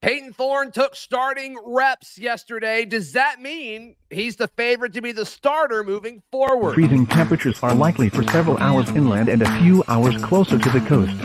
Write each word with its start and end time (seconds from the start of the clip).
Payton 0.00 0.32
Thorne 0.32 0.70
took 0.70 0.94
starting 0.94 1.58
reps 1.64 2.18
yesterday. 2.18 2.84
Does 2.84 3.14
that 3.14 3.40
mean 3.40 3.96
he's 4.10 4.36
the 4.36 4.46
favorite 4.46 4.92
to 4.92 5.02
be 5.02 5.10
the 5.10 5.26
starter 5.26 5.82
moving 5.82 6.22
forward? 6.30 6.74
Freezing 6.74 7.04
temperatures 7.04 7.58
are 7.64 7.74
likely 7.74 8.08
for 8.08 8.22
several 8.22 8.56
hours 8.58 8.88
inland 8.90 9.28
and 9.28 9.42
a 9.42 9.58
few 9.58 9.82
hours 9.88 10.16
closer 10.22 10.56
to 10.56 10.70
the 10.70 10.80
coast. 10.82 11.16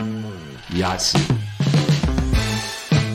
Yes. 0.70 1.14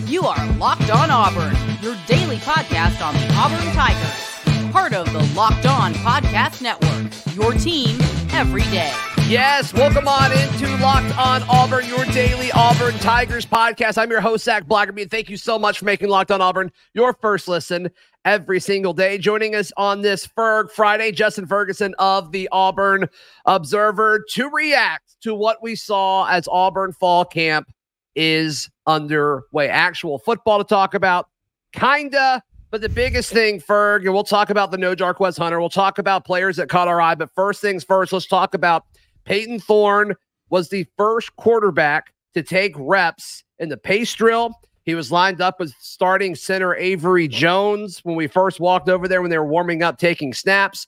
You 0.10 0.24
are 0.24 0.54
Locked 0.54 0.92
On 0.92 1.12
Auburn, 1.12 1.54
your 1.82 1.98
daily 2.08 2.38
podcast 2.38 3.06
on 3.06 3.14
the 3.16 3.30
Auburn 3.34 3.74
Tigers. 3.74 4.72
Part 4.72 4.94
of 4.94 5.12
the 5.12 5.24
Locked 5.36 5.66
On 5.66 5.94
Podcast 5.96 6.62
Network, 6.62 7.36
your 7.36 7.52
team 7.52 8.00
every 8.32 8.64
day. 8.64 8.94
Yes, 9.30 9.76
welcome 9.76 10.08
on 10.08 10.32
into 10.32 10.76
Locked 10.78 11.16
On 11.16 11.44
Auburn, 11.44 11.86
your 11.86 12.04
daily 12.06 12.52
Auburn 12.54 12.96
Tigers 12.96 13.46
podcast. 13.46 14.00
I'm 14.00 14.10
your 14.10 14.22
host, 14.22 14.44
Zac 14.44 14.64
Blackerby, 14.64 15.04
and 15.04 15.12
thank 15.12 15.30
you 15.30 15.38
so 15.38 15.60
much 15.60 15.78
for 15.78 15.86
making 15.86 16.10
Locked 16.10 16.32
On 16.32 16.42
Auburn 16.42 16.72
your 16.96 17.14
first 17.14 17.48
listen 17.48 17.92
every 18.26 18.60
single 18.60 18.92
day. 18.92 19.20
Joining 19.20 19.54
us 19.54 19.72
on 19.78 20.02
this 20.02 20.26
Ferg 20.26 20.72
Friday, 20.72 21.12
Justin 21.12 21.46
Ferguson 21.46 21.94
of 22.00 22.32
the 22.32 22.50
Auburn 22.52 23.08
Observer 23.46 24.26
to 24.32 24.50
react 24.50 25.22
to 25.22 25.36
what 25.36 25.62
we 25.62 25.76
saw 25.76 26.26
as 26.26 26.48
Auburn 26.48 26.92
fall 26.92 27.24
camp 27.24 27.72
is 28.16 28.68
underway. 28.88 29.70
Actual 29.70 30.18
football 30.18 30.58
to 30.58 30.64
talk 30.64 30.96
about, 30.96 31.30
kinda. 31.72 32.42
But 32.72 32.82
the 32.82 32.90
biggest 32.90 33.32
thing, 33.32 33.60
Ferg, 33.60 34.06
and 34.06 34.14
we'll 34.14 34.24
talk 34.24 34.50
about 34.50 34.72
the 34.72 34.78
no 34.80 34.96
Jarquez 34.96 35.38
Hunter. 35.38 35.60
We'll 35.60 35.70
talk 35.70 36.00
about 36.00 36.26
players 36.26 36.58
that 36.58 36.68
caught 36.68 36.88
our 36.88 37.00
eye. 37.00 37.14
But 37.14 37.30
first 37.36 37.62
things 37.62 37.84
first, 37.84 38.12
let's 38.12 38.26
talk 38.26 38.56
about 38.56 38.86
Payton 39.30 39.60
Thorne 39.60 40.16
was 40.50 40.70
the 40.70 40.88
first 40.98 41.36
quarterback 41.36 42.14
to 42.34 42.42
take 42.42 42.74
reps 42.76 43.44
in 43.60 43.70
the 43.70 43.78
pace 43.78 44.12
drill. 44.12 44.60
He 44.86 44.96
was 44.96 45.12
lined 45.12 45.40
up 45.40 45.60
with 45.60 45.72
starting 45.80 46.34
center 46.34 46.76
Avery 46.76 47.28
Jones 47.28 48.00
when 48.00 48.16
we 48.16 48.26
first 48.26 48.60
walked 48.60 48.90
over 48.90 49.08
there 49.08 49.22
when 49.22 49.30
they 49.30 49.38
were 49.38 49.46
warming 49.46 49.84
up, 49.84 50.00
taking 50.00 50.34
snaps. 50.34 50.88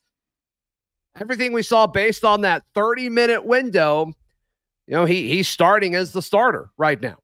Everything 1.20 1.54
we 1.54 1.62
saw 1.62 1.86
based 1.86 2.26
on 2.26 2.42
that 2.42 2.64
30 2.74 3.10
minute 3.10 3.46
window, 3.46 4.12
you 4.88 4.96
know, 4.96 5.06
he 5.06 5.28
he's 5.28 5.48
starting 5.48 5.94
as 5.94 6.12
the 6.12 6.22
starter 6.22 6.72
right 6.78 7.00
now. 7.00 7.18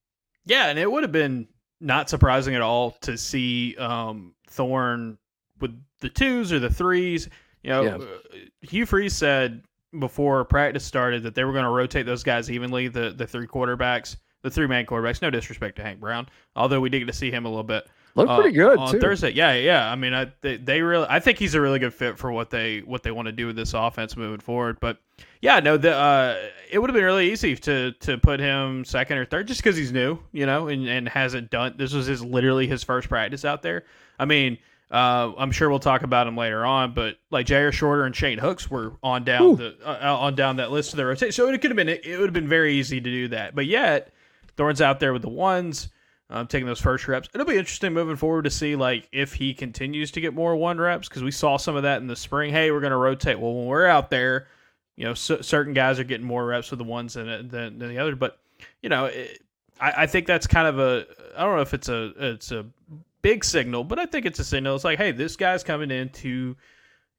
Yeah, 0.45 0.67
and 0.67 0.77
it 0.77 0.91
would 0.91 1.01
have 1.01 1.11
been 1.11 1.47
not 1.81 2.11
surprising 2.11 2.53
at 2.53 2.61
all 2.61 2.91
to 3.01 3.17
see 3.17 3.75
um, 3.77 4.35
Thorne 4.47 5.17
with 5.59 5.75
the 5.99 6.09
twos 6.09 6.53
or 6.53 6.59
the 6.59 6.69
threes. 6.69 7.27
You 7.63 7.71
know, 7.71 7.81
yeah. 7.83 8.39
Hugh 8.61 8.85
Freeze 8.85 9.15
said 9.15 9.63
before 9.99 10.43
practice 10.45 10.83
started 10.83 11.23
that 11.23 11.35
they 11.35 11.43
were 11.43 11.53
going 11.53 11.63
to 11.63 11.69
rotate 11.69 12.05
those 12.05 12.23
guys 12.23 12.51
evenly, 12.51 12.87
the 12.87 13.11
the 13.11 13.27
three 13.27 13.47
quarterbacks, 13.47 14.17
the 14.43 14.49
three 14.49 14.67
man 14.67 14.85
quarterbacks. 14.85 15.21
No 15.21 15.29
disrespect 15.29 15.77
to 15.77 15.83
Hank 15.83 15.99
Brown, 15.99 16.27
although 16.55 16.79
we 16.79 16.89
did 16.89 16.99
get 16.99 17.07
to 17.07 17.13
see 17.13 17.31
him 17.31 17.45
a 17.45 17.49
little 17.49 17.63
bit. 17.63 17.87
Look 18.15 18.29
uh, 18.29 18.35
pretty 18.35 18.55
good 18.55 18.79
on 18.79 18.91
too. 18.91 18.99
Thursday. 18.99 19.31
Yeah, 19.31 19.53
yeah. 19.53 19.91
I 19.91 19.95
mean, 19.95 20.13
I 20.13 20.31
they, 20.41 20.57
they 20.57 20.81
really, 20.81 21.05
I 21.07 21.19
think 21.19 21.37
he's 21.37 21.53
a 21.53 21.61
really 21.61 21.77
good 21.77 21.93
fit 21.93 22.17
for 22.17 22.31
what 22.31 22.49
they 22.49 22.79
what 22.79 23.03
they 23.03 23.11
want 23.11 23.27
to 23.27 23.31
do 23.31 23.47
with 23.47 23.55
this 23.55 23.73
offense 23.75 24.17
moving 24.17 24.39
forward. 24.39 24.79
But 24.79 24.97
yeah, 25.41 25.59
no, 25.59 25.77
the 25.77 25.93
uh, 25.93 26.37
it 26.71 26.79
would 26.79 26.89
have 26.89 26.95
been 26.95 27.03
really 27.03 27.31
easy 27.31 27.55
to 27.55 27.91
to 27.91 28.17
put 28.17 28.39
him 28.39 28.85
second 28.85 29.19
or 29.19 29.25
third 29.25 29.47
just 29.47 29.61
because 29.61 29.77
he's 29.77 29.91
new, 29.91 30.17
you 30.31 30.47
know, 30.47 30.67
and 30.67 30.87
and 30.87 31.07
hasn't 31.07 31.51
done. 31.51 31.75
This 31.77 31.93
was 31.93 32.07
his 32.07 32.23
literally 32.23 32.65
his 32.65 32.83
first 32.83 33.07
practice 33.07 33.45
out 33.45 33.61
there. 33.61 33.85
I 34.17 34.25
mean 34.25 34.57
uh, 34.89 35.33
I'm 35.37 35.51
sure 35.51 35.69
we'll 35.69 35.79
talk 35.79 36.03
about 36.03 36.27
him 36.27 36.37
later 36.37 36.65
on, 36.65 36.93
but 36.93 37.17
like 37.29 37.45
Jyaire 37.45 37.73
Shorter 37.73 38.05
and 38.05 38.15
Shane 38.15 38.37
Hooks 38.37 38.71
were 38.71 38.93
on 39.03 39.25
down 39.25 39.43
Ooh. 39.43 39.55
the 39.57 39.75
uh, 39.85 40.15
on 40.15 40.35
down 40.35 40.57
that 40.57 40.71
list 40.71 40.93
of 40.93 40.97
the 40.97 41.05
rotation. 41.05 41.33
So 41.33 41.49
it 41.49 41.61
could 41.61 41.71
have 41.71 41.75
been 41.75 41.89
it 41.89 42.17
would 42.17 42.27
have 42.27 42.33
been 42.33 42.47
very 42.47 42.73
easy 42.73 43.01
to 43.01 43.09
do 43.09 43.27
that. 43.29 43.53
But 43.53 43.65
yet 43.65 44.13
Thorne's 44.55 44.81
out 44.81 45.01
there 45.01 45.11
with 45.11 45.23
the 45.23 45.29
ones, 45.29 45.89
um, 46.29 46.47
taking 46.47 46.67
those 46.67 46.79
first 46.79 47.05
reps. 47.07 47.27
It'll 47.33 47.45
be 47.45 47.57
interesting 47.57 47.93
moving 47.93 48.15
forward 48.15 48.43
to 48.43 48.49
see 48.49 48.77
like 48.77 49.09
if 49.11 49.33
he 49.33 49.53
continues 49.53 50.11
to 50.11 50.21
get 50.21 50.33
more 50.33 50.55
one 50.55 50.77
reps 50.77 51.09
because 51.09 51.23
we 51.23 51.31
saw 51.31 51.57
some 51.57 51.75
of 51.75 51.83
that 51.83 52.01
in 52.01 52.07
the 52.07 52.15
spring. 52.15 52.53
Hey, 52.53 52.71
we're 52.71 52.79
going 52.79 52.91
to 52.91 52.97
rotate. 52.97 53.39
Well, 53.39 53.55
when 53.55 53.65
we're 53.65 53.87
out 53.87 54.09
there, 54.09 54.47
you 54.95 55.03
know, 55.03 55.13
c- 55.13 55.41
certain 55.41 55.73
guys 55.73 55.99
are 55.99 56.05
getting 56.05 56.25
more 56.25 56.45
reps 56.45 56.71
with 56.71 56.77
the 56.77 56.85
ones 56.85 57.15
than 57.15 57.27
than, 57.49 57.77
than 57.77 57.89
the 57.89 57.97
other. 57.97 58.15
But 58.15 58.39
you 58.81 58.87
know, 58.87 59.05
it, 59.05 59.41
I, 59.81 60.03
I 60.03 60.07
think 60.07 60.27
that's 60.27 60.47
kind 60.47 60.67
of 60.67 60.79
a 60.79 61.05
I 61.37 61.43
don't 61.43 61.55
know 61.55 61.61
if 61.61 61.73
it's 61.73 61.89
a 61.89 62.13
it's 62.17 62.51
a 62.51 62.65
big 63.21 63.43
signal, 63.43 63.83
but 63.83 63.99
I 63.99 64.05
think 64.05 64.25
it's 64.25 64.39
a 64.39 64.43
signal. 64.43 64.75
It's 64.75 64.83
like, 64.83 64.97
hey, 64.97 65.11
this 65.11 65.35
guy's 65.35 65.63
coming 65.63 65.91
in 65.91 66.09
to, 66.09 66.55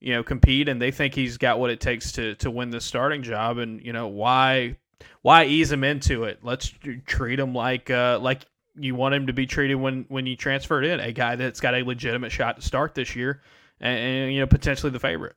you 0.01 0.13
know, 0.13 0.23
compete, 0.23 0.69
and 0.69 0.81
they 0.81 0.91
think 0.91 1.15
he's 1.15 1.37
got 1.37 1.59
what 1.59 1.71
it 1.71 1.81
takes 1.81 2.13
to 2.13 2.35
to 2.37 2.51
win 2.51 2.71
the 2.71 2.81
starting 2.81 3.23
job. 3.23 3.59
And 3.59 3.85
you 3.85 3.93
know, 3.93 4.09
why 4.09 4.77
why 5.23 5.45
ease 5.45 5.71
him 5.73 5.85
into 5.85 6.25
it? 6.25 6.41
Let's 6.43 6.73
treat 7.07 7.39
him 7.39 7.55
like 7.55 7.91
uh, 7.91 8.19
like 8.21 8.47
you 8.77 8.95
want 8.95 9.15
him 9.15 9.27
to 9.27 9.33
be 9.33 9.47
treated 9.47 9.77
when 9.77 10.05
when 10.09 10.27
you 10.27 10.37
transferred 10.37 10.85
in 10.85 11.01
a 11.01 11.13
guy 11.13 11.37
that's 11.37 11.61
got 11.61 11.75
a 11.75 11.83
legitimate 11.83 12.33
shot 12.33 12.57
to 12.57 12.63
start 12.63 12.95
this 12.95 13.17
year, 13.17 13.43
and, 13.81 13.99
and 13.99 14.33
you 14.33 14.41
know, 14.41 14.47
potentially 14.47 14.91
the 14.91 15.01
favorite. 15.01 15.37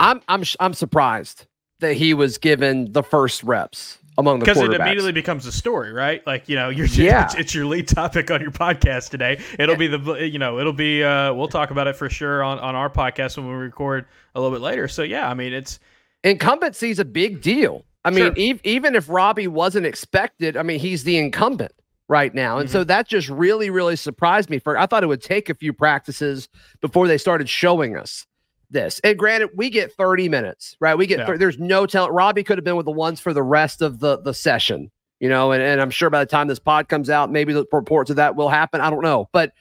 I'm 0.00 0.20
I'm 0.28 0.42
I'm 0.60 0.74
surprised 0.74 1.46
that 1.80 1.94
he 1.94 2.14
was 2.14 2.38
given 2.38 2.92
the 2.92 3.02
first 3.02 3.42
reps 3.42 3.98
among 4.18 4.38
the 4.38 4.44
because 4.44 4.60
it 4.60 4.72
immediately 4.72 5.12
becomes 5.12 5.46
a 5.46 5.52
story, 5.52 5.92
right? 5.92 6.26
Like 6.26 6.48
you 6.48 6.56
know, 6.56 6.68
you're 6.76 6.86
yeah. 6.86 7.24
it's, 7.24 7.34
it's, 7.34 7.54
your 7.54 7.66
lead 7.66 7.88
topic 7.88 8.30
on 8.30 8.40
your 8.40 8.50
podcast 8.50 9.10
today. 9.10 9.40
It'll 9.58 9.76
be 9.76 9.86
the 9.86 9.98
you 10.26 10.38
know, 10.38 10.58
it'll 10.58 10.72
be 10.72 11.02
uh, 11.02 11.32
we'll 11.34 11.48
talk 11.48 11.70
about 11.70 11.86
it 11.86 11.96
for 11.96 12.08
sure 12.08 12.42
on 12.42 12.58
on 12.58 12.74
our 12.74 12.90
podcast 12.90 13.36
when 13.36 13.46
we 13.46 13.54
record 13.54 14.06
a 14.34 14.40
little 14.40 14.56
bit 14.56 14.62
later. 14.62 14.88
So 14.88 15.02
yeah, 15.02 15.28
I 15.28 15.34
mean, 15.34 15.52
it's 15.52 15.78
incumbency 16.24 16.90
is 16.90 16.98
a 16.98 17.04
big 17.04 17.42
deal. 17.42 17.84
I 18.04 18.10
mean, 18.10 18.26
sure. 18.26 18.34
e- 18.36 18.60
even 18.62 18.94
if 18.94 19.08
Robby 19.08 19.48
wasn't 19.48 19.84
expected, 19.84 20.56
I 20.56 20.62
mean, 20.62 20.78
he's 20.78 21.02
the 21.02 21.18
incumbent 21.18 21.72
right 22.08 22.32
now, 22.32 22.58
and 22.58 22.68
mm-hmm. 22.68 22.72
so 22.72 22.84
that 22.84 23.08
just 23.08 23.28
really, 23.28 23.68
really 23.68 23.96
surprised 23.96 24.48
me. 24.48 24.58
For 24.58 24.78
I 24.78 24.86
thought 24.86 25.02
it 25.02 25.08
would 25.08 25.22
take 25.22 25.50
a 25.50 25.54
few 25.54 25.72
practices 25.72 26.48
before 26.80 27.08
they 27.08 27.18
started 27.18 27.48
showing 27.48 27.96
us 27.96 28.26
this. 28.70 29.00
And 29.00 29.18
granted, 29.18 29.50
we 29.54 29.70
get 29.70 29.92
30 29.92 30.28
minutes, 30.28 30.76
right? 30.80 30.96
We 30.96 31.06
get 31.06 31.20
yeah. 31.20 31.36
there's 31.36 31.58
no 31.58 31.86
talent. 31.86 32.12
Robby 32.12 32.42
could 32.42 32.58
have 32.58 32.64
been 32.64 32.76
with 32.76 32.86
the 32.86 32.92
ones 32.92 33.20
for 33.20 33.32
the 33.32 33.42
rest 33.42 33.82
of 33.82 34.00
the 34.00 34.18
the 34.18 34.34
session, 34.34 34.90
you 35.20 35.28
know, 35.28 35.52
and, 35.52 35.62
and 35.62 35.80
I'm 35.80 35.90
sure 35.90 36.10
by 36.10 36.20
the 36.20 36.30
time 36.30 36.48
this 36.48 36.58
pod 36.58 36.88
comes 36.88 37.10
out, 37.10 37.30
maybe 37.30 37.52
the 37.52 37.66
reports 37.72 38.10
of 38.10 38.16
that 38.16 38.36
will 38.36 38.48
happen. 38.48 38.80
I 38.80 38.90
don't 38.90 39.02
know. 39.02 39.28
But 39.32 39.52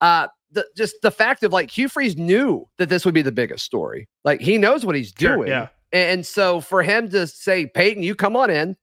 uh 0.00 0.28
the 0.52 0.66
just 0.76 0.96
the 1.02 1.10
fact 1.10 1.42
of 1.42 1.52
like 1.52 1.70
Hugh 1.70 1.88
Freeze 1.88 2.16
knew 2.16 2.66
that 2.78 2.88
this 2.88 3.04
would 3.04 3.14
be 3.14 3.22
the 3.22 3.32
biggest 3.32 3.64
story. 3.64 4.08
Like 4.24 4.40
he 4.40 4.58
knows 4.58 4.84
what 4.84 4.96
he's 4.96 5.12
sure, 5.18 5.36
doing. 5.36 5.48
Yeah. 5.48 5.68
And 5.92 6.26
so 6.26 6.60
for 6.60 6.82
him 6.82 7.08
to 7.10 7.26
say, 7.26 7.66
Payton, 7.66 8.02
you 8.02 8.14
come 8.14 8.36
on 8.36 8.50
in. 8.50 8.76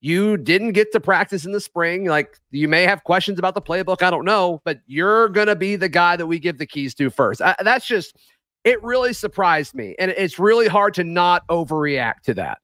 You 0.00 0.36
didn't 0.36 0.72
get 0.72 0.92
to 0.92 1.00
practice 1.00 1.44
in 1.44 1.50
the 1.50 1.60
spring. 1.60 2.04
Like 2.04 2.38
you 2.52 2.68
may 2.68 2.84
have 2.84 3.02
questions 3.02 3.38
about 3.38 3.54
the 3.54 3.62
playbook. 3.62 4.00
I 4.00 4.10
don't 4.10 4.24
know, 4.24 4.62
but 4.64 4.78
you're 4.86 5.28
to 5.28 5.56
be 5.56 5.74
the 5.74 5.88
guy 5.88 6.14
that 6.14 6.26
we 6.26 6.38
give 6.38 6.58
the 6.58 6.66
keys 6.66 6.94
to 6.94 7.10
first. 7.10 7.42
I, 7.42 7.56
that's 7.64 7.86
just 7.86 8.16
it 8.64 8.82
really 8.82 9.12
surprised 9.12 9.74
me, 9.74 9.94
and 9.98 10.10
it's 10.10 10.38
really 10.38 10.68
hard 10.68 10.94
to 10.94 11.04
not 11.04 11.46
overreact 11.48 12.22
to 12.24 12.34
that. 12.34 12.58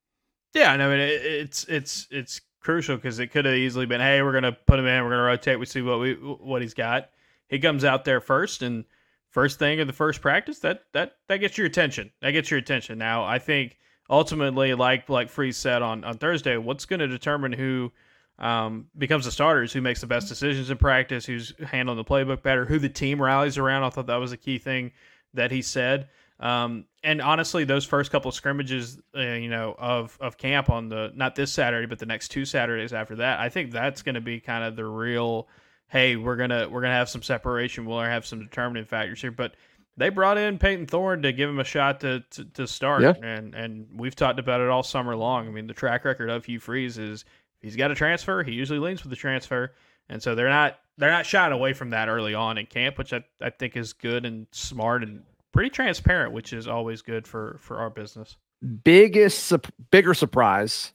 Yeah, 0.54 0.72
and 0.72 0.82
I 0.82 0.88
mean 0.88 1.00
it, 1.00 1.24
it's 1.24 1.64
it's 1.64 2.08
it's 2.10 2.40
crucial 2.60 2.96
because 2.96 3.18
it 3.18 3.28
could 3.28 3.44
have 3.44 3.54
easily 3.54 3.86
been, 3.86 4.00
hey, 4.00 4.22
we're 4.22 4.32
gonna 4.32 4.56
put 4.66 4.78
him 4.78 4.86
in, 4.86 5.04
we're 5.04 5.10
gonna 5.10 5.22
rotate, 5.22 5.58
we 5.58 5.66
see 5.66 5.82
what 5.82 6.00
we 6.00 6.14
what 6.14 6.62
he's 6.62 6.74
got. 6.74 7.10
He 7.48 7.58
comes 7.58 7.84
out 7.84 8.04
there 8.04 8.20
first, 8.20 8.62
and 8.62 8.84
first 9.30 9.58
thing 9.58 9.80
in 9.80 9.86
the 9.86 9.92
first 9.92 10.20
practice, 10.20 10.60
that 10.60 10.84
that 10.92 11.16
that 11.28 11.38
gets 11.38 11.58
your 11.58 11.66
attention. 11.66 12.10
That 12.22 12.30
gets 12.30 12.50
your 12.50 12.58
attention. 12.58 12.98
Now, 12.98 13.24
I 13.24 13.38
think 13.38 13.76
ultimately, 14.08 14.74
like 14.74 15.08
like 15.08 15.28
Freeze 15.28 15.56
said 15.56 15.82
on 15.82 16.04
on 16.04 16.18
Thursday, 16.18 16.56
what's 16.56 16.86
going 16.86 17.00
to 17.00 17.08
determine 17.08 17.52
who 17.52 17.92
um, 18.38 18.86
becomes 18.96 19.24
the 19.26 19.32
starters, 19.32 19.72
who 19.72 19.80
makes 19.80 20.00
the 20.00 20.06
best 20.06 20.28
decisions 20.28 20.70
in 20.70 20.78
practice, 20.78 21.26
who's 21.26 21.52
handling 21.66 21.98
the 21.98 22.04
playbook 22.04 22.42
better, 22.42 22.64
who 22.64 22.78
the 22.78 22.88
team 22.88 23.20
rallies 23.20 23.58
around. 23.58 23.84
I 23.84 23.90
thought 23.90 24.06
that 24.06 24.16
was 24.16 24.32
a 24.32 24.36
key 24.36 24.58
thing 24.58 24.92
that 25.34 25.50
he 25.50 25.62
said. 25.62 26.08
Um, 26.40 26.86
and 27.02 27.22
honestly, 27.22 27.64
those 27.64 27.84
first 27.84 28.10
couple 28.10 28.28
of 28.28 28.34
scrimmages, 28.34 29.00
uh, 29.16 29.20
you 29.20 29.48
know, 29.48 29.74
of 29.78 30.16
of 30.20 30.36
camp 30.36 30.68
on 30.68 30.88
the 30.88 31.12
not 31.14 31.34
this 31.34 31.52
Saturday, 31.52 31.86
but 31.86 31.98
the 31.98 32.06
next 32.06 32.28
two 32.28 32.44
Saturdays 32.44 32.92
after 32.92 33.16
that, 33.16 33.40
I 33.40 33.48
think 33.48 33.70
that's 33.70 34.02
going 34.02 34.16
to 34.16 34.20
be 34.20 34.40
kind 34.40 34.64
of 34.64 34.76
the 34.76 34.84
real. 34.84 35.48
Hey, 35.88 36.16
we're 36.16 36.36
gonna 36.36 36.68
we're 36.68 36.80
gonna 36.80 36.94
have 36.94 37.08
some 37.08 37.22
separation. 37.22 37.84
We'll 37.86 38.00
have 38.00 38.26
some 38.26 38.40
determining 38.40 38.84
factors 38.84 39.20
here, 39.20 39.30
but 39.30 39.54
they 39.96 40.08
brought 40.08 40.38
in 40.38 40.58
Payton 40.58 40.86
Thorne 40.86 41.22
to 41.22 41.32
give 41.32 41.48
him 41.48 41.60
a 41.60 41.64
shot 41.64 42.00
to 42.00 42.24
to, 42.30 42.44
to 42.44 42.66
start, 42.66 43.02
yeah. 43.02 43.14
and 43.22 43.54
and 43.54 43.86
we've 43.96 44.16
talked 44.16 44.40
about 44.40 44.60
it 44.60 44.68
all 44.68 44.82
summer 44.82 45.14
long. 45.14 45.46
I 45.46 45.50
mean, 45.50 45.66
the 45.66 45.74
track 45.74 46.04
record 46.04 46.30
of 46.30 46.44
Hugh 46.44 46.58
Freeze 46.58 46.98
is 46.98 47.24
he's 47.60 47.76
got 47.76 47.90
a 47.90 47.94
transfer. 47.94 48.42
He 48.42 48.52
usually 48.52 48.80
leans 48.80 49.04
with 49.04 49.10
the 49.10 49.16
transfer, 49.16 49.72
and 50.08 50.20
so 50.20 50.34
they're 50.34 50.48
not 50.48 50.78
they're 50.98 51.10
not 51.10 51.26
shying 51.26 51.52
away 51.52 51.74
from 51.74 51.90
that 51.90 52.08
early 52.08 52.34
on 52.34 52.58
in 52.58 52.66
camp, 52.66 52.98
which 52.98 53.12
I, 53.12 53.24
I 53.40 53.50
think 53.50 53.76
is 53.76 53.92
good 53.92 54.26
and 54.26 54.46
smart 54.50 55.02
and 55.02 55.22
pretty 55.54 55.70
transparent, 55.70 56.32
which 56.32 56.52
is 56.52 56.68
always 56.68 57.00
good 57.00 57.26
for 57.26 57.56
for 57.60 57.78
our 57.78 57.88
business. 57.88 58.36
Biggest, 58.82 59.52
bigger 59.90 60.12
surprise: 60.12 60.92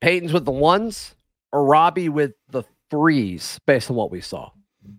Payton's 0.00 0.32
with 0.32 0.44
the 0.44 0.52
ones 0.52 1.16
or 1.50 1.64
Robby 1.64 2.08
with 2.08 2.34
the 2.48 2.62
threes, 2.90 3.58
based 3.66 3.90
on 3.90 3.96
what 3.96 4.12
we 4.12 4.20
saw. 4.20 4.50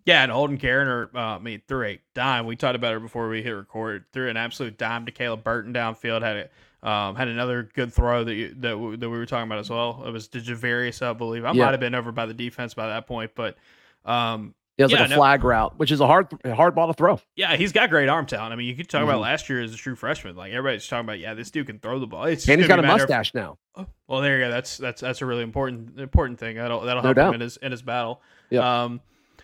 Yeah, 0.06 0.24
and 0.24 0.31
Holden 0.31 0.57
Geriner, 0.57 1.13
uh, 1.16 1.18
I 1.18 1.39
mean, 1.39 1.62
threw 1.68 1.86
a 1.86 2.01
dime. 2.13 2.45
We 2.45 2.56
talked 2.56 2.75
about 2.75 2.95
it 2.95 3.01
before 3.01 3.30
we 3.30 3.42
hit 3.42 3.51
record. 3.51 4.06
Threw 4.12 4.30
an 4.30 4.38
absolute 4.38 4.78
dime 4.78 5.06
to 5.06 5.12
Caleb 5.12 5.44
Burton 5.44 5.74
downfield. 5.74 6.22
Had 6.22 6.38
it. 6.38 6.51
Um, 6.83 7.16
had 7.16 7.28
another 7.28 7.69
good 7.75 7.94
throw 7.94 8.24
that 8.24 8.33
you, 8.33 8.56
that, 8.57 8.98
that 9.00 9.10
we 9.10 9.18
were 9.18 9.28
talking 9.28 9.48
about 9.48 9.60
as 9.60 9.69
well. 9.69 10.04
It 10.04 10.10
was 10.10 10.28
to 10.30 10.39
Ja'Varrius, 10.39 11.06
I 11.06 11.13
believe. 11.13 11.45
I 11.45 11.51
yeah. 11.51 11.66
might 11.66 11.72
have 11.72 11.80
been 11.80 11.94
over 11.94 12.12
by 12.12 12.25
the 12.25 12.33
defense 12.33 12.74
by 12.74 12.88
that 12.88 13.06
point, 13.06 13.33
but 13.36 13.56
um, 14.04 14.56
He 14.77 14.83
has 14.83 14.91
Yeah, 14.91 15.00
like 15.01 15.07
a 15.07 15.09
no. 15.09 15.15
flag 15.18 15.44
route, 15.44 15.77
which 15.77 15.91
is 15.91 16.00
a 16.00 16.07
hard 16.07 16.27
hard 16.45 16.73
ball 16.75 16.88
to 16.88 16.94
throw. 16.94 17.19
Yeah, 17.35 17.56
he's 17.56 17.71
got 17.71 17.89
great 17.89 18.07
arm 18.09 18.25
talent. 18.25 18.53
I 18.53 18.56
mean, 18.56 18.68
you 18.68 18.75
could 18.75 18.89
talk 18.89 19.03
about 19.03 19.18
Mhm. 19.18 19.21
last 19.23 19.50
year 19.50 19.62
as 19.62 19.73
a 19.73 19.77
true 19.77 19.95
freshman. 19.95 20.35
Like 20.35 20.53
everybody's 20.53 20.88
talking 20.88 21.06
about, 21.06 21.19
yeah, 21.19 21.33
this 21.33 21.51
dude 21.51 21.68
can 21.68 21.79
throw 21.79 22.00
the 22.00 22.07
ball. 22.07 22.23
It's 22.25 22.47
And 22.50 22.59
he's 22.59 22.68
got 22.68 22.79
a 22.79 22.81
be 22.81 22.88
matter 22.88 23.03
of- 23.03 23.09
mustache 23.09 23.33
now. 23.33 23.57
Oh, 23.75 23.85
well, 24.07 24.21
there 24.21 24.38
you 24.39 24.45
go. 24.45 24.50
That's 24.51 24.77
that's 24.77 25.01
that's 25.01 25.21
a 25.21 25.25
really 25.25 25.44
important 25.44 26.00
important 26.00 26.39
thing. 26.39 26.56
That'll 26.56 26.81
that'll 26.81 27.03
No 27.03 27.07
help 27.09 27.15
doubt. 27.18 27.27
him 27.29 27.33
in 27.35 27.41
his 27.41 27.57
in 27.57 27.71
his 27.71 27.81
battle. 27.81 28.21
Yep. 28.50 28.63
Um, 28.63 29.01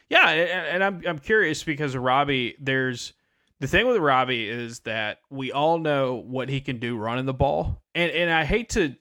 yeah, 0.10 0.30
and, 0.30 0.68
and 0.68 0.84
I'm 0.84 1.04
I'm 1.06 1.20
curious 1.20 1.64
because 1.64 1.96
Robby. 1.96 2.56
There's 2.60 3.14
the 3.60 3.68
thing 3.68 3.86
with 3.88 3.98
Robby 3.98 4.48
is 4.48 4.80
that 4.82 5.20
we 5.30 5.52
all 5.52 5.78
know 5.78 6.16
what 6.16 6.48
he 6.48 6.62
can 6.62 6.80
do 6.80 6.96
running 6.98 7.26
the 7.26 7.34
ball, 7.34 7.82
and 7.94 8.12
and 8.12 8.32
I 8.32 8.46
hate 8.46 8.70
to 8.70 8.96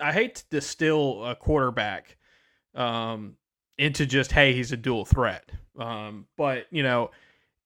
I 0.00 0.12
hate 0.12 0.36
to 0.36 0.44
distill 0.50 1.24
a 1.26 1.34
quarterback 1.36 2.16
um, 2.74 3.36
into 3.78 4.06
just 4.06 4.32
hey 4.32 4.52
he's 4.54 4.72
a 4.72 4.76
dual 4.76 5.04
threat. 5.04 5.50
Um, 5.78 6.26
but 6.36 6.66
you 6.70 6.82
know 6.82 7.10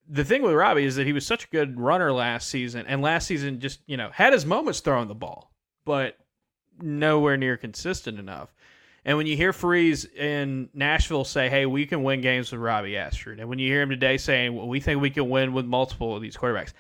the 0.09 0.25
thing 0.25 0.43
with 0.43 0.55
Robby 0.55 0.85
is 0.85 0.97
that 0.97 1.07
he 1.07 1.12
was 1.12 1.25
such 1.27 1.45
a 1.45 1.49
good 1.49 1.79
runner 1.79 2.12
last 2.12 2.49
season, 2.49 2.85
and 2.87 3.01
last 3.01 3.27
season 3.27 3.61
just 3.61 3.81
you 3.87 3.97
know 3.97 4.11
had 4.12 4.33
his 4.33 4.45
moments 4.45 4.81
throwing 4.81 5.09
the 5.09 5.15
ball, 5.15 5.53
but 5.85 6.17
nowhere 6.81 7.37
near 7.37 7.57
consistent 7.57 8.19
enough. 8.19 8.55
And 9.05 9.17
when 9.17 9.27
you 9.27 9.37
hear 9.37 9.53
Freeze 9.53 10.05
in 10.05 10.69
Nashville 10.75 11.25
say, 11.25 11.49
"Hey, 11.49 11.65
we 11.67 11.87
can 11.87 12.03
win 12.03 12.21
games 12.21 12.53
with 12.53 12.61
Robby 12.61 12.97
Ashford," 12.97 13.41
and 13.41 13.49
when 13.49 13.59
you 13.59 13.69
hear 13.71 13.83
him 13.83 13.91
today 13.91 14.19
saying, 14.19 14.55
"Well, 14.55 14.69
we 14.69 14.81
think 14.81 15.01
we 15.01 15.11
can 15.11 15.31
win 15.31 15.53
with 15.53 15.65
multiple 15.65 16.15
of 16.15 16.23
these 16.23 16.37
quarterbacks," 16.37 16.73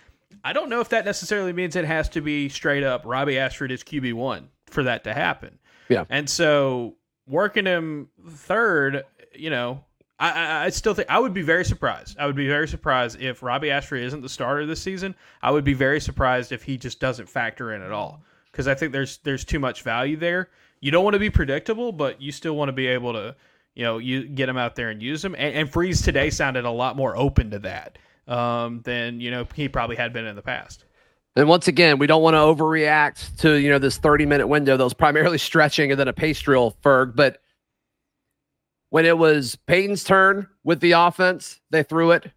I 0.44 0.52
don't 0.52 0.68
know 0.68 0.80
if 0.80 0.88
that 0.90 1.04
necessarily 1.04 1.52
means 1.52 1.76
it 1.76 1.84
has 1.84 2.08
to 2.10 2.20
be 2.20 2.48
straight 2.48 2.82
up 2.82 3.02
Robby 3.04 3.38
Ashford 3.38 3.70
is 3.70 3.82
QB 3.82 4.14
one 4.14 4.48
for 4.66 4.82
that 4.84 5.04
to 5.04 5.14
happen. 5.14 5.58
Yeah. 5.88 6.04
And 6.08 6.28
so 6.28 6.96
working 7.26 7.66
him 7.66 8.08
third, 8.28 9.04
you 9.34 9.50
know, 9.50 9.84
I, 10.20 10.66
I, 10.66 10.68
still 10.68 10.92
think 10.92 11.08
I 11.08 11.18
would 11.18 11.32
be 11.32 11.40
very 11.40 11.64
surprised. 11.64 12.18
I 12.18 12.26
would 12.26 12.36
be 12.36 12.46
very 12.46 12.68
surprised 12.68 13.20
if 13.20 13.42
Robby 13.42 13.70
Ashford 13.70 14.02
isn't 14.02 14.20
the 14.20 14.28
starter 14.28 14.66
this 14.66 14.82
season. 14.82 15.14
I 15.40 15.50
would 15.50 15.64
be 15.64 15.72
very 15.72 15.98
surprised 15.98 16.52
if 16.52 16.62
he 16.62 16.76
just 16.76 17.00
doesn't 17.00 17.26
factor 17.26 17.72
in 17.72 17.80
at 17.80 17.90
all 17.90 18.22
because 18.52 18.68
I 18.68 18.74
think 18.74 18.92
there's 18.92 19.18
there's 19.18 19.44
too 19.44 19.58
much 19.58 19.82
value 19.82 20.18
there. 20.18 20.50
You 20.80 20.90
don't 20.90 21.04
want 21.04 21.14
to 21.14 21.20
be 21.20 21.30
predictable, 21.30 21.90
but 21.90 22.20
you 22.20 22.32
still 22.32 22.54
want 22.54 22.68
to 22.68 22.72
be 22.72 22.86
able 22.86 23.14
to, 23.14 23.34
you 23.74 23.82
know, 23.82 23.96
you 23.96 24.28
get 24.28 24.48
him 24.48 24.58
out 24.58 24.76
there 24.76 24.90
and 24.90 25.02
use 25.02 25.24
him. 25.24 25.34
And, 25.36 25.54
and 25.54 25.72
Freeze 25.72 26.02
today 26.02 26.28
sounded 26.28 26.66
a 26.66 26.70
lot 26.70 26.96
more 26.96 27.16
open 27.16 27.50
to 27.50 27.58
that 27.60 27.98
um, 28.28 28.82
than 28.82 29.20
you 29.20 29.30
know 29.30 29.46
he 29.54 29.68
probably 29.68 29.96
had 29.96 30.12
been 30.12 30.26
in 30.26 30.36
the 30.36 30.42
past. 30.42 30.84
And 31.34 31.48
once 31.48 31.68
again, 31.68 31.98
we 31.98 32.06
don't 32.06 32.22
want 32.22 32.34
to 32.34 32.38
overreact 32.38 33.38
to 33.38 33.54
you 33.54 33.70
know 33.70 33.78
this 33.78 33.96
30 33.96 34.26
minute 34.26 34.48
window 34.48 34.76
that 34.76 34.84
was 34.84 34.92
primarily 34.92 35.38
stretching 35.48 35.90
and 35.90 35.98
then 35.98 36.08
a 36.08 36.12
pace 36.12 36.40
drill, 36.40 36.76
Ferg. 36.84 37.16
But 37.16 37.40
when 38.90 39.06
it 39.06 39.16
was 39.16 39.56
Payton's 39.66 40.04
turn 40.04 40.46
with 40.64 40.80
the 40.80 40.92
offense, 40.92 41.60
they 41.70 41.82
threw 41.82 42.10
it. 42.10 42.30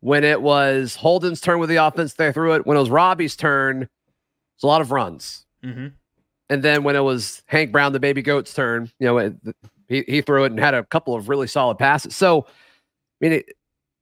When 0.00 0.24
it 0.24 0.40
was 0.40 0.94
Holden's 0.94 1.40
turn 1.40 1.58
with 1.58 1.68
the 1.68 1.76
offense, 1.76 2.14
they 2.14 2.32
threw 2.32 2.54
it. 2.54 2.66
When 2.66 2.76
it 2.76 2.80
was 2.80 2.90
Robby's 2.90 3.36
turn, 3.36 3.82
it's 4.54 4.62
a 4.62 4.66
lot 4.66 4.80
of 4.80 4.92
runs. 4.92 5.44
Mm-hmm. 5.64 5.88
And 6.48 6.62
then 6.62 6.84
when 6.84 6.94
it 6.94 7.00
was 7.00 7.42
Hank 7.46 7.72
Brown, 7.72 7.92
the 7.92 8.00
baby 8.00 8.22
goat's 8.22 8.54
turn, 8.54 8.90
you 9.00 9.06
know, 9.06 9.18
it, 9.18 9.34
he, 9.88 10.04
he 10.06 10.20
threw 10.20 10.44
it 10.44 10.52
and 10.52 10.60
had 10.60 10.74
a 10.74 10.84
couple 10.84 11.14
of 11.14 11.28
really 11.28 11.48
solid 11.48 11.78
passes. 11.78 12.14
So, 12.14 12.42
I 12.42 12.48
mean, 13.20 13.32
it, 13.32 13.46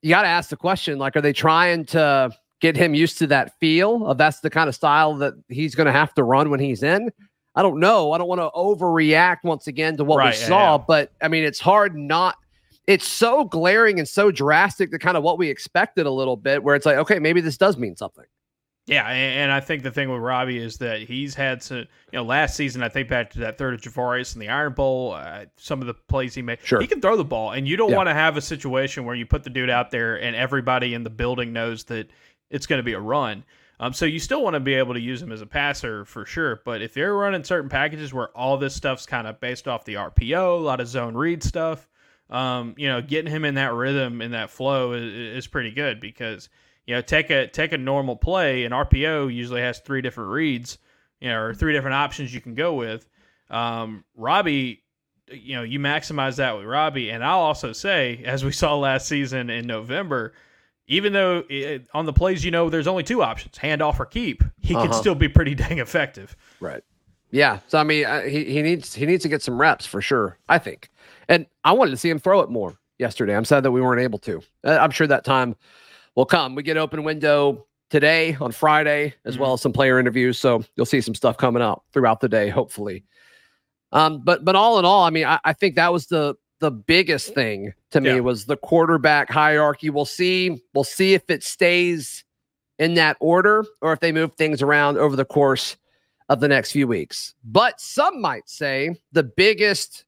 you 0.03 0.11
got 0.11 0.23
to 0.23 0.29
ask 0.29 0.51
the 0.51 0.57
question 0.57 0.99
like, 0.99 1.17
are 1.17 1.23
they 1.23 1.33
trying 1.33 1.87
to 1.87 2.31
get 2.61 2.77
him 2.77 2.95
used 2.95 3.19
to 3.19 3.27
that 3.29 3.59
feel 3.59 4.07
of 4.07 4.19
that's 4.19 4.41
the 4.41 4.51
kind 4.51 4.69
of 4.69 4.75
style 4.75 5.15
that 5.15 5.35
he's 5.49 5.75
going 5.75 5.87
to 5.87 5.93
have 5.93 6.13
to 6.15 6.23
run 6.23 6.51
when 6.51 6.61
he's 6.61 6.83
in? 6.83 7.11
I 7.55 7.63
don't 7.63 7.79
know. 7.81 8.13
I 8.13 8.19
don't 8.19 8.29
want 8.29 8.41
to 8.41 8.51
overreact 8.51 9.45
once 9.45 9.67
again 9.67 9.97
to 9.99 10.05
what 10.05 10.19
Right, 10.19 10.33
we 10.35 10.37
saw, 10.37 10.77
yeah. 10.77 10.85
but 10.87 11.13
I 11.23 11.29
mean, 11.29 11.45
it's 11.45 11.61
hard 11.61 11.95
not. 11.97 12.37
It's 12.87 13.07
so 13.09 13.45
glaring 13.45 13.99
and 13.99 14.07
so 14.09 14.31
drastic 14.31 14.91
to 14.91 14.99
kind 14.99 15.17
of 15.17 15.23
what 15.23 15.39
we 15.39 15.49
expected 15.49 16.05
a 16.07 16.11
little 16.11 16.37
bit, 16.37 16.63
where 16.63 16.75
it's 16.75 16.85
like, 16.85 16.97
okay, 16.99 17.19
maybe 17.19 17.41
this 17.41 17.57
does 17.57 17.77
mean 17.79 17.97
something. 17.97 18.25
Yeah, 18.87 19.09
and, 19.09 19.51
I 19.51 19.61
think 19.61 19.83
the 19.83 19.91
thing 19.91 20.11
with 20.11 20.21
Robby 20.21 20.59
is 20.59 20.77
that 20.77 21.01
he's 21.01 21.35
had 21.35 21.63
some, 21.63 21.79
you 21.79 21.87
know, 22.13 22.23
last 22.23 22.55
season, 22.55 22.83
I 22.83 22.91
think 22.91 23.09
back 23.09 23.31
to 23.31 23.39
that 23.39 23.57
third 23.57 23.73
of 23.73 23.81
Ja'Varrius 23.81 24.35
in 24.35 24.41
the 24.41 24.51
Iron 24.51 24.75
Bowl, 24.75 25.13
uh, 25.13 25.47
some 25.57 25.81
of 25.81 25.87
the 25.87 25.95
plays 25.95 26.35
he 26.35 26.43
made. 26.43 26.59
Sure. 26.63 26.83
He 26.83 26.87
can 26.87 27.01
throw 27.01 27.17
the 27.17 27.25
ball, 27.25 27.53
and 27.53 27.67
you 27.67 27.79
don't 27.79 27.93
Yeah. 27.93 27.97
want 27.97 28.11
to 28.11 28.15
have 28.15 28.37
a 28.37 28.43
situation 28.43 29.07
where 29.07 29.15
you 29.15 29.25
put 29.25 29.43
the 29.43 29.49
dude 29.49 29.71
out 29.71 29.91
there 29.91 30.21
and 30.21 30.37
everybody 30.37 30.93
in 30.93 31.03
the 31.03 31.09
building 31.09 31.51
knows 31.51 31.85
that 31.85 32.11
it's 32.51 32.67
going 32.67 32.79
to 32.79 32.83
be 32.83 32.93
a 32.93 33.01
run. 33.01 33.43
Um, 33.81 33.93
so 33.93 34.05
you 34.05 34.19
still 34.19 34.43
want 34.43 34.55
to 34.55 34.61
be 34.61 34.75
able 34.75 34.95
to 34.95 35.01
use 35.01 35.21
him 35.21 35.33
as 35.33 35.41
a 35.41 35.47
passer 35.47 36.05
for 36.05 36.25
sure. 36.25 36.61
But 36.65 36.81
if 36.81 36.95
they're 36.95 37.15
running 37.15 37.45
certain 37.45 37.69
packages 37.69 38.15
where 38.15 38.29
all 38.29 38.57
this 38.57 38.75
stuff's 38.75 39.07
kind 39.07 39.27
of 39.27 39.41
based 39.41 39.67
off 39.67 39.85
the 39.85 39.95
RPO, 39.95 40.59
a 40.59 40.63
lot 40.63 40.81
of 40.81 40.87
zone 40.87 41.15
read 41.15 41.43
stuff, 41.43 41.89
um, 42.31 42.75
you 42.77 42.89
know, 42.89 43.03
getting 43.03 43.31
him 43.31 43.45
in 43.45 43.55
that 43.57 43.75
rhythm 43.75 44.23
in 44.23 44.31
that 44.31 44.51
flow 44.51 44.93
is, 44.93 45.13
is 45.13 45.47
pretty 45.47 45.71
good 45.71 46.01
because 46.01 46.49
you 46.87 46.95
know 46.95 47.01
take 47.01 47.31
a 47.31 47.49
take 47.49 47.73
a 47.73 47.79
normal 47.79 48.17
play. 48.17 48.65
An 48.65 48.73
RPO 48.73 49.35
usually 49.35 49.61
has 49.61 49.81
three 49.81 50.03
different 50.03 50.31
reads, 50.31 50.79
you 51.21 51.29
know, 51.29 51.41
or 51.41 51.55
three 51.55 51.73
different 51.73 51.95
options 51.95 52.35
you 52.35 52.41
can 52.41 52.55
go 52.55 52.75
with. 52.75 53.09
Um, 53.51 54.05
Robby, 54.17 54.83
you 55.31 55.55
know, 55.57 55.63
you 55.63 55.79
maximize 55.79 56.37
that 56.37 56.57
with 56.57 56.67
Robby, 56.67 57.11
and 57.11 57.23
I'll 57.23 57.41
also 57.41 57.73
say, 57.73 58.23
as 58.25 58.45
we 58.45 58.53
saw 58.53 58.77
last 58.77 59.07
season 59.07 59.51
in 59.51 59.67
November, 59.67 60.33
even 60.87 61.13
though 61.13 61.45
it, 61.49 61.87
on 61.95 62.07
the 62.07 62.13
plays 62.13 62.45
you 62.45 62.51
know 62.51 62.69
there's 62.71 62.87
only 62.87 63.03
two 63.03 63.23
options, 63.23 63.57
hand 63.59 63.83
off 63.83 63.99
or 64.01 64.07
keep, 64.07 64.43
he 64.61 64.75
can 64.75 64.85
Uh-huh. 64.91 64.93
still 65.01 65.15
be 65.15 65.29
pretty 65.29 65.55
dang 65.55 65.79
effective. 65.79 66.37
Right. 66.61 66.83
Yeah. 67.31 67.59
So 67.69 67.79
I 67.79 67.85
mean, 67.85 68.05
uh, 68.07 68.23
he 68.23 68.45
he 68.45 68.63
needs 68.63 68.95
he 68.95 69.07
needs 69.07 69.23
to 69.23 69.29
get 69.29 69.43
some 69.43 69.61
reps 69.61 69.87
for 69.87 70.01
sure. 70.01 70.39
I 70.49 70.59
think, 70.59 70.91
and 71.29 71.47
I 71.65 71.73
wanted 71.73 71.91
to 71.93 71.97
see 71.97 72.11
him 72.11 72.19
throw 72.19 72.41
it 72.41 72.51
more 72.51 72.79
yesterday. 72.99 73.37
I'm 73.37 73.45
sad 73.45 73.63
that 73.65 73.73
we 73.73 73.81
weren't 73.81 74.01
able 74.03 74.19
to. 74.21 74.41
Uh, 74.63 74.79
I'm 74.81 74.91
sure 74.93 75.07
that 75.09 75.25
time 75.25 75.57
will 76.15 76.27
come. 76.27 76.55
We 76.55 76.63
get 76.63 76.77
open 76.77 77.03
window 77.03 77.67
today 77.91 78.37
on 78.41 78.53
Friday, 78.53 79.15
as 79.25 79.37
Mhm. 79.37 79.41
well 79.41 79.53
as 79.55 79.63
some 79.63 79.73
player 79.73 79.99
interviews. 79.99 80.39
So 80.39 80.63
you'll 80.77 80.87
see 80.87 81.01
some 81.01 81.15
stuff 81.15 81.37
coming 81.37 81.63
up 81.63 81.85
throughout 81.93 82.21
the 82.21 82.29
day, 82.29 82.49
hopefully. 82.51 83.05
Um, 83.93 84.23
but 84.25 84.45
but 84.45 84.55
all 84.57 84.79
in 84.79 84.85
all, 84.85 85.03
I 85.05 85.11
mean, 85.11 85.25
I, 85.27 85.39
I 85.45 85.53
think 85.55 85.75
that 85.77 85.93
was 85.93 86.07
the 86.07 86.35
the 86.61 86.71
biggest 86.71 87.35
thing 87.35 87.75
to 87.91 88.01
me 88.01 88.15
Yeah. 88.15 88.21
was 88.21 88.47
the 88.47 88.57
quarterback 88.57 89.31
hierarchy. 89.31 89.91
We'll 89.91 90.05
see. 90.05 90.63
We'll 90.75 90.85
see 90.85 91.15
if 91.15 91.23
it 91.29 91.43
stays 91.43 92.25
in 92.79 92.95
that 92.95 93.17
order 93.21 93.65
or 93.83 93.93
if 93.93 94.01
they 94.01 94.13
move 94.13 94.33
things 94.35 94.63
around 94.63 94.97
over 94.99 95.15
the 95.17 95.25
course 95.25 95.77
of 96.29 96.41
the 96.41 96.49
next 96.49 96.73
few 96.73 96.89
weeks. 96.89 97.35
But 97.45 97.81
some 97.81 98.21
might 98.21 98.49
say 98.49 98.97
the 99.13 99.23
biggest 99.23 100.05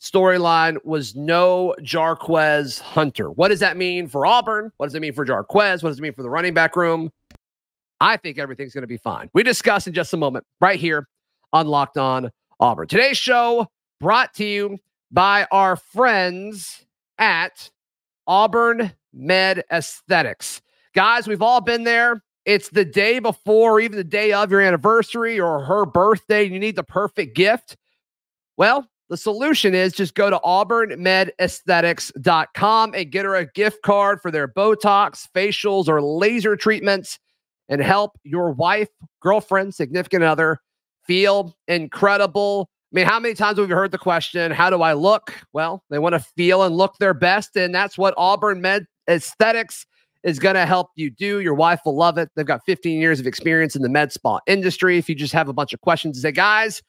storyline 0.00 0.82
was 0.84 1.14
no 1.14 1.74
Jarquez 1.80 2.80
Hunter. 2.80 3.30
What 3.30 3.48
does 3.48 3.60
that 3.60 3.76
mean 3.76 4.08
for 4.08 4.24
Auburn? 4.24 4.72
What 4.78 4.86
does 4.86 4.94
it 4.94 5.00
mean 5.02 5.12
for 5.12 5.26
Jarquez? 5.26 5.82
What 5.82 5.90
does 5.90 5.98
it 5.98 6.02
mean 6.02 6.14
for 6.14 6.22
the 6.22 6.30
running 6.30 6.54
back 6.54 6.74
room? 6.76 7.12
I 8.00 8.16
think 8.16 8.38
everything's 8.38 8.72
going 8.72 8.82
to 8.82 8.88
be 8.88 8.96
fine. 8.96 9.28
We 9.34 9.42
discuss 9.42 9.86
in 9.86 9.92
just 9.92 10.14
a 10.14 10.16
moment 10.16 10.46
right 10.60 10.80
here 10.80 11.06
on 11.52 11.66
Locked 11.66 11.98
On 11.98 12.30
Auburn. 12.58 12.88
Today's 12.88 13.18
show 13.18 13.66
brought 14.00 14.32
to 14.34 14.44
you 14.44 14.78
by 15.10 15.46
our 15.50 15.76
friends 15.76 16.84
at 17.18 17.70
Auburn 18.26 18.92
Med 19.12 19.62
Aesthetics. 19.72 20.62
Guys, 20.94 21.28
we've 21.28 21.42
all 21.42 21.60
been 21.60 21.84
there. 21.84 22.22
It's 22.44 22.70
the 22.70 22.84
day 22.84 23.18
before, 23.18 23.72
or 23.72 23.80
even 23.80 23.96
the 23.96 24.04
day 24.04 24.32
of 24.32 24.50
your 24.50 24.60
anniversary 24.60 25.38
or 25.38 25.62
her 25.64 25.84
birthday. 25.84 26.44
and 26.44 26.54
You 26.54 26.60
need 26.60 26.76
the 26.76 26.82
perfect 26.82 27.36
gift. 27.36 27.76
Well, 28.56 28.88
the 29.08 29.16
solution 29.16 29.74
is 29.74 29.92
just 29.92 30.14
go 30.14 30.30
to 30.30 30.38
auburnmedaesthetics.com 30.38 32.94
and 32.94 33.10
get 33.10 33.24
her 33.24 33.34
a 33.34 33.46
gift 33.46 33.82
card 33.82 34.22
for 34.22 34.30
their 34.30 34.46
Botox, 34.46 35.26
facials, 35.34 35.88
or 35.88 36.00
laser 36.00 36.54
treatments 36.56 37.18
and 37.68 37.82
help 37.82 38.16
your 38.22 38.52
wife, 38.52 38.88
girlfriend, 39.20 39.74
significant 39.74 40.22
other 40.24 40.60
feel 41.04 41.56
incredible. 41.66 42.70
I 42.92 42.96
mean, 42.96 43.06
how 43.06 43.20
many 43.20 43.34
times 43.34 43.58
have 43.58 43.68
we 43.68 43.74
heard 43.74 43.92
the 43.92 43.98
question, 43.98 44.50
How 44.50 44.68
do 44.68 44.82
I 44.82 44.94
look? 44.94 45.34
Well, 45.52 45.84
they 45.90 46.00
want 46.00 46.14
to 46.14 46.18
feel 46.18 46.64
and 46.64 46.76
look 46.76 46.96
their 46.98 47.14
best. 47.14 47.56
And 47.56 47.72
that's 47.72 47.96
what 47.96 48.14
Auburn 48.16 48.60
Med 48.60 48.86
Aesthetics 49.08 49.86
is 50.24 50.38
going 50.38 50.56
to 50.56 50.66
help 50.66 50.88
you 50.96 51.10
do. 51.10 51.40
Your 51.40 51.54
wife 51.54 51.80
will 51.84 51.96
love 51.96 52.18
it. 52.18 52.30
They've 52.34 52.44
got 52.46 52.60
15 52.66 53.00
years 53.00 53.20
of 53.20 53.26
experience 53.26 53.76
in 53.76 53.82
the 53.82 53.88
med 53.88 54.12
spa 54.12 54.40
industry. 54.46 54.98
If 54.98 55.08
you 55.08 55.14
just 55.14 55.32
have 55.32 55.48
a 55.48 55.52
bunch 55.52 55.72
of 55.72 55.80
questions, 55.80 56.20
say, 56.20 56.32
guys, 56.32 56.82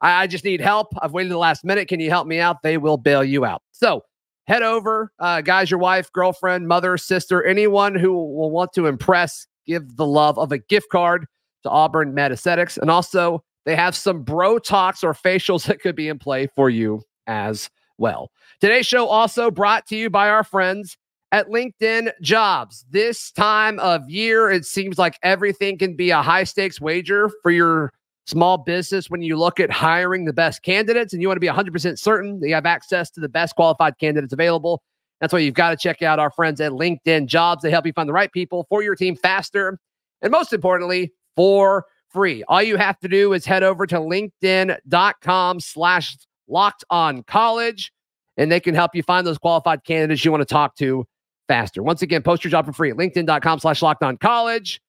I, 0.00 0.22
I 0.22 0.26
just 0.26 0.44
need 0.44 0.60
help. 0.60 0.88
I've 1.00 1.12
waited 1.12 1.30
the 1.30 1.38
last 1.38 1.64
minute. 1.64 1.86
Can 1.86 2.00
you 2.00 2.10
help 2.10 2.26
me 2.26 2.40
out? 2.40 2.62
They 2.62 2.78
will 2.78 2.96
bail 2.96 3.22
you 3.22 3.44
out. 3.44 3.62
So 3.72 4.02
head 4.46 4.62
over, 4.62 5.12
uh, 5.18 5.42
guys, 5.42 5.70
your 5.70 5.78
wife, 5.78 6.10
girlfriend, 6.12 6.66
mother, 6.66 6.96
sister, 6.96 7.44
anyone 7.44 7.94
who 7.94 8.12
will 8.12 8.50
want 8.50 8.72
to 8.74 8.86
impress, 8.86 9.46
give 9.66 9.96
the 9.96 10.06
love 10.06 10.38
of 10.38 10.50
a 10.50 10.58
gift 10.58 10.88
card 10.90 11.26
to 11.62 11.70
Auburn 11.70 12.14
Med 12.14 12.32
Aesthetics. 12.32 12.76
And 12.76 12.90
also, 12.90 13.44
they 13.64 13.76
have 13.76 13.94
some 13.94 14.24
Brotox 14.24 15.02
or 15.04 15.14
facials 15.14 15.66
that 15.66 15.80
could 15.80 15.96
be 15.96 16.08
in 16.08 16.18
play 16.18 16.48
for 16.54 16.70
you 16.70 17.02
as 17.26 17.70
well. 17.98 18.30
Today's 18.60 18.86
show 18.86 19.06
also 19.06 19.50
brought 19.50 19.86
to 19.88 19.96
you 19.96 20.10
by 20.10 20.28
our 20.28 20.44
friends 20.44 20.96
at 21.30 21.48
LinkedIn 21.48 22.12
Jobs. 22.20 22.84
This 22.90 23.30
time 23.30 23.78
of 23.78 24.08
year, 24.08 24.50
it 24.50 24.66
seems 24.66 24.98
like 24.98 25.18
everything 25.22 25.78
can 25.78 25.96
be 25.96 26.10
a 26.10 26.22
high 26.22 26.44
stakes 26.44 26.80
wager 26.80 27.30
for 27.42 27.50
your 27.50 27.92
small 28.26 28.58
business 28.58 29.10
when 29.10 29.22
you 29.22 29.36
look 29.36 29.58
at 29.58 29.70
hiring 29.70 30.26
the 30.26 30.32
best 30.32 30.62
candidates 30.62 31.12
and 31.12 31.20
you 31.22 31.28
want 31.28 31.36
to 31.36 31.40
be 31.40 31.48
100% 31.48 31.98
certain 31.98 32.38
that 32.40 32.48
you 32.48 32.54
have 32.54 32.66
access 32.66 33.10
to 33.10 33.20
the 33.20 33.28
best 33.28 33.56
qualified 33.56 33.98
candidates 33.98 34.32
available. 34.32 34.82
That's 35.20 35.32
why 35.32 35.40
you've 35.40 35.54
got 35.54 35.70
to 35.70 35.76
check 35.76 36.02
out 36.02 36.18
our 36.18 36.30
friends 36.30 36.60
at 36.60 36.72
LinkedIn 36.72 37.26
Jobs. 37.26 37.62
They 37.62 37.70
help 37.70 37.86
you 37.86 37.92
find 37.92 38.08
the 38.08 38.12
right 38.12 38.30
people 38.30 38.66
for 38.68 38.82
your 38.82 38.94
team 38.94 39.16
faster 39.16 39.78
and 40.22 40.30
most 40.30 40.52
importantly, 40.52 41.12
for 41.36 41.84
free. 42.12 42.44
All 42.48 42.62
you 42.62 42.76
have 42.76 42.98
to 43.00 43.08
do 43.08 43.32
is 43.32 43.44
head 43.44 43.62
over 43.62 43.86
to 43.86 43.96
linkedin.com 43.96 45.60
slash 45.60 46.16
locked 46.48 46.84
on 46.90 47.22
college, 47.24 47.92
and 48.36 48.50
they 48.50 48.60
can 48.60 48.74
help 48.74 48.94
you 48.94 49.02
find 49.02 49.26
those 49.26 49.38
qualified 49.38 49.84
candidates 49.84 50.24
you 50.24 50.30
want 50.30 50.42
to 50.42 50.52
talk 50.52 50.76
to 50.76 51.06
faster. 51.48 51.82
Once 51.82 52.02
again, 52.02 52.22
post 52.22 52.44
your 52.44 52.50
job 52.50 52.66
for 52.66 52.72
free 52.72 52.90
at 52.90 52.96
linkedin.com 52.96 53.58
slash 53.58 53.82
locked 53.82 54.02
on 54.02 54.16
college 54.16 54.80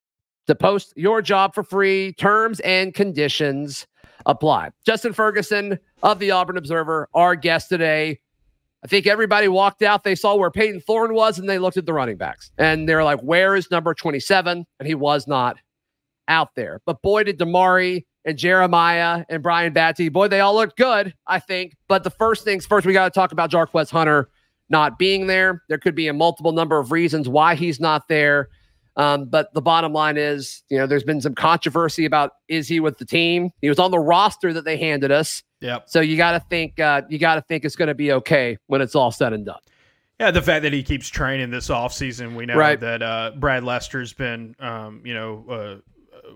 to 0.47 0.55
post 0.55 0.93
your 0.95 1.21
job 1.21 1.53
for 1.53 1.63
free. 1.63 2.13
Terms 2.13 2.59
and 2.61 2.93
conditions 2.93 3.87
apply. 4.25 4.69
Justin 4.85 5.13
Ferguson 5.13 5.79
of 6.01 6.19
the 6.19 6.31
Auburn 6.31 6.57
Observer, 6.57 7.09
our 7.13 7.35
guest 7.35 7.69
today. 7.69 8.19
I 8.83 8.87
think 8.87 9.07
everybody 9.07 9.47
walked 9.47 9.81
out. 9.81 10.03
They 10.03 10.15
saw 10.15 10.35
where 10.35 10.51
Payton 10.51 10.81
Thorne 10.81 11.13
was 11.13 11.39
and 11.39 11.47
they 11.47 11.57
looked 11.57 11.77
at 11.77 11.85
the 11.85 11.93
running 11.93 12.17
backs 12.17 12.51
and 12.57 12.87
they're 12.87 13.03
like, 13.03 13.21
where 13.21 13.55
is 13.55 13.71
number 13.71 13.93
27? 13.93 14.65
And 14.79 14.87
he 14.87 14.95
was 14.95 15.25
not 15.25 15.57
out 16.27 16.49
there. 16.55 16.81
But 16.85 17.01
boy, 17.01 17.23
did 17.23 17.39
Damari 17.39 18.05
and 18.25 18.37
Jeremiah 18.37 19.25
and 19.29 19.43
Brian 19.43 19.73
Batty, 19.73 20.09
boy, 20.09 20.27
they 20.27 20.39
all 20.39 20.55
looked 20.55 20.77
good, 20.77 21.13
I 21.27 21.39
think. 21.39 21.75
But 21.87 22.03
the 22.03 22.09
first 22.09 22.43
things 22.43 22.65
first, 22.65 22.85
we 22.85 22.93
got 22.93 23.05
to 23.11 23.17
talk 23.17 23.31
about 23.31 23.51
Jarquez 23.51 23.89
Hunter 23.91 24.29
not 24.69 24.97
being 24.97 25.27
there. 25.27 25.61
There 25.69 25.77
could 25.77 25.95
be 25.95 26.07
a 26.07 26.13
multiple 26.13 26.51
number 26.53 26.79
of 26.79 26.91
reasons 26.91 27.27
why 27.27 27.55
he's 27.55 27.79
not 27.79 28.07
there. 28.07 28.49
Um, 28.95 29.25
but 29.25 29.51
the 29.53 29.61
bottom 29.61 29.91
line 29.91 30.17
is, 30.17 30.63
you 30.69 30.77
know, 30.77 30.85
there's 30.85 31.03
been 31.03 31.19
some 31.19 31.33
controversy 31.33 32.05
about 32.05 32.31
is 32.47 32.67
he 32.67 32.79
with 32.79 32.99
the 32.99 33.05
team? 33.05 33.49
He 33.61 33.67
was 33.67 33.79
on 33.79 33.89
the 33.91 33.99
roster 33.99 34.53
that 34.53 34.65
they 34.65 34.77
handed 34.77 35.11
us. 35.11 35.41
Yep. 35.61 35.85
So 35.87 35.99
you 35.99 36.15
got 36.15 36.33
to 36.33 36.39
think, 36.49 36.79
uh, 36.79 37.01
you 37.09 37.17
got 37.17 37.35
to 37.35 37.41
think 37.41 37.65
it's 37.65 37.75
going 37.75 37.87
to 37.87 37.95
be 37.95 38.11
okay 38.11 38.57
when 38.67 38.81
it's 38.81 38.95
all 38.95 39.11
said 39.11 39.33
and 39.33 39.45
done. 39.45 39.59
Yeah, 40.19 40.29
the 40.29 40.43
fact 40.43 40.61
that 40.61 40.73
he 40.73 40.83
keeps 40.83 41.09
training 41.09 41.49
this 41.49 41.69
offseason, 41.69 42.35
we 42.35 42.45
know 42.45 42.55
Right. 42.55 42.79
that 42.79 43.01
uh, 43.01 43.31
Brad 43.35 43.63
Lester's 43.63 44.13
been, 44.13 44.55
um, 44.59 45.01
you 45.03 45.15
know, 45.15 45.45
uh, 45.49 45.75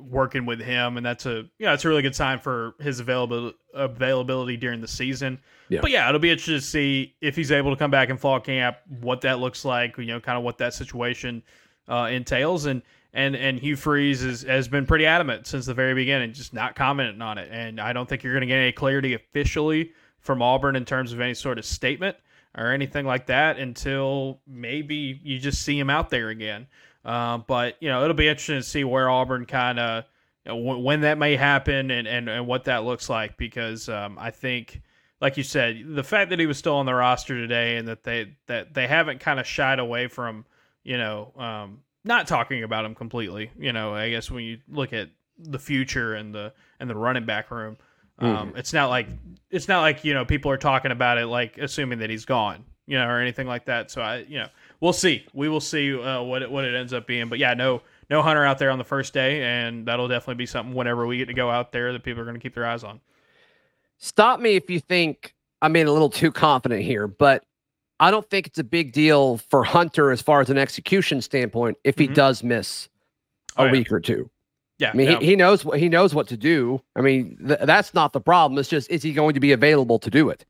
working 0.02 0.46
with 0.46 0.60
him, 0.60 0.98
and 0.98 1.06
that's 1.06 1.26
a, 1.26 1.46
you 1.58 1.66
know, 1.66 1.74
it's 1.74 1.86
a 1.86 1.90
really 1.90 2.02
good 2.02 2.16
sign 2.16 2.40
for 2.40 2.76
his 2.80 3.00
availability 3.00 3.58
availability 3.74 4.58
during 4.58 4.82
the 4.82 4.88
season. 4.88 5.40
Yeah. 5.70 5.82
But 5.82 5.92
yeah, 5.92 6.08
it'll 6.08 6.20
be 6.20 6.32
interesting 6.32 6.56
to 6.56 6.62
see 6.62 7.16
if 7.22 7.36
he's 7.36 7.52
able 7.52 7.72
to 7.72 7.78
come 7.78 7.92
back 7.92 8.10
in 8.10 8.18
fall 8.18 8.40
camp, 8.40 8.78
what 9.02 9.22
that 9.22 9.40
looks 9.40 9.66
like, 9.66 9.98
you 9.98 10.06
know, 10.06 10.20
kind 10.20 10.38
of 10.38 10.44
what 10.44 10.58
that 10.60 10.74
situation 10.74 11.44
uh, 11.88 12.10
entails, 12.12 12.66
and 12.66 12.82
and 13.14 13.36
and 13.36 13.60
Hugh 13.60 13.76
Freeze 13.76 14.24
is, 14.24 14.44
has 14.44 14.68
been 14.68 14.86
pretty 14.86 15.06
adamant 15.06 15.48
since 15.48 15.66
the 15.66 15.74
very 15.74 15.94
beginning, 15.94 16.34
just 16.34 16.54
not 16.54 16.76
commenting 16.76 17.22
on 17.22 17.38
it, 17.38 17.50
and 17.52 17.80
I 17.80 17.94
don't 17.94 18.08
think 18.08 18.24
you're 18.24 18.34
going 18.34 18.42
to 18.42 18.48
get 18.48 18.58
any 18.58 18.72
clarity 18.72 19.14
officially 19.14 19.92
from 20.20 20.42
Auburn 20.42 20.76
in 20.76 20.86
terms 20.86 21.14
of 21.14 21.22
any 21.22 21.34
sort 21.34 21.58
of 21.58 21.66
statement 21.66 22.18
or 22.58 22.72
anything 22.72 23.06
like 23.06 23.28
that 23.28 23.58
until 23.58 24.42
maybe 24.48 25.20
you 25.24 25.40
just 25.40 25.62
see 25.62 25.78
him 25.78 25.90
out 25.90 26.10
there 26.10 26.30
again. 26.30 26.68
Uh, 27.08 27.38
but 27.40 27.76
you 27.80 27.90
know, 27.90 28.04
it'll 28.04 28.14
be 28.16 28.28
interesting 28.28 28.58
to 28.58 28.64
see 28.64 28.84
where 28.84 29.10
Auburn 29.10 29.46
kind 29.46 29.80
of 29.80 30.04
you 30.46 30.52
know, 30.52 30.58
w- 30.58 30.84
when 30.84 31.02
that 31.02 31.18
may 31.18 31.36
happen 31.38 31.90
and, 31.90 32.08
and, 32.08 32.30
and 32.30 32.46
what 32.46 32.66
that 32.66 32.84
looks 32.84 33.10
like 33.10 33.38
because 33.38 33.88
um, 33.90 34.18
I 34.20 34.30
think, 34.32 34.82
like 35.22 35.38
you 35.38 35.44
said, 35.44 35.84
the 35.88 36.04
fact 36.04 36.30
that 36.32 36.40
he 36.40 36.46
was 36.46 36.58
still 36.58 36.76
on 36.76 36.86
the 36.86 36.94
roster 36.94 37.34
today 37.36 37.78
and 37.78 37.88
that 37.88 38.04
they 38.04 38.36
that 38.48 38.74
they 38.74 38.88
haven't 38.88 39.20
kind 39.22 39.40
of 39.40 39.48
shied 39.48 39.80
away 39.80 40.08
from 40.08 40.46
you 40.84 40.98
know 40.98 41.32
um, 41.38 41.80
not 42.04 42.28
talking 42.28 42.64
about 42.64 42.86
him 42.86 42.94
completely. 42.94 43.52
You 43.58 43.74
know, 43.74 43.96
I 43.96 44.10
guess 44.10 44.30
when 44.30 44.44
you 44.44 44.60
look 44.68 44.94
at 44.94 45.10
the 45.40 45.60
future 45.60 46.14
and 46.14 46.36
the 46.36 46.54
and 46.80 46.90
the 46.90 46.96
running 46.96 47.26
back 47.26 47.52
room. 47.52 47.78
Um, 48.20 48.54
It's 48.56 48.74
not 48.74 48.90
like 48.90 49.08
it's 49.52 49.68
not 49.68 49.82
like 49.82 50.04
you 50.04 50.14
know 50.14 50.26
people 50.26 50.50
are 50.52 50.58
talking 50.58 50.92
about 50.92 51.20
it 51.20 51.28
like 51.28 51.58
assuming 51.58 52.00
that 52.00 52.10
he's 52.10 52.26
gone, 52.26 52.66
you 52.88 52.98
know, 52.98 53.08
or 53.08 53.20
anything 53.20 53.46
like 53.48 53.66
that. 53.66 53.92
So 53.92 54.02
I, 54.02 54.26
you 54.28 54.40
know, 54.40 54.48
we'll 54.80 54.94
see. 54.94 55.26
We 55.34 55.50
will 55.50 55.62
see 55.62 55.94
uh, 56.00 56.22
what 56.24 56.42
it, 56.42 56.52
what 56.52 56.66
it 56.66 56.76
ends 56.76 56.94
up 56.94 57.08
being. 57.08 57.30
But 57.30 57.40
yeah, 57.40 57.54
no 57.54 57.82
no 58.10 58.22
hunter 58.22 58.44
out 58.46 58.58
there 58.58 58.72
on 58.72 58.78
the 58.78 58.84
first 58.86 59.14
day, 59.14 59.44
and 59.44 59.86
that'll 59.86 60.08
definitely 60.08 60.36
be 60.36 60.46
something 60.46 60.74
whenever 60.74 61.06
we 61.06 61.18
get 61.18 61.26
to 61.28 61.34
go 61.34 61.50
out 61.50 61.72
there 61.72 61.92
that 61.94 62.04
people 62.04 62.22
are 62.22 62.26
going 62.26 62.36
to 62.36 62.42
keep 62.42 62.56
their 62.56 62.66
eyes 62.66 62.84
on. 62.84 63.00
Stop 63.98 64.40
me 64.40 64.56
if 64.56 64.70
you 64.70 64.80
think 64.80 65.34
I'm 65.62 65.74
being 65.74 65.88
a 65.88 65.92
little 65.92 66.10
too 66.10 66.32
confident 66.32 66.84
here, 66.84 67.08
but 67.08 67.44
I 68.00 68.12
don't 68.12 68.30
think 68.30 68.46
it's 68.48 68.60
a 68.60 68.64
big 68.64 68.92
deal 68.94 69.38
for 69.50 69.64
Hunter 69.64 70.12
as 70.12 70.22
far 70.22 70.40
as 70.40 70.50
an 70.50 70.58
execution 70.58 71.22
standpoint 71.22 71.78
if 71.84 71.98
he 71.98 72.08
Mhm. 72.08 72.14
does 72.14 72.44
miss 72.44 72.90
a 73.58 73.62
Oh, 73.62 73.66
yeah. 73.66 73.72
week 73.72 73.92
or 73.92 74.00
two. 74.00 74.30
Yeah, 74.78 74.92
I 74.92 74.94
mean, 74.96 75.10
no. 75.10 75.20
he, 75.20 75.26
he 75.28 75.36
knows 75.36 75.66
what 75.66 75.80
he 75.80 75.90
knows 75.90 76.14
what 76.14 76.28
to 76.28 76.38
do. 76.38 76.80
I 76.96 77.02
mean, 77.02 77.38
th- 77.48 77.62
that's 77.64 77.96
not 77.96 78.14
the 78.14 78.22
problem. 78.22 78.60
It's 78.60 78.70
just 78.70 78.90
is 78.92 79.02
he 79.02 79.12
going 79.14 79.34
to 79.34 79.40
be 79.40 79.52
available 79.52 79.98
to 79.98 80.12
do 80.12 80.30
it? 80.30 80.46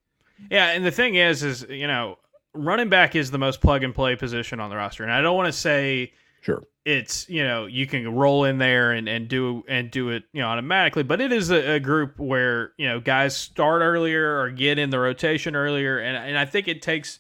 Yeah, 0.52 0.72
and 0.72 0.86
the 0.86 0.92
thing 0.92 1.16
is, 1.16 1.42
is 1.44 1.66
you 1.70 1.88
know, 1.88 2.18
running 2.58 2.90
back 2.90 3.16
is 3.16 3.32
the 3.32 3.38
most 3.38 3.62
plug 3.62 3.84
and 3.84 3.94
play 3.94 4.16
position 4.16 4.60
on 4.60 4.70
the 4.70 4.76
roster, 4.76 5.04
and 5.04 5.12
I 5.12 5.22
don't 5.22 5.36
want 5.36 5.48
to 5.48 5.58
say 5.60 6.14
Sure. 6.42 6.64
it's 6.86 7.28
you 7.30 7.44
know 7.44 7.66
you 7.66 7.88
can 7.88 8.14
roll 8.14 8.44
in 8.46 8.58
there 8.58 8.92
and, 8.92 9.08
and 9.10 9.28
do 9.28 9.64
and 9.68 9.92
do 9.92 10.10
it 10.10 10.24
you 10.34 10.42
know 10.42 10.48
automatically, 10.48 11.04
but 11.04 11.20
it 11.22 11.32
is 11.32 11.50
a, 11.50 11.74
a 11.76 11.80
group 11.80 12.20
where 12.20 12.74
you 12.78 12.88
know 12.88 13.00
guys 13.00 13.36
start 13.36 13.82
earlier 13.82 14.40
or 14.40 14.50
get 14.52 14.80
in 14.80 14.90
the 14.90 15.00
rotation 15.00 15.56
earlier, 15.56 16.00
and 16.00 16.16
and 16.16 16.38
I 16.38 16.46
think 16.46 16.68
it 16.68 16.82
takes 16.82 17.20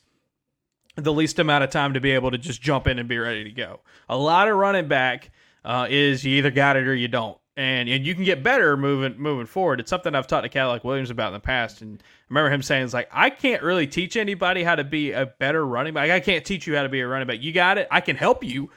the 0.95 1.13
least 1.13 1.39
amount 1.39 1.63
of 1.63 1.69
time 1.69 1.93
to 1.93 1.99
be 1.99 2.11
able 2.11 2.31
to 2.31 2.37
just 2.37 2.61
jump 2.61 2.87
in 2.87 2.99
and 2.99 3.07
be 3.07 3.17
ready 3.19 3.43
to 3.43 3.51
go. 3.51 3.81
A 4.09 4.17
lot 4.17 4.47
of 4.47 4.55
running 4.55 4.87
back 4.87 5.31
uh, 5.63 5.85
is 5.89 6.23
you 6.25 6.37
either 6.37 6.49
got 6.51 6.75
it 6.75 6.87
or 6.87 6.95
you 6.95 7.07
don't. 7.07 7.37
And, 7.57 7.89
and 7.89 8.05
you 8.05 8.13
can 8.13 8.23
get 8.23 8.43
better 8.43 8.77
moving 8.77 9.17
moving 9.17 9.47
forward. 9.47 9.79
It's 9.79 9.89
something 9.89 10.13
I've 10.13 10.27
talked 10.27 10.43
to 10.43 10.49
Cadillac 10.49 10.83
Williams 10.83 11.09
about 11.09 11.29
in 11.29 11.33
the 11.33 11.39
past, 11.39 11.81
and 11.81 11.99
I 11.99 12.05
remember 12.29 12.51
him 12.51 12.61
saying, 12.61 12.83
"It's 12.83 12.93
like 12.93 13.09
I 13.11 13.31
can't 13.31 13.63
really 13.63 13.87
teach 13.87 14.15
anybody 14.15 14.63
how 14.63 14.75
to 14.75 14.83
be 14.83 15.11
a 15.11 15.25
better 15.25 15.65
running 15.65 15.95
back. 15.95 16.11
I 16.11 16.19
can't 16.19 16.45
teach 16.45 16.67
you 16.67 16.75
how 16.75 16.83
to 16.83 16.89
be 16.89 16.99
a 16.99 17.07
running 17.07 17.27
back. 17.27 17.41
You 17.41 17.51
got 17.51 17.79
it. 17.79 17.87
I 17.89 17.99
can 17.99 18.15
help 18.15 18.43
you, 18.43 18.69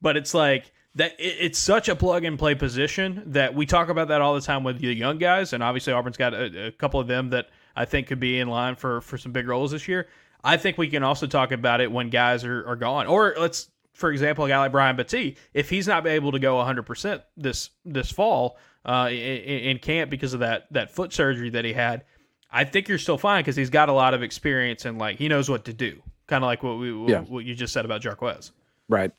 but 0.00 0.16
it's 0.16 0.34
like 0.34 0.70
that. 0.94 1.18
It, 1.18 1.36
it's 1.40 1.58
such 1.58 1.88
a 1.88 1.96
plug 1.96 2.24
and 2.24 2.38
play 2.38 2.54
position 2.54 3.24
that 3.26 3.54
we 3.56 3.66
talk 3.66 3.88
about 3.88 4.06
that 4.06 4.20
all 4.20 4.36
the 4.36 4.40
time 4.40 4.62
with 4.62 4.78
the 4.78 4.94
young 4.94 5.18
guys, 5.18 5.52
and 5.52 5.60
obviously 5.60 5.92
Auburn's 5.92 6.16
got 6.16 6.32
a, 6.32 6.68
a 6.68 6.70
couple 6.70 7.00
of 7.00 7.08
them 7.08 7.30
that 7.30 7.48
I 7.74 7.86
think 7.86 8.06
could 8.06 8.20
be 8.20 8.38
in 8.38 8.46
line 8.46 8.76
for 8.76 9.00
for 9.00 9.18
some 9.18 9.32
big 9.32 9.48
roles 9.48 9.72
this 9.72 9.88
year. 9.88 10.06
I 10.44 10.56
think 10.56 10.78
we 10.78 10.88
can 10.88 11.02
also 11.02 11.26
talk 11.26 11.50
about 11.50 11.80
it 11.80 11.90
when 11.90 12.10
guys 12.10 12.44
are, 12.44 12.66
are 12.68 12.76
gone. 12.76 13.06
Or 13.08 13.34
let's, 13.36 13.68
for 13.98 14.10
example, 14.12 14.44
a 14.44 14.48
guy 14.48 14.58
like 14.58 14.72
Brian 14.72 14.96
Batty, 14.96 15.36
if 15.52 15.68
he's 15.68 15.86
not 15.88 16.06
able 16.06 16.32
to 16.32 16.38
go 16.38 16.54
100% 16.56 17.22
this 17.36 17.70
this 17.84 18.10
fall 18.12 18.56
uh, 18.86 19.08
in, 19.10 19.16
in 19.16 19.78
camp 19.78 20.08
because 20.10 20.34
of 20.34 20.40
that 20.40 20.66
that 20.72 20.90
foot 20.90 21.12
surgery 21.12 21.50
that 21.50 21.64
he 21.64 21.72
had, 21.72 22.04
I 22.50 22.64
think 22.64 22.88
you're 22.88 22.98
still 22.98 23.18
fine 23.18 23.40
because 23.40 23.56
he's 23.56 23.70
got 23.70 23.88
a 23.88 23.92
lot 23.92 24.14
of 24.14 24.22
experience 24.22 24.84
and 24.84 24.98
like 24.98 25.18
he 25.18 25.28
knows 25.28 25.50
what 25.50 25.64
to 25.66 25.72
do. 25.72 26.00
Kind 26.28 26.44
of 26.44 26.46
like 26.48 26.62
what 26.62 26.78
we 26.78 26.90
Yeah. 27.12 27.20
what 27.22 27.44
you 27.44 27.54
just 27.54 27.72
said 27.72 27.84
about 27.84 28.00
Jarquez. 28.02 28.52
Right. 28.88 29.10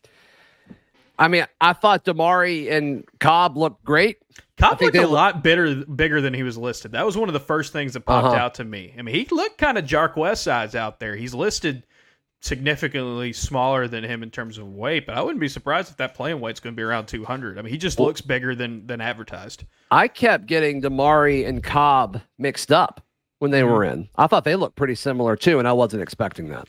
I 1.18 1.28
mean, 1.28 1.46
I 1.60 1.74
thought 1.74 2.06
Damari 2.06 2.72
and 2.72 3.04
Cobb 3.20 3.58
looked 3.58 3.84
great. 3.84 4.20
Cobb 4.58 4.82
looked 4.82 4.96
a 4.96 5.02
look- 5.02 5.12
lot 5.12 5.44
bitter, 5.44 5.76
bigger 5.86 6.22
than 6.22 6.34
he 6.34 6.44
was 6.44 6.58
listed. 6.58 6.94
That 6.94 7.06
was 7.06 7.18
one 7.18 7.28
of 7.28 7.34
the 7.34 7.42
first 7.42 7.74
things 7.74 7.94
that 7.94 8.02
popped 8.02 8.28
Uh-huh. 8.28 8.36
out 8.38 8.54
to 8.56 8.64
me. 8.64 8.94
I 8.98 9.02
mean, 9.02 9.14
he 9.16 9.28
looked 9.30 9.58
kind 9.58 9.78
of 9.78 9.84
Jarquez 9.84 10.38
size 10.38 10.76
out 10.76 11.02
there. 11.02 11.18
He's 11.18 11.34
listed 11.34 11.84
significantly 12.42 13.34
smaller 13.34 13.88
than 13.88 14.04
him 14.04 14.24
in 14.24 14.32
terms 14.32 14.58
of 14.58 14.68
weight, 14.68 15.06
but 15.06 15.16
I 15.16 15.22
wouldn't 15.22 15.42
be 15.42 15.50
surprised 15.50 15.92
if 15.92 15.98
that 15.98 16.16
playing 16.16 16.40
weight's 16.40 16.60
going 16.60 16.74
to 16.74 16.78
be 16.78 16.84
around 16.84 17.08
200. 17.08 17.58
I 17.58 17.62
mean, 17.62 17.72
he 17.72 17.78
just 17.78 18.00
looks 18.00 18.22
bigger 18.22 18.56
than 18.56 18.88
than 18.88 19.02
advertised. 19.02 19.66
I 19.92 20.08
kept 20.08 20.46
getting 20.46 20.82
Damari 20.82 21.48
and 21.48 21.64
Cobb 21.64 22.22
mixed 22.38 22.72
up 22.72 23.06
when 23.40 23.52
they 23.52 23.64
were 23.64 23.84
in. 23.84 24.10
I 24.16 24.28
thought 24.28 24.44
they 24.44 24.56
looked 24.56 24.76
pretty 24.76 24.96
similar 24.96 25.36
too, 25.36 25.60
and 25.60 25.68
I 25.68 25.74
wasn't 25.74 26.04
expecting 26.04 26.50
that. 26.50 26.68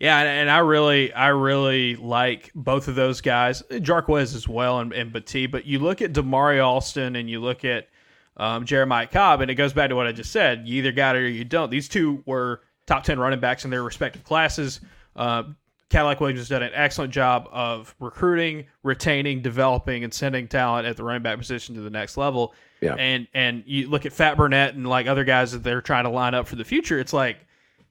Yeah, 0.00 0.18
and, 0.18 0.28
and 0.28 0.50
I 0.50 0.58
really, 0.58 1.12
I 1.12 1.28
really 1.28 1.94
like 1.94 2.50
both 2.56 2.88
of 2.88 2.96
those 2.96 3.20
guys, 3.20 3.62
Jarquez 3.70 4.34
as 4.34 4.48
well, 4.48 4.80
and, 4.80 4.92
and. 4.92 5.12
But 5.12 5.64
you 5.64 5.78
look 5.78 6.02
at 6.02 6.12
Damari 6.12 6.64
Alston 6.64 7.14
and 7.14 7.30
you 7.30 7.38
look 7.38 7.64
at 7.64 7.88
um, 8.36 8.64
Jeremiah 8.64 9.06
Cobb, 9.06 9.42
and 9.42 9.50
it 9.50 9.54
goes 9.54 9.72
back 9.72 9.90
to 9.90 9.96
what 9.96 10.08
I 10.08 10.12
just 10.12 10.32
said: 10.32 10.66
you 10.66 10.78
either 10.78 10.90
got 10.90 11.14
it 11.14 11.20
or 11.20 11.28
you 11.28 11.44
don't. 11.44 11.70
These 11.70 11.88
two 11.88 12.22
were 12.26 12.62
top 12.86 13.04
ten 13.04 13.20
running 13.20 13.38
backs 13.38 13.64
in 13.64 13.70
their 13.70 13.84
respective 13.84 14.24
classes. 14.24 14.80
Uh, 15.16 15.44
Cadillac 15.92 16.20
Williams 16.20 16.40
has 16.40 16.48
done 16.48 16.62
an 16.62 16.72
excellent 16.72 17.12
job 17.12 17.48
of 17.52 17.94
recruiting, 18.00 18.64
retaining, 18.82 19.42
developing, 19.42 20.04
and 20.04 20.12
sending 20.12 20.48
talent 20.48 20.86
at 20.86 20.96
the 20.96 21.04
running 21.04 21.22
back 21.22 21.36
position 21.36 21.74
to 21.74 21.82
the 21.82 21.90
next 21.90 22.16
level. 22.16 22.54
Yeah. 22.80 22.94
And 22.94 23.28
and 23.34 23.62
you 23.66 23.90
look 23.90 24.06
at 24.06 24.12
Fat 24.12 24.36
Burnett 24.38 24.74
and 24.74 24.88
like 24.88 25.06
other 25.06 25.24
guys 25.24 25.52
that 25.52 25.62
they're 25.62 25.82
trying 25.82 26.04
to 26.04 26.10
line 26.10 26.34
up 26.34 26.48
for 26.48 26.56
the 26.56 26.64
future. 26.64 26.98
It's 26.98 27.12
like 27.12 27.46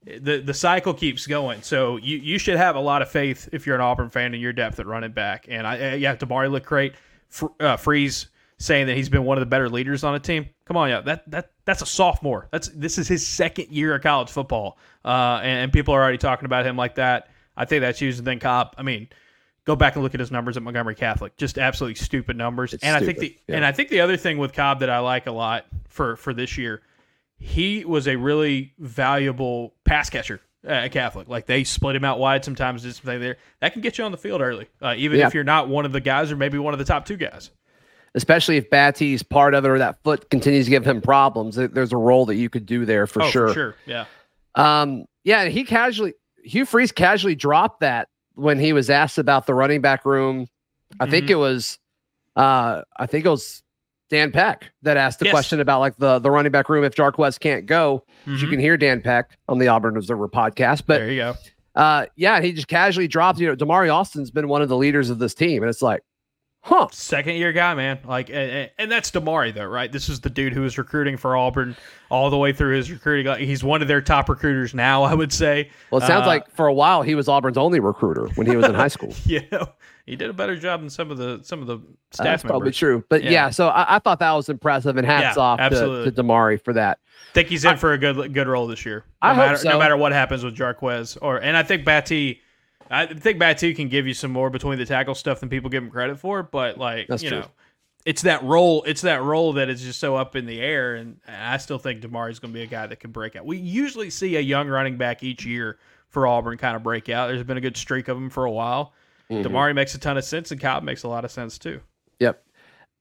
the 0.05 0.41
the 0.41 0.53
cycle 0.53 0.95
keeps 0.95 1.27
going. 1.27 1.61
So 1.61 1.97
you 1.97 2.17
you 2.17 2.39
should 2.39 2.57
have 2.57 2.75
a 2.75 2.79
lot 2.79 3.03
of 3.03 3.09
faith 3.09 3.47
if 3.51 3.67
you're 3.67 3.75
an 3.75 3.81
Auburn 3.81 4.09
fan 4.09 4.33
in 4.33 4.41
your 4.41 4.53
depth 4.53 4.79
at 4.79 4.87
running 4.87 5.11
back. 5.11 5.45
And 5.47 5.67
I 5.67 5.93
yeah, 5.93 6.15
Damari 6.15 6.49
looked 6.49 6.65
great. 6.65 6.95
Fr- 7.29 7.47
uh, 7.59 7.77
Freeze 7.77 8.27
saying 8.61 8.87
that 8.87 8.95
he's 8.95 9.09
been 9.09 9.23
one 9.23 9.37
of 9.37 9.41
the 9.41 9.47
better 9.47 9.69
leaders 9.69 10.03
on 10.03 10.15
a 10.15 10.19
team. 10.19 10.47
Come 10.65 10.77
on, 10.77 10.89
yeah, 10.89 11.01
that 11.01 11.29
that 11.31 11.51
that's 11.65 11.81
a 11.81 11.85
sophomore. 11.85 12.47
That's 12.51 12.69
this 12.69 12.97
is 12.97 13.07
his 13.07 13.25
second 13.25 13.69
year 13.69 13.95
of 13.95 14.01
college 14.01 14.29
football, 14.29 14.77
uh, 15.03 15.39
and, 15.41 15.63
and 15.63 15.73
people 15.73 15.93
are 15.93 16.01
already 16.01 16.17
talking 16.17 16.45
about 16.45 16.65
him 16.65 16.77
like 16.77 16.95
that. 16.95 17.29
I 17.57 17.65
think 17.65 17.81
that's 17.81 17.99
huge. 17.99 18.17
And 18.17 18.25
then 18.25 18.39
Cobb, 18.39 18.75
I 18.77 18.83
mean, 18.83 19.09
go 19.65 19.75
back 19.75 19.95
and 19.95 20.03
look 20.03 20.13
at 20.13 20.19
his 20.19 20.31
numbers 20.31 20.57
at 20.57 20.63
Montgomery 20.63 20.95
Catholic. 20.95 21.35
Just 21.37 21.57
absolutely 21.57 21.95
stupid 21.95 22.37
numbers. 22.37 22.73
It's 22.73 22.83
and 22.83 22.95
I 22.95 22.99
think 23.05 23.19
the 23.19 23.37
yeah. 23.47 23.55
and 23.57 23.65
I 23.65 23.71
think 23.71 23.89
the 23.89 24.01
other 24.01 24.17
thing 24.17 24.37
with 24.37 24.53
Cobb 24.53 24.79
that 24.79 24.89
I 24.89 24.99
like 24.99 25.27
a 25.27 25.31
lot 25.31 25.65
for 25.87 26.15
for 26.15 26.33
this 26.33 26.57
year 26.57 26.81
he 27.41 27.83
was 27.83 28.07
a 28.07 28.15
really 28.15 28.73
valuable 28.77 29.73
pass 29.83 30.09
catcher 30.09 30.39
at 30.63 30.91
Catholic. 30.91 31.27
Like 31.27 31.47
they 31.47 31.63
split 31.63 31.95
him 31.95 32.05
out 32.05 32.19
wide 32.19 32.45
sometimes. 32.45 32.83
Did 32.83 32.93
something 32.93 33.19
there 33.19 33.37
that 33.59 33.73
can 33.73 33.81
get 33.81 33.97
you 33.97 34.03
on 34.03 34.11
the 34.11 34.17
field 34.17 34.41
early, 34.41 34.67
uh, 34.81 34.93
even 34.95 35.17
Yeah. 35.19 35.27
if 35.27 35.33
you're 35.33 35.43
not 35.43 35.67
one 35.67 35.85
of 35.85 35.91
the 35.91 35.99
guys 35.99 36.31
or 36.31 36.35
maybe 36.35 36.59
one 36.59 36.73
of 36.73 36.77
the 36.77 36.85
top 36.85 37.05
two 37.05 37.17
guys. 37.17 37.49
Especially 38.13 38.57
if 38.57 38.69
Batty's 38.69 39.23
part 39.23 39.53
of 39.53 39.63
it 39.63 39.69
or 39.69 39.77
that 39.77 40.03
foot 40.03 40.29
continues 40.29 40.65
to 40.65 40.69
give 40.69 40.85
him 40.85 41.01
problems. 41.01 41.55
There's 41.55 41.93
a 41.93 41.97
role 41.97 42.25
that 42.25 42.35
you 42.35 42.49
could 42.49 42.65
do 42.65 42.85
there 42.85 43.07
for 43.07 43.21
oh, 43.23 43.29
sure. 43.29 43.47
for 43.49 43.53
sure, 43.53 43.75
yeah. 43.85 44.05
Um, 44.55 45.05
yeah, 45.23 45.43
and 45.43 45.53
he 45.53 45.63
casually, 45.63 46.13
Hugh 46.43 46.65
Freeze 46.65 46.91
casually 46.91 47.35
dropped 47.35 47.79
that 47.79 48.09
when 48.33 48.59
he 48.59 48.73
was 48.73 48.89
asked 48.89 49.17
about 49.17 49.45
the 49.47 49.53
running 49.53 49.79
back 49.81 50.05
room. 50.05 50.47
I 50.99 51.09
think 51.09 51.27
Mhm. 51.27 51.29
it 51.31 51.35
was, 51.35 51.79
uh, 52.35 52.81
I 52.97 53.05
think 53.05 53.25
it 53.25 53.29
was 53.29 53.63
Dan 54.09 54.31
Peck 54.33 54.71
that 54.81 54.97
asked 54.97 55.19
the 55.19 55.25
Yes. 55.25 55.31
question 55.31 55.61
about 55.61 55.79
like 55.79 55.95
the 55.97 56.19
the 56.19 56.29
running 56.29 56.51
back 56.51 56.67
room 56.67 56.83
if 56.83 56.93
Jarquez 56.95 57.39
can't 57.39 57.65
go. 57.65 58.03
You 58.25 58.33
Mhm. 58.35 58.49
can 58.49 58.59
hear 58.59 58.75
Dan 58.75 59.01
Peck 59.01 59.37
on 59.47 59.57
the 59.57 59.69
Auburn 59.69 59.95
Observer 59.95 60.27
podcast, 60.27 60.83
but 60.85 60.99
there 60.99 61.09
you 61.11 61.19
go. 61.21 61.35
uh, 61.75 62.07
yeah, 62.17 62.41
he 62.41 62.51
just 62.51 62.67
casually 62.67 63.07
dropped. 63.07 63.39
You 63.39 63.47
know, 63.47 63.55
Damari 63.55 63.87
Alston's 63.89 64.31
been 64.31 64.49
one 64.49 64.61
of 64.61 64.67
the 64.67 64.75
leaders 64.75 65.09
of 65.09 65.19
this 65.19 65.33
team, 65.33 65.63
and 65.63 65.69
it's 65.69 65.81
like, 65.81 66.01
huh? 66.61 66.87
Second 66.91 67.35
year 67.35 67.51
guy, 67.51 67.73
man. 67.73 67.99
Like, 68.05 68.29
and, 68.29 68.69
and- 68.77 68.91
that's 68.91 69.11
Damari 69.11 69.53
though, 69.53 69.65
right? 69.65 69.91
This 69.91 70.09
is 70.09 70.19
the 70.21 70.29
dude 70.29 70.53
who 70.53 70.61
was 70.61 70.77
recruiting 70.77 71.17
for 71.17 71.35
Auburn 71.35 71.75
all 72.09 72.29
the 72.29 72.37
way 72.37 72.51
through 72.53 72.75
his 72.75 72.91
recruiting. 72.91 73.25
Like, 73.27 73.39
he's 73.39 73.63
one 73.63 73.81
of 73.81 73.87
their 73.87 74.01
top 74.01 74.29
recruiters 74.29 74.73
now, 74.73 75.03
I 75.03 75.13
would 75.13 75.31
say. 75.33 75.69
Well, 75.91 76.01
it 76.01 76.07
sounds 76.07 76.23
Uh, 76.25 76.27
like 76.27 76.49
for 76.51 76.67
a 76.67 76.73
while 76.73 77.01
he 77.01 77.15
was 77.15 77.27
Auburn's 77.27 77.57
only 77.57 77.79
recruiter 77.79 78.27
when 78.35 78.47
he 78.47 78.55
was 78.55 78.65
in 78.67 78.75
high 78.75 78.87
school. 78.89 79.13
yeah, 79.25 79.41
he 80.05 80.15
did 80.15 80.29
a 80.29 80.33
better 80.33 80.55
job 80.57 80.81
than 80.81 80.89
some 80.89 81.09
of 81.11 81.17
the 81.17 81.39
some 81.43 81.61
of 81.61 81.67
the 81.67 81.79
staff 82.11 82.25
That's 82.25 82.43
probably 82.43 82.71
true. 82.71 83.03
But 83.09 83.23
yeah, 83.23 83.31
Yeah. 83.31 83.49
so 83.51 83.67
I, 83.69 83.95
I 83.95 83.99
thought 83.99 84.19
that 84.19 84.31
was 84.33 84.49
impressive, 84.49 84.97
and 84.97 85.05
hats 85.05 85.37
Yeah, 85.37 85.43
off 85.43 85.57
to, 85.59 85.63
absolutely. 85.63 86.11
to 86.11 86.23
Damari 86.23 86.61
for 86.63 86.73
that. 86.73 86.99
think 87.33 87.47
he's 87.47 87.63
in 87.65 87.77
for 87.77 87.93
a 87.93 87.97
good 87.97 88.33
good 88.33 88.47
role 88.47 88.67
this 88.67 88.85
year. 88.85 89.05
No 89.23 89.29
I 89.29 89.33
hope 89.33 89.37
matter, 89.45 89.57
so. 89.57 89.69
No 89.69 89.79
matter 89.79 89.95
what 89.95 90.11
happens 90.11 90.43
with 90.43 90.55
Jarquez, 90.55 91.17
or 91.21 91.37
and 91.37 91.55
I 91.55 91.63
think 91.63 91.85
Batty, 91.85 92.41
I 92.91 93.05
think 93.07 93.39
Batty 93.39 93.73
can 93.73 93.87
give 93.87 94.05
you 94.05 94.13
some 94.13 94.31
more 94.31 94.49
between 94.49 94.77
the 94.77 94.85
tackle 94.85 95.15
stuff 95.15 95.39
than 95.39 95.49
people 95.49 95.69
give 95.69 95.83
him 95.83 95.89
credit 95.89 96.19
for. 96.19 96.43
But 96.43 96.77
like 96.77 97.07
That's 97.07 97.23
you 97.23 97.29
true. 97.29 97.39
know, 97.39 97.47
it's 98.05 98.23
that 98.23 98.43
role. 98.43 98.83
It's 98.83 99.01
that 99.01 99.21
role 99.23 99.53
that 99.53 99.69
is 99.69 99.81
just 99.81 99.99
so 99.99 100.15
up 100.15 100.35
in 100.35 100.45
the 100.45 100.59
air, 100.59 100.95
and 100.95 101.19
I 101.27 101.57
still 101.57 101.77
think 101.77 102.01
Damari's 102.01 102.39
going 102.39 102.53
to 102.53 102.57
be 102.59 102.63
a 102.63 102.67
guy 102.67 102.87
that 102.87 102.99
can 102.99 103.11
break 103.11 103.35
out. 103.35 103.45
We 103.45 103.57
usually 103.57 104.09
see 104.09 104.35
a 104.35 104.41
young 104.41 104.67
running 104.67 104.97
back 104.97 105.23
each 105.23 105.45
year 105.45 105.77
for 106.09 106.27
Auburn 106.27 106.57
kind 106.57 106.75
of 106.75 106.83
break 106.83 107.07
out. 107.09 107.27
There's 107.27 107.43
been 107.43 107.57
a 107.57 107.61
good 107.61 107.77
streak 107.77 108.07
of 108.09 108.17
them 108.17 108.29
for 108.29 108.43
a 108.45 108.51
while. 108.51 108.93
Mhm. 109.29 109.45
Damari 109.45 109.73
makes 109.73 109.95
a 109.95 109.99
ton 109.99 110.17
of 110.17 110.25
sense, 110.25 110.51
and 110.51 110.59
Cobb 110.59 110.83
makes 110.83 111.03
a 111.03 111.07
lot 111.07 111.23
of 111.23 111.31
sense 111.31 111.57
too. 111.57 111.79
Yep. 112.19 112.43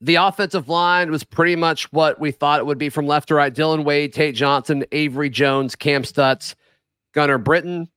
The 0.00 0.14
offensive 0.14 0.68
line 0.68 1.10
was 1.10 1.24
pretty 1.24 1.56
much 1.56 1.92
what 1.92 2.20
we 2.20 2.30
thought 2.30 2.60
it 2.60 2.66
would 2.66 2.78
be 2.78 2.88
from 2.88 3.06
left 3.06 3.28
to 3.28 3.34
right. 3.34 3.52
Dillon 3.52 3.84
Wade, 3.84 4.12
Tate 4.12 4.34
Johnson, 4.34 4.84
Avery 4.92 5.28
Jones, 5.28 5.74
Cam 5.74 6.04
Stutts, 6.04 6.54
Gunnar 7.12 7.36
Britton. 7.38 7.88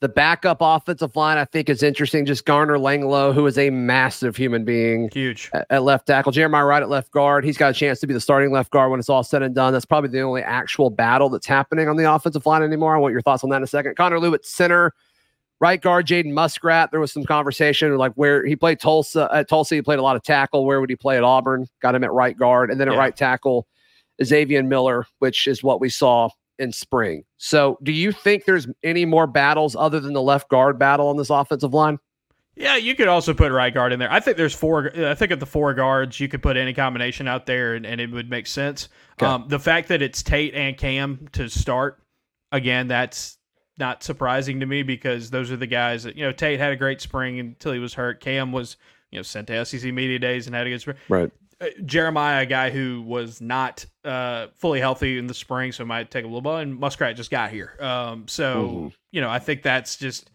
The 0.00 0.08
backup 0.10 0.58
offensive 0.60 1.16
line, 1.16 1.38
I 1.38 1.46
think, 1.46 1.70
is 1.70 1.82
interesting. 1.82 2.26
Just 2.26 2.44
Garner 2.44 2.76
Langlo, 2.76 3.32
who 3.32 3.46
is 3.46 3.56
a 3.56 3.70
massive 3.70 4.36
human 4.36 4.62
being 4.62 5.08
Huge. 5.10 5.48
at, 5.54 5.66
at 5.70 5.82
left 5.84 6.06
tackle. 6.06 6.32
Jeremiah 6.32 6.66
Wright 6.66 6.82
at 6.82 6.90
left 6.90 7.10
guard. 7.12 7.44
He's 7.44 7.56
got 7.56 7.70
a 7.70 7.74
chance 7.74 8.00
to 8.00 8.06
be 8.06 8.12
the 8.12 8.20
starting 8.20 8.52
left 8.52 8.70
guard 8.70 8.90
when 8.90 9.00
it's 9.00 9.08
all 9.08 9.22
said 9.24 9.42
and 9.42 9.54
done. 9.54 9.72
That's 9.72 9.86
probably 9.86 10.10
the 10.10 10.20
only 10.20 10.42
actual 10.42 10.90
battle 10.90 11.30
that's 11.30 11.46
happening 11.46 11.88
on 11.88 11.96
the 11.96 12.12
offensive 12.12 12.44
line 12.44 12.62
anymore. 12.62 12.94
I 12.94 12.98
want 12.98 13.12
your 13.12 13.22
thoughts 13.22 13.42
on 13.42 13.48
that 13.50 13.56
in 13.56 13.62
a 13.62 13.66
second. 13.66 13.96
Connor 13.96 14.20
Lew 14.20 14.34
at 14.34 14.44
center. 14.44 14.92
Right 15.60 15.80
guard 15.80 16.06
Jaden 16.06 16.32
Muskrat. 16.34 16.90
There 16.90 17.00
was 17.00 17.10
some 17.10 17.24
conversation 17.24 17.96
like 17.96 18.12
where 18.16 18.44
he 18.44 18.54
played 18.54 18.78
Tulsa 18.78 19.30
at 19.32 19.48
Tulsa. 19.48 19.76
He 19.76 19.80
played 19.80 19.98
a 19.98 20.02
lot 20.02 20.14
of 20.14 20.22
tackle. 20.22 20.66
Where 20.66 20.82
would 20.82 20.90
he 20.90 20.96
play 20.96 21.16
at 21.16 21.24
Auburn? 21.24 21.66
Got 21.80 21.94
him 21.94 22.04
at 22.04 22.12
right 22.12 22.36
guard, 22.36 22.70
and 22.70 22.78
then 22.78 22.88
at 22.88 22.92
Yeah. 22.92 23.00
right 23.00 23.16
tackle, 23.16 23.66
Xavier 24.22 24.62
Miller, 24.62 25.06
which 25.20 25.46
is 25.46 25.62
what 25.62 25.80
we 25.80 25.88
saw 25.88 26.28
in 26.58 26.72
spring. 26.72 27.24
So, 27.38 27.78
do 27.82 27.92
you 27.92 28.12
think 28.12 28.44
there's 28.44 28.66
any 28.82 29.04
more 29.04 29.26
battles 29.26 29.76
other 29.76 30.00
than 30.00 30.12
the 30.12 30.22
left 30.22 30.48
guard 30.48 30.78
battle 30.78 31.08
on 31.08 31.16
this 31.16 31.30
offensive 31.30 31.74
line? 31.74 31.98
Yeah, 32.56 32.76
you 32.76 32.94
could 32.94 33.08
also 33.08 33.34
put 33.34 33.52
right 33.52 33.72
guard 33.72 33.92
in 33.92 33.98
there. 33.98 34.10
I 34.10 34.18
think 34.18 34.38
there's 34.38 34.54
four. 34.54 34.90
I 34.96 35.14
think 35.14 35.30
at 35.30 35.40
the 35.40 35.46
four 35.46 35.74
guards, 35.74 36.18
you 36.18 36.26
could 36.26 36.42
put 36.42 36.56
any 36.56 36.72
combination 36.72 37.28
out 37.28 37.44
there, 37.44 37.74
and, 37.74 37.84
and 37.84 38.00
it 38.00 38.10
would 38.10 38.30
make 38.30 38.46
sense. 38.46 38.88
Okay. 39.18 39.26
Um, 39.26 39.44
the 39.48 39.58
fact 39.58 39.88
that 39.88 40.00
it's 40.00 40.22
Tate 40.22 40.54
and 40.54 40.76
Cam 40.76 41.28
to 41.32 41.48
start, 41.50 42.02
again, 42.52 42.88
that's 42.88 43.36
not 43.78 44.02
surprising 44.02 44.60
to 44.60 44.66
me 44.66 44.82
because 44.82 45.30
those 45.30 45.50
are 45.50 45.56
the 45.56 45.66
guys 45.66 46.04
that 46.04 46.16
you 46.16 46.24
know. 46.24 46.32
Tate 46.32 46.58
had 46.58 46.72
a 46.72 46.76
great 46.76 47.02
spring 47.02 47.38
until 47.38 47.72
he 47.72 47.78
was 47.78 47.92
hurt. 47.92 48.20
Cam 48.20 48.52
was 48.52 48.78
you 49.10 49.18
know 49.18 49.22
sent 49.22 49.48
to 49.48 49.64
SEC 49.66 49.92
media 49.92 50.18
days 50.18 50.46
and 50.46 50.56
had 50.56 50.66
a 50.66 50.70
good 50.70 50.80
spring. 50.80 50.96
Right. 51.10 51.30
Uh, 51.60 51.66
Jeremiah, 51.86 52.42
a 52.42 52.46
guy 52.46 52.68
who 52.70 53.02
was 53.02 53.40
not 53.40 53.86
uh, 54.04 54.48
fully 54.56 54.78
healthy 54.78 55.16
in 55.18 55.26
the 55.26 55.32
spring, 55.34 55.72
so 55.72 55.82
it 55.84 55.86
might 55.86 56.10
take 56.10 56.24
a 56.24 56.28
little 56.28 56.42
while. 56.42 56.58
And 56.58 56.78
Muskrat 56.78 57.16
just 57.16 57.30
got 57.30 57.50
here, 57.50 57.76
um, 57.80 58.28
so 58.28 58.68
Mhm. 58.68 58.92
you 59.12 59.20
know 59.22 59.30
I 59.30 59.38
think 59.38 59.62
that's 59.62 59.96
just 59.96 60.30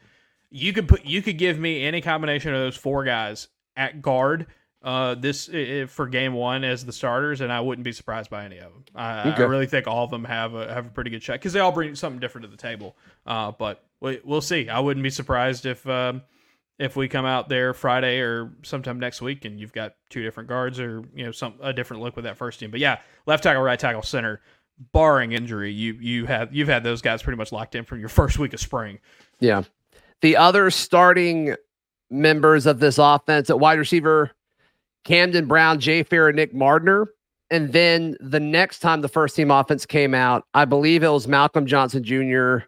you 0.49 0.73
could 0.73 0.87
put 0.87 1.05
you 1.05 1.21
could 1.21 1.37
give 1.37 1.59
me 1.59 1.83
any 1.85 2.01
combination 2.01 2.53
of 2.55 2.59
those 2.61 2.75
four 2.75 3.03
guys 3.03 3.47
at 3.77 4.01
guard 4.01 4.47
uh, 4.83 5.13
this 5.13 5.47
for 5.89 6.07
game 6.07 6.33
one 6.33 6.63
as 6.63 6.83
the 6.83 6.91
starters, 6.91 7.41
and 7.41 7.53
I 7.53 7.59
wouldn't 7.61 7.85
be 7.85 7.91
surprised 7.91 8.31
by 8.31 8.45
any 8.45 8.57
of 8.57 8.73
them. 8.73 8.83
I, 8.95 9.29
Okay. 9.29 9.43
I 9.43 9.45
really 9.45 9.67
think 9.67 9.85
all 9.85 10.03
of 10.03 10.09
them 10.09 10.23
have 10.25 10.55
a 10.55 10.73
have 10.73 10.87
a 10.87 10.89
pretty 10.89 11.11
good 11.11 11.21
shot 11.21 11.33
because 11.33 11.53
they 11.53 11.59
all 11.59 11.71
bring 11.71 11.93
something 11.93 12.19
different 12.19 12.45
to 12.45 12.49
the 12.51 12.57
table. 12.57 12.97
Uh, 13.27 13.51
but 13.51 13.83
we, 13.99 14.19
we'll 14.23 14.41
see. 14.41 14.69
I 14.69 14.79
wouldn't 14.79 15.03
be 15.03 15.11
surprised 15.11 15.67
if. 15.67 15.87
Um, 15.87 16.23
if 16.81 16.95
we 16.95 17.07
come 17.07 17.25
out 17.25 17.47
there 17.47 17.75
Friday 17.75 18.19
or 18.19 18.51
sometime 18.63 18.99
next 18.99 19.21
week 19.21 19.45
and 19.45 19.59
you've 19.59 19.71
got 19.71 19.93
two 20.09 20.23
different 20.23 20.49
guards 20.49 20.79
or 20.79 21.03
you 21.13 21.23
know 21.23 21.31
some 21.31 21.53
a 21.61 21.71
different 21.71 22.01
look 22.01 22.15
with 22.15 22.25
that 22.25 22.37
first 22.37 22.59
team. 22.59 22.71
But 22.71 22.79
yeah, 22.79 22.99
left 23.27 23.43
tackle, 23.43 23.61
right 23.61 23.79
tackle, 23.79 24.01
center, 24.01 24.41
barring 24.91 25.31
injury, 25.31 25.71
you 25.71 25.93
you 26.01 26.25
have 26.25 26.53
you've 26.53 26.67
had 26.67 26.83
those 26.83 27.01
guys 27.01 27.21
pretty 27.21 27.37
much 27.37 27.51
locked 27.51 27.75
in 27.75 27.85
from 27.85 27.99
your 27.99 28.09
first 28.19 28.39
week 28.39 28.53
of 28.53 28.59
spring. 28.59 28.99
Yeah. 29.39 29.63
The 30.21 30.37
other 30.37 30.71
starting 30.71 31.55
members 32.09 32.65
of 32.65 32.79
this 32.79 32.97
offense 32.97 33.49
at 33.49 33.59
wide 33.59 33.79
receiver, 33.79 34.31
Camden 35.05 35.45
Brown, 35.45 35.79
Jay 35.79 36.03
Fair, 36.03 36.29
and 36.29 36.35
Nick 36.35 36.53
Mardner. 36.53 37.07
And 37.51 37.73
then 37.73 38.15
the 38.21 38.39
next 38.39 38.79
time 38.79 39.01
the 39.01 39.09
first 39.09 39.35
team 39.35 39.51
offense 39.51 39.85
came 39.85 40.13
out, 40.13 40.45
I 40.53 40.65
believe 40.65 41.03
it 41.03 41.09
was 41.09 41.27
Malcolm 41.27 41.65
Johnson 41.65 42.03
Jr., 42.03 42.65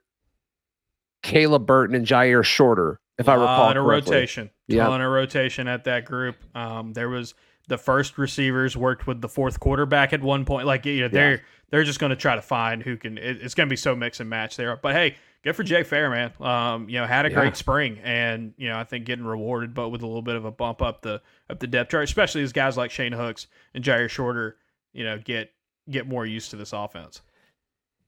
Caleb 1.22 1.66
Burton, 1.66 1.96
and 1.96 2.06
Jyaire 2.06 2.44
Shorter, 2.44 3.00
if 3.20 3.30
I 3.30 3.36
recall 3.36 3.70
of 3.70 3.76
correctly. 3.76 4.16
rotation, 4.16 4.50
Yeah. 4.68 4.86
ton 4.88 5.02
of 5.02 5.12
rotation 5.12 5.68
at 5.68 5.84
that 5.86 6.06
group. 6.06 6.36
Um, 6.56 6.94
there 6.94 7.10
was 7.10 7.34
the 7.68 7.78
first 7.78 8.18
receivers 8.18 8.76
worked 8.76 9.08
with 9.08 9.22
the 9.22 9.30
fourth 9.30 9.60
quarterback 9.60 10.12
at 10.14 10.22
one 10.22 10.46
point. 10.46 10.66
Like 10.68 10.86
you 10.86 11.02
know, 11.02 11.08
they're 11.08 11.42
they're 11.70 11.84
just 11.84 12.00
going 12.00 12.10
to 12.12 12.16
try 12.16 12.36
to 12.36 12.42
find 12.42 12.84
who 12.84 12.98
can. 12.98 13.18
It, 13.18 13.42
it's 13.42 13.54
going 13.54 13.68
to 13.68 13.72
be 13.72 13.78
so 13.78 13.96
mix 13.96 14.20
and 14.20 14.30
match 14.30 14.58
there. 14.58 14.76
But 14.78 14.94
hey, 14.94 15.16
good 15.44 15.56
for 15.56 15.64
Jay 15.64 15.84
Fair, 15.84 16.10
man. 16.10 16.32
Um, 16.40 16.90
you 16.90 17.00
know, 17.00 17.06
had 17.08 17.26
a 17.26 17.30
Yeah. 17.30 17.36
great 17.40 17.56
spring, 17.56 18.00
and 18.04 18.54
you 18.58 18.70
know, 18.70 18.78
I 18.78 18.84
think 18.84 19.06
getting 19.06 19.26
rewarded, 19.26 19.74
but 19.74 19.90
with 19.90 20.02
a 20.02 20.06
little 20.08 20.22
bit 20.22 20.36
of 20.36 20.46
a 20.46 20.52
bump 20.52 20.82
up 20.82 21.02
the 21.04 21.22
up 21.50 21.60
the 21.60 21.68
depth 21.68 21.92
chart, 21.92 22.04
especially 22.04 22.44
as 22.44 22.52
guys 22.52 22.78
like 22.78 22.92
Shane 22.92 23.14
Hooks 23.14 23.48
and 23.74 23.84
Jyaire 23.84 24.10
Shorter, 24.10 24.58
you 24.92 25.04
know, 25.04 25.18
get 25.18 25.52
get 25.90 26.08
more 26.08 26.26
used 26.26 26.50
to 26.52 26.58
this 26.58 26.74
offense. 26.74 27.22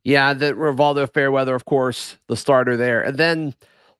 Yeah, 0.03 0.33
the 0.33 0.53
Rivaldo 0.53 1.11
Fairweather, 1.11 1.55
of 1.55 1.65
course, 1.65 2.17
the 2.27 2.35
starter 2.37 2.77
there. 2.77 3.01
And 3.01 3.17
then 3.17 3.55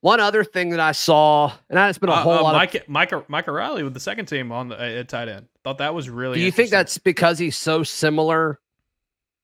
one 0.06 0.20
other 0.20 0.44
thing 0.44 0.70
that 0.70 0.80
I 0.80 0.92
saw, 0.92 1.52
and 1.68 1.80
it's 1.80 1.98
been 1.98 2.10
a 2.10 2.14
Uh, 2.14 2.22
whole 2.22 2.34
uh, 2.34 2.44
lot 2.44 2.54
of 2.56 2.60
Mike, 2.60 2.88
Mike, 2.88 3.28
Mike 3.30 3.48
O'Reilly 3.48 3.82
with 3.82 3.96
the 3.96 4.00
second 4.00 4.28
team 4.28 4.52
on 4.52 4.68
the 4.70 4.80
at 4.80 5.10
tight 5.10 5.30
end. 5.30 5.48
Thought 5.64 5.80
that 5.80 5.96
was 5.96 6.10
really. 6.12 6.38
Do 6.38 6.46
you 6.46 6.52
think 6.52 6.70
that's 6.70 7.00
because 7.00 7.40
he's 7.40 7.56
so 7.58 7.82
similar 7.82 8.60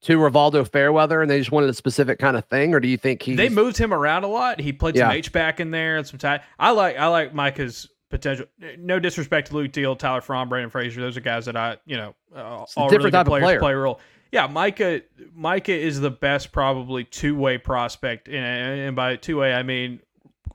to 0.04 0.17
Rivaldo 0.19 0.67
Fairweather 0.69 1.19
and 1.21 1.30
they 1.32 1.39
just 1.39 1.52
wanted 1.52 1.69
a 1.71 1.74
specific 1.74 2.19
kind 2.19 2.38
of 2.38 2.45
thing? 2.45 2.76
Or 2.76 2.80
do 2.80 2.88
you 2.88 2.97
think 2.97 3.24
he? 3.24 3.34
they 3.36 3.50
moved 3.50 3.76
him 3.78 3.91
around 3.91 4.24
a 4.24 4.28
lot. 4.28 4.60
He 4.62 4.71
played 4.71 4.95
Yeah. 4.95 5.08
some 5.08 5.12
H 5.15 5.32
back 5.32 5.60
in 5.60 5.71
there 5.71 5.97
and 5.97 6.06
some 6.06 6.19
tight. 6.19 6.41
I 6.60 6.69
like 6.71 6.95
I 6.95 7.08
like 7.08 7.34
Micah's 7.34 7.89
potential. 8.12 8.45
No 8.78 9.00
disrespect 9.00 9.47
to 9.47 9.56
Luke 9.56 9.71
Deal, 9.71 9.95
Tyler 9.95 10.21
Fromm, 10.21 10.47
Brandon 10.47 10.69
Frazier. 10.69 11.02
Those 11.02 11.17
are 11.17 11.21
guys 11.21 11.45
that 11.45 11.58
I 11.58 11.78
you 11.88 11.97
know 11.97 12.13
uh, 12.36 12.39
all 12.39 12.65
different 12.67 12.91
really 12.91 13.04
good 13.06 13.12
type 13.13 13.26
of 13.26 13.32
players 13.32 13.43
player. 13.45 13.60
play 13.60 13.74
role. 13.74 14.00
Yeah, 14.32 14.45
Micah 14.45 15.02
Micah 15.34 15.74
is 15.74 16.00
the 16.00 16.12
best 16.12 16.52
probably 16.52 17.04
two 17.04 17.36
way 17.36 17.58
prospect, 17.58 18.28
and, 18.28 18.36
and 18.38 18.95
by 18.95 19.15
two 19.15 19.38
way 19.38 19.54
I 19.56 19.63
mean 19.63 20.02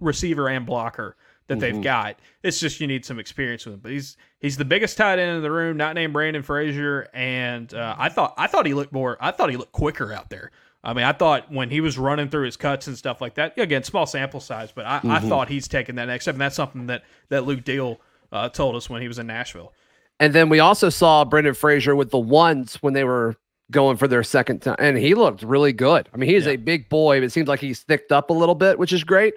receiver 0.01 0.49
and 0.49 0.67
blocker 0.67 1.17
that 1.49 1.59
Mhm. 1.59 1.61
they've 1.61 1.83
got. 1.83 2.19
It's 2.43 2.59
just 2.59 2.81
you 2.81 2.87
need 2.87 3.05
some 3.05 3.19
experience 3.19 3.65
with 3.67 3.75
him. 3.75 3.81
But 3.81 3.93
he's 3.93 4.17
he's 4.41 4.57
the 4.57 4.65
biggest 4.65 4.97
tight 4.97 5.19
end 5.19 5.37
in 5.37 5.43
the 5.43 5.51
room, 5.51 5.77
not 5.77 5.95
named 5.95 6.13
Brandon 6.13 6.43
Frazier. 6.43 7.09
And 7.15 7.73
uh, 7.75 7.95
I 7.99 8.09
thought 8.09 8.35
I 8.37 8.47
thought 8.47 8.67
he 8.67 8.75
looked 8.75 8.93
more. 8.93 9.17
I 9.21 9.31
thought 9.31 9.51
he 9.51 9.57
looked 9.57 9.73
quicker 9.73 10.13
out 10.13 10.31
there. 10.31 10.51
I 10.85 10.93
mean, 10.93 11.05
I 11.05 11.13
thought 11.13 11.51
when 11.53 11.71
he 11.71 11.81
was 11.81 11.99
running 11.99 12.29
through 12.29 12.45
his 12.45 12.57
cuts 12.57 12.87
and 12.87 12.97
stuff 12.97 13.21
like 13.21 13.35
that. 13.35 13.59
Again, 13.59 13.83
small 13.83 14.07
sample 14.07 14.39
size, 14.41 14.71
but 14.73 14.87
I, 14.87 14.97
I 14.99 15.01
Mhm. 15.21 15.29
thought 15.29 15.49
he's 15.49 15.67
taking 15.69 15.97
that 15.97 16.05
next 16.07 16.25
step, 16.27 16.35
and 16.37 16.41
that's 16.41 16.55
something 16.57 16.87
that 16.87 17.03
that 17.29 17.45
Luke 17.45 17.65
Deal 17.65 18.01
uh, 18.33 18.49
told 18.49 18.75
us 18.77 18.91
when 18.91 19.01
he 19.03 19.09
was 19.09 19.19
in 19.19 19.27
Nashville. 19.29 19.73
And 20.19 20.33
then 20.33 20.49
we 20.49 20.59
also 20.61 20.89
saw 20.89 21.25
Brandon 21.25 21.55
Frazier 21.55 21.95
with 21.95 22.11
the 22.11 22.19
ones 22.19 22.77
when 22.83 22.93
they 22.95 23.05
were 23.05 23.37
going 23.71 23.97
for 23.97 24.09
their 24.09 24.23
second 24.23 24.63
time, 24.63 24.77
and 24.79 24.97
he 24.97 25.15
looked 25.15 25.43
really 25.43 25.73
good. 25.73 26.09
I 26.13 26.17
mean, 26.17 26.29
he 26.31 26.37
is 26.37 26.47
Yeah. 26.47 26.53
a 26.53 26.57
big 26.57 26.89
boy, 26.89 27.19
but 27.21 27.25
it 27.25 27.33
seems 27.33 27.49
like 27.49 27.61
he's 27.61 27.81
thicked 27.83 28.13
up 28.13 28.31
a 28.31 28.33
little 28.33 28.55
bit, 28.55 28.79
which 28.79 28.93
is 28.93 29.05
great. 29.05 29.35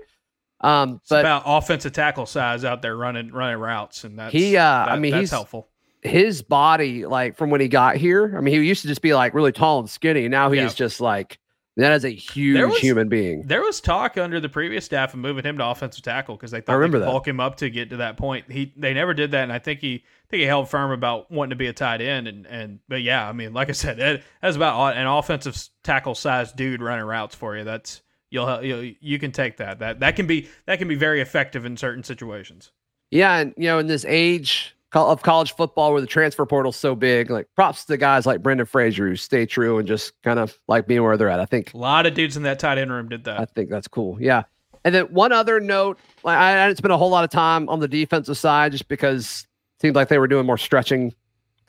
Um, 0.62 0.96
It's 1.02 1.10
but 1.10 1.22
about 1.22 1.44
offensive 1.46 1.94
tackle 1.94 2.26
size 2.26 2.66
out 2.66 2.82
there 2.82 2.96
running 2.96 3.32
running 3.32 3.58
routes, 3.60 4.04
and 4.04 4.20
that's 4.20 4.34
He, 4.34 4.58
uh, 4.58 4.64
I 4.66 4.98
mean, 5.00 5.12
that's 5.12 5.22
he's- 5.22 5.32
helpful. 5.32 5.68
his 6.02 6.42
body, 6.42 7.06
like 7.06 7.38
from 7.38 7.50
when 7.50 7.62
he 7.62 7.68
got 7.68 7.96
here, 7.98 8.34
I 8.38 8.42
mean, 8.42 8.54
he 8.60 8.68
used 8.68 8.82
to 8.84 8.88
just 8.88 9.02
be 9.02 9.14
like 9.14 9.34
really 9.34 9.52
tall 9.52 9.80
and 9.80 9.90
skinny. 9.90 10.28
Now 10.28 10.52
he's 10.52 10.62
Yeah. 10.62 10.70
just 10.70 11.02
like 11.02 11.40
That 11.78 11.94
is 11.94 12.04
a 12.04 12.10
huge 12.10 12.60
was- 12.62 12.78
human 12.80 13.08
being. 13.08 13.44
There 13.48 13.62
was 13.62 13.80
talk 13.80 14.18
under 14.18 14.42
the 14.42 14.50
previous 14.50 14.84
staff 14.84 15.14
of 15.14 15.20
moving 15.22 15.46
him 15.46 15.58
to 15.60 15.66
offensive 15.66 16.04
tackle 16.04 16.36
because 16.36 16.52
they 16.52 16.60
thought 16.60 16.74
remember 16.74 17.00
they 17.00 17.04
could 17.06 17.08
that. 17.08 17.12
bulk 17.14 17.28
him 17.28 17.40
up 17.40 17.56
to 17.58 17.70
get 17.70 17.92
to 17.92 17.98
that 17.98 18.18
point. 18.18 18.52
He 18.52 18.74
they 18.76 18.94
never 18.94 19.14
did 19.14 19.32
that, 19.32 19.44
and 19.44 19.54
I 19.54 19.60
think 19.60 19.80
he 19.80 19.96
I 19.96 20.28
think 20.30 20.42
he 20.42 20.46
held 20.46 20.68
firm 20.70 20.92
about 20.92 21.32
wanting 21.32 21.52
to 21.52 21.56
be 21.56 21.68
a 21.68 21.74
tight 21.74 22.02
end. 22.02 22.28
And 22.28 22.46
and 22.48 22.80
but 22.90 23.02
yeah, 23.02 23.28
I 23.28 23.32
mean, 23.32 23.54
like 23.54 23.70
I 23.70 23.72
said, 23.74 23.96
that, 23.98 24.24
that's 24.42 24.58
about 24.58 24.98
an 24.98 25.08
offensive 25.08 25.58
tackle 25.84 26.16
sized 26.16 26.58
dude 26.58 26.82
running 26.82 27.06
routes 27.06 27.36
for 27.36 27.56
you. 27.56 27.64
That's 27.64 28.02
you'll, 28.30 28.64
you'll 28.64 28.94
you 29.00 29.20
can 29.20 29.32
take 29.32 29.58
that. 29.58 29.80
That 29.80 30.00
that 30.00 30.16
can 30.16 30.28
be 30.28 30.48
that 30.66 30.80
can 30.80 30.88
be 30.88 30.96
very 30.96 31.22
effective 31.22 31.66
in 31.66 31.78
certain 31.78 32.04
situations. 32.04 32.72
Yeah, 33.12 33.38
and 33.38 33.54
you 33.58 33.66
know, 33.66 33.80
in 33.80 33.88
this 33.88 34.06
age 34.06 34.76
of 34.94 35.22
college 35.22 35.56
football 35.56 35.92
where 35.92 36.02
the 36.02 36.08
transfer 36.08 36.46
portal's 36.46 36.76
so 36.76 36.96
big, 36.96 37.30
like 37.30 37.48
props 37.56 37.86
to 37.86 37.98
guys 37.98 38.26
like 38.26 38.42
Brandon 38.42 38.66
Frazier 38.66 39.08
who 39.08 39.16
stay 39.16 39.46
true 39.46 39.78
and 39.78 39.88
just 39.88 40.20
kind 40.24 40.40
of 40.40 40.60
like 40.68 40.88
being 40.88 41.04
where 41.04 41.16
they're 41.18 41.30
at. 41.30 41.40
I 41.40 41.46
think 41.46 41.74
A 41.74 41.78
lot 41.78 42.06
of 42.06 42.14
dudes 42.14 42.38
in 42.38 42.44
that 42.44 42.60
tight 42.60 42.78
end 42.78 42.92
room 42.92 43.10
did 43.10 43.24
that. 43.26 43.40
I 43.40 43.46
think 43.46 43.70
that's 43.70 43.88
cool. 43.88 44.18
Yeah. 44.20 44.44
And 44.86 44.96
then 44.96 45.06
one 45.06 45.32
other 45.32 45.60
note, 45.60 46.00
like 46.24 46.38
I, 46.38 46.64
I 46.64 46.68
didn't 46.68 46.78
spend 46.78 46.94
a 46.94 46.98
whole 46.98 47.10
lot 47.10 47.24
of 47.24 47.30
time 47.30 47.68
on 47.70 47.80
the 47.80 47.88
defensive 47.88 48.38
side 48.38 48.72
just 48.72 48.88
because 48.88 49.46
it 49.78 49.82
seemed 49.82 49.96
like 49.96 50.08
they 50.08 50.18
were 50.18 50.28
doing 50.28 50.46
more 50.46 50.58
stretching 50.58 51.14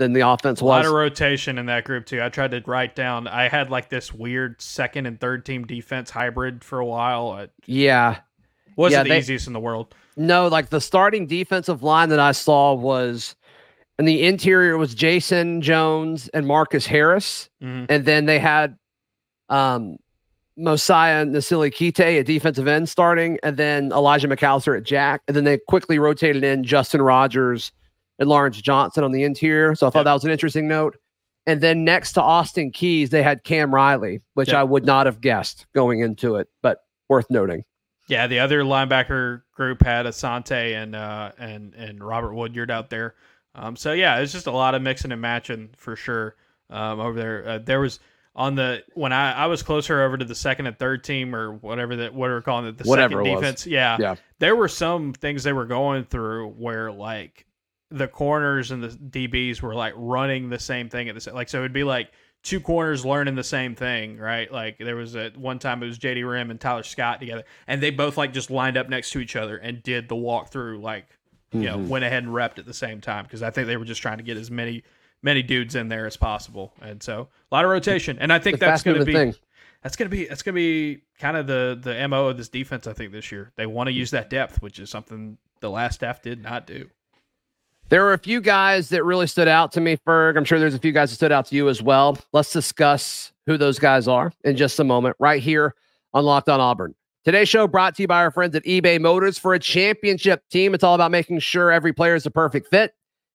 than 0.01 0.13
the 0.15 0.27
offense 0.29 0.61
A 0.61 0.65
lot 0.65 0.79
was. 0.81 0.89
of 0.89 0.95
rotation 0.95 1.59
in 1.59 1.67
that 1.67 1.85
group 1.85 2.07
too. 2.07 2.21
I 2.21 2.29
tried 2.31 2.51
to 2.51 2.63
write 2.67 2.97
down. 2.97 3.29
I 3.29 3.49
had 3.49 3.71
like 3.71 3.89
this 3.91 4.13
weird 4.13 4.61
second 4.61 5.07
and 5.07 5.21
third 5.21 5.45
team 5.47 5.65
defense 5.67 6.11
hybrid 6.11 6.65
for 6.65 6.81
a 6.81 6.85
while. 6.87 7.47
Yeah. 7.67 8.17
wasn't 8.77 8.99
Yeah, 9.01 9.03
the 9.05 9.09
they- 9.11 9.19
easiest 9.19 9.47
in 9.47 9.53
the 9.53 9.61
world. 9.61 9.95
No, 10.17 10.49
like 10.49 10.71
the 10.71 10.81
starting 10.81 11.27
defensive 11.27 11.83
line 11.83 12.09
that 12.09 12.19
I 12.19 12.33
saw 12.33 12.73
was 12.75 13.37
in 13.99 14.07
the 14.07 14.23
interior 14.25 14.77
was 14.79 14.95
Jason 14.95 15.61
Jones 15.61 16.29
and 16.35 16.47
Marcus 16.47 16.87
Harris. 16.87 17.51
Mhm. 17.63 17.87
And 17.89 18.05
then 18.07 18.25
they 18.27 18.39
had 18.39 18.77
um 19.51 19.97
Mosiah 20.57 21.25
Nasili 21.27 21.71
Kite, 21.73 22.01
a 22.01 22.23
defensive 22.25 22.67
end 22.69 22.89
starting, 22.89 23.39
and 23.43 23.57
then 23.57 23.93
Elijah 23.93 24.29
McAllister 24.29 24.77
at 24.77 24.83
Jack. 24.85 25.23
And 25.29 25.37
then 25.37 25.45
they 25.45 25.59
quickly 25.69 25.99
rotated 25.99 26.45
in 26.45 26.65
Justin 26.65 27.01
Rogers 27.03 27.73
and 28.21 28.29
Lawrence 28.29 28.61
Johnson 28.61 29.03
on 29.03 29.11
the 29.13 29.25
interior. 29.25 29.75
So 29.75 29.87
I 29.87 29.91
thought 29.91 30.01
Yep. 30.01 30.05
that 30.05 30.13
was 30.15 30.25
an 30.25 30.31
interesting 30.31 30.69
note. 30.69 30.97
And 31.47 31.61
then 31.61 31.85
next 31.85 32.13
to 32.13 32.23
Austin 32.23 32.71
Keys, 32.71 33.11
they 33.11 33.23
had 33.23 33.43
Cam 33.43 33.75
Riley, 33.75 34.21
which 34.35 34.49
Yep. 34.51 34.57
I 34.57 34.63
would 34.63 34.85
not 34.85 35.07
have 35.07 35.21
guessed 35.21 35.67
going 35.75 36.01
into 36.01 36.37
it, 36.37 36.47
but 36.63 36.79
worth 37.09 37.27
noting. 37.31 37.65
Yeah, 38.07 38.27
the 38.27 38.39
other 38.41 38.63
linebacker 38.63 39.43
group 39.55 39.83
had 39.83 40.05
Asante 40.07 40.75
and 40.75 40.95
uh, 40.95 41.33
and 41.39 41.75
and 41.75 42.03
Robert 42.05 42.35
Woodyard 42.35 42.71
out 42.71 42.91
there. 42.91 43.15
Um, 43.55 43.75
so 43.77 43.93
yeah, 43.93 44.19
it's 44.19 44.33
just 44.33 44.47
a 44.47 44.53
lot 44.53 44.75
of 44.75 44.83
mixing 44.83 45.13
and 45.13 45.21
matching 45.21 45.71
for 45.77 45.97
sure 45.97 46.37
um, 46.71 47.01
over 47.01 47.19
there. 47.19 47.49
Uh, 47.49 47.59
there 47.59 47.81
was 47.81 48.01
on 48.37 48.55
the 48.55 48.83
when 48.95 49.13
I, 49.13 49.33
I 49.33 49.47
was 49.47 49.63
closer 49.63 50.03
over 50.03 50.17
to 50.17 50.25
the 50.25 50.35
second 50.35 50.67
and 50.67 50.79
third 50.79 51.03
team 51.05 51.35
or 51.35 51.53
whatever 51.55 51.97
that 51.97 52.13
what 52.15 52.31
are 52.31 52.35
we're 52.35 52.43
calling 52.43 52.67
it 52.67 52.79
the 52.79 52.85
Whatever 52.85 53.23
second 53.25 53.27
it 53.27 53.35
defense. 53.37 53.67
Yeah, 53.67 53.97
Yeah. 53.99 54.15
there 54.41 54.55
were 54.57 54.69
some 54.69 55.13
things 55.15 55.43
they 55.43 55.53
were 55.53 55.67
going 55.67 56.05
through 56.05 56.49
where 56.51 56.93
like 56.93 57.47
the 57.91 58.07
corners 58.09 58.71
and 58.71 58.83
the 58.83 58.89
DBs 58.89 59.61
were 59.63 59.75
like 59.75 59.95
running 59.97 60.49
the 60.49 60.59
same 60.59 60.89
thing 60.89 61.09
at 61.09 61.15
the 61.15 61.21
same 61.21 61.35
like 61.35 61.49
so 61.49 61.59
it'd 61.59 61.73
be 61.73 61.85
like 61.85 62.11
two 62.43 62.61
corners 62.61 63.05
learning 63.05 63.35
the 63.35 63.45
same 63.45 63.75
thing, 63.75 64.17
right? 64.17 64.51
Like 64.51 64.79
there 64.79 64.97
was 64.97 65.15
at 65.17 65.37
one 65.37 65.59
time 65.59 65.83
it 65.83 65.87
was 65.87 65.99
JD 65.99 66.29
Rim 66.31 66.51
and 66.51 66.59
Tyler 66.61 66.83
Scott 66.83 67.21
together, 67.21 67.45
and 67.67 67.83
they 67.83 67.91
both 67.91 68.17
like 68.17 68.33
just 68.33 68.51
lined 68.51 68.77
up 68.79 68.89
next 68.89 69.11
to 69.11 69.19
each 69.21 69.37
other 69.37 69.57
and 69.59 69.83
did 69.83 70.09
the 70.09 70.15
walkthrough, 70.17 70.81
like 70.83 71.07
you 71.53 71.63
know, 71.63 71.77
Mhm. 71.79 71.89
went 71.89 72.05
ahead 72.05 72.23
and 72.23 72.33
repped 72.33 72.59
at 72.59 72.65
the 72.65 72.73
same 72.73 73.01
time 73.01 73.25
because 73.25 73.43
I 73.43 73.51
think 73.51 73.67
they 73.67 73.77
were 73.77 73.85
just 73.85 74.01
trying 74.01 74.19
to 74.19 74.23
get 74.25 74.37
as 74.37 74.51
many 74.51 74.85
many 75.23 75.43
dudes 75.43 75.75
in 75.75 75.89
there 75.89 76.07
as 76.07 76.17
possible, 76.17 76.73
and 76.81 77.03
so 77.03 77.29
a 77.51 77.55
lot 77.55 77.65
of 77.65 77.71
rotation, 77.71 78.17
and 78.21 78.33
I 78.33 78.39
think 78.39 78.59
The 78.61 78.67
that's 78.67 78.83
going 78.85 78.99
to 79.01 79.05
be 79.05 79.13
thing. 79.13 79.35
that's 79.83 79.97
going 79.97 80.09
to 80.09 80.17
be 80.17 80.25
that's 80.27 80.43
going 80.43 80.55
to 80.55 80.57
be 80.59 81.03
kind 81.19 81.37
of 81.37 81.47
the 81.47 81.79
the 81.83 82.09
mo 82.09 82.29
of 82.29 82.37
this 82.39 82.49
defense. 82.49 82.87
I 82.87 82.93
think 82.95 83.13
this 83.13 83.31
year 83.33 83.53
they 83.57 83.67
want 83.67 83.89
to 83.89 83.93
use 83.93 84.13
that 84.13 84.31
depth, 84.31 84.63
which 84.63 84.79
is 84.79 84.89
something 84.89 85.37
the 85.59 85.69
last 85.69 85.97
staff 85.97 86.23
did 86.23 86.41
not 86.43 86.67
do. 86.67 86.89
There 87.91 88.05
were 88.05 88.13
a 88.13 88.19
few 88.19 88.41
guys 88.41 88.89
that 88.91 89.05
really 89.05 89.27
stood 89.27 89.49
out 89.49 89.73
to 89.73 89.81
me, 89.81 89.97
Ferg. 89.97 90.37
I'm 90.37 90.45
sure 90.45 90.61
there's 90.61 90.77
a 90.77 90.79
few 90.79 90.93
guys 90.93 91.11
that 91.11 91.17
stood 91.17 91.33
out 91.33 91.47
to 91.47 91.57
you 91.57 91.69
as 91.69 91.83
well. 91.83 92.17
Let's 92.33 92.53
discuss 92.53 93.33
who 93.47 93.59
those 93.59 93.81
guys 93.81 94.07
are 94.07 94.33
in 94.45 94.57
just 94.57 94.79
a 94.79 94.85
moment, 94.85 95.17
right 95.19 95.43
here 95.43 95.75
on 96.15 96.25
Locked 96.25 96.49
On 96.49 96.61
Auburn. 96.61 96.95
Today's 97.25 97.49
show 97.49 97.67
brought 97.67 97.97
to 97.97 98.03
you 98.03 98.07
by 98.07 98.23
our 98.23 98.31
friends 98.31 98.55
at 98.55 98.63
eBay 98.63 99.01
Motors. 99.01 99.39
For 99.39 99.55
a 99.55 99.59
championship 99.59 100.45
team, 100.53 100.73
it's 100.73 100.85
all 100.85 100.95
about 100.95 101.11
making 101.11 101.41
sure 101.41 101.73
every 101.73 101.93
player 101.93 102.15
is 102.15 102.25
a 102.25 102.31
perfect 102.31 102.69
fit. 102.69 102.95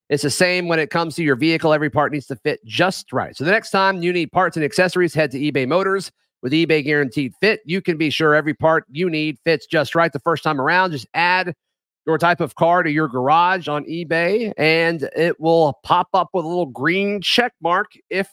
It's 0.10 0.24
the 0.24 0.30
same 0.30 0.70
when 0.70 0.80
it 0.80 0.90
comes 0.90 1.18
to 1.18 1.24
your 1.24 1.36
vehicle. 1.36 1.74
Every 1.74 1.90
part 1.90 2.14
needs 2.14 2.28
to 2.28 2.38
fit 2.38 2.64
just 2.64 3.12
right. 3.12 3.36
So 3.36 3.44
the 3.44 3.52
next 3.52 3.72
time 3.72 4.02
you 4.02 4.14
need 4.14 4.32
parts 4.32 4.56
and 4.56 4.64
accessories, 4.64 5.14
head 5.14 5.32
to 5.32 5.38
eBay 5.38 5.68
Motors. 5.68 6.14
With 6.42 6.54
eBay 6.54 6.82
Guaranteed 6.82 7.34
Fit, 7.42 7.60
you 7.66 7.82
can 7.82 7.98
be 7.98 8.10
sure 8.10 8.36
every 8.36 8.54
part 8.54 8.86
you 8.90 9.10
need 9.10 9.38
fits 9.44 9.66
just 9.66 9.96
right 9.96 10.14
the 10.14 10.20
first 10.20 10.44
time 10.44 10.62
around. 10.62 10.92
Just 10.92 11.08
add 11.14 11.56
your 12.06 12.18
type 12.18 12.40
of 12.40 12.56
car 12.56 12.84
to 12.84 12.92
your 12.92 13.08
garage 13.08 13.68
on 13.68 13.84
eBay, 13.86 14.54
and 14.58 15.10
it 15.16 15.40
will 15.40 15.80
pop 15.84 16.10
up 16.14 16.30
with 16.34 16.46
a 16.46 16.48
little 16.48 16.68
green 16.68 17.22
check 17.22 17.54
mark 17.62 17.94
if 18.10 18.30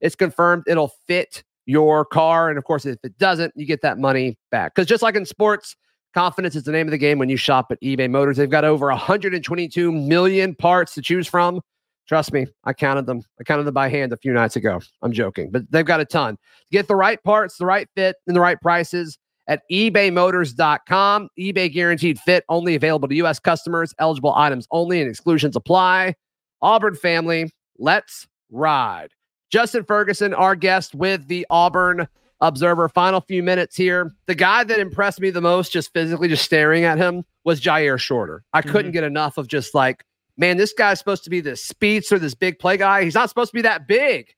it's 0.00 0.14
confirmed 0.14 0.64
it'll 0.66 0.92
fit 1.06 1.42
your 1.66 2.04
car. 2.04 2.48
And 2.48 2.58
of 2.58 2.64
course, 2.64 2.86
if 2.86 2.98
it 3.02 3.18
doesn't, 3.18 3.52
you 3.56 3.66
get 3.66 3.82
that 3.82 3.98
money 3.98 4.38
back. 4.50 4.74
Because 4.74 4.86
just 4.86 5.02
like 5.02 5.16
in 5.16 5.26
sports, 5.26 5.76
confidence 6.14 6.54
is 6.54 6.62
the 6.62 6.72
name 6.72 6.86
of 6.86 6.92
the 6.92 6.98
game 6.98 7.18
when 7.18 7.28
you 7.28 7.36
shop 7.36 7.66
at 7.70 7.80
eBay 7.80 8.08
Motors. 8.08 8.36
They've 8.36 8.48
got 8.48 8.64
over 8.64 8.86
122 8.88 9.92
million 9.92 10.54
parts 10.54 10.94
to 10.94 11.02
choose 11.02 11.26
from. 11.26 11.60
Trust 12.08 12.32
me, 12.32 12.46
I 12.64 12.72
counted 12.72 13.06
them. 13.06 13.22
I 13.40 13.44
counted 13.44 13.64
them 13.64 13.74
by 13.74 13.88
hand 13.88 14.12
a 14.12 14.16
few 14.16 14.32
nights 14.32 14.54
ago. 14.54 14.80
I'm 15.02 15.10
joking, 15.10 15.50
but 15.50 15.68
they've 15.72 15.84
got 15.84 16.00
a 16.00 16.04
ton. 16.04 16.38
Get 16.70 16.86
the 16.86 16.94
right 16.94 17.20
parts, 17.24 17.56
the 17.56 17.66
right 17.66 17.88
fit, 17.96 18.14
and 18.28 18.36
the 18.36 18.40
right 18.40 18.60
prices 18.60 19.18
at 19.48 19.62
ebaymotors.com. 19.70 21.28
eBay 21.38 21.72
guaranteed 21.72 22.18
fit 22.18 22.44
only 22.48 22.74
available 22.74 23.08
to 23.08 23.14
U.S. 23.16 23.38
customers, 23.38 23.94
eligible 23.98 24.34
items 24.34 24.66
only, 24.70 25.00
and 25.00 25.08
exclusions 25.08 25.56
apply. 25.56 26.14
Auburn 26.62 26.94
family, 26.94 27.52
let's 27.78 28.26
ride. 28.50 29.10
Justin 29.50 29.84
Ferguson, 29.84 30.34
our 30.34 30.56
guest 30.56 30.94
with 30.94 31.28
the 31.28 31.46
Auburn 31.50 32.08
Observer. 32.40 32.88
Final 32.88 33.20
few 33.20 33.42
minutes 33.42 33.76
here. 33.76 34.12
The 34.26 34.34
guy 34.34 34.64
that 34.64 34.78
impressed 34.78 35.20
me 35.20 35.30
the 35.30 35.40
most, 35.40 35.72
just 35.72 35.92
physically, 35.92 36.28
just 36.28 36.44
staring 36.44 36.84
at 36.84 36.98
him, 36.98 37.24
was 37.44 37.60
Jyaire 37.60 37.98
Shorter. 37.98 38.42
I 38.52 38.62
couldn't 38.62 38.86
mm-hmm. 38.86 38.92
get 38.92 39.04
enough 39.04 39.38
of 39.38 39.48
just 39.48 39.74
like, 39.74 40.04
man, 40.36 40.56
this 40.56 40.72
guy's 40.72 40.98
supposed 40.98 41.24
to 41.24 41.30
be 41.30 41.40
this 41.40 41.64
speedster, 41.64 42.18
this 42.18 42.34
big 42.34 42.58
play 42.58 42.76
guy. 42.76 43.04
He's 43.04 43.14
not 43.14 43.28
supposed 43.28 43.50
to 43.52 43.54
be 43.54 43.62
that 43.62 43.86
big. 43.86 44.34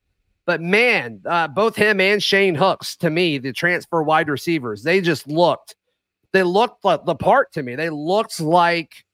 But 0.48 0.62
man, 0.62 1.20
uh, 1.26 1.46
both 1.46 1.76
him 1.76 2.00
and 2.00 2.22
Shane 2.22 2.54
Hooks, 2.54 2.96
to 2.96 3.10
me, 3.10 3.36
the 3.36 3.52
transfer 3.52 4.02
wide 4.02 4.30
receivers, 4.30 4.82
they 4.82 5.02
just 5.02 5.28
looked, 5.28 5.76
they 6.32 6.42
looked 6.42 6.86
like 6.86 7.04
the 7.04 7.14
part 7.14 7.52
to 7.52 7.62
me. 7.62 7.76
They 7.76 7.90
looked 7.90 8.40
like 8.40 9.04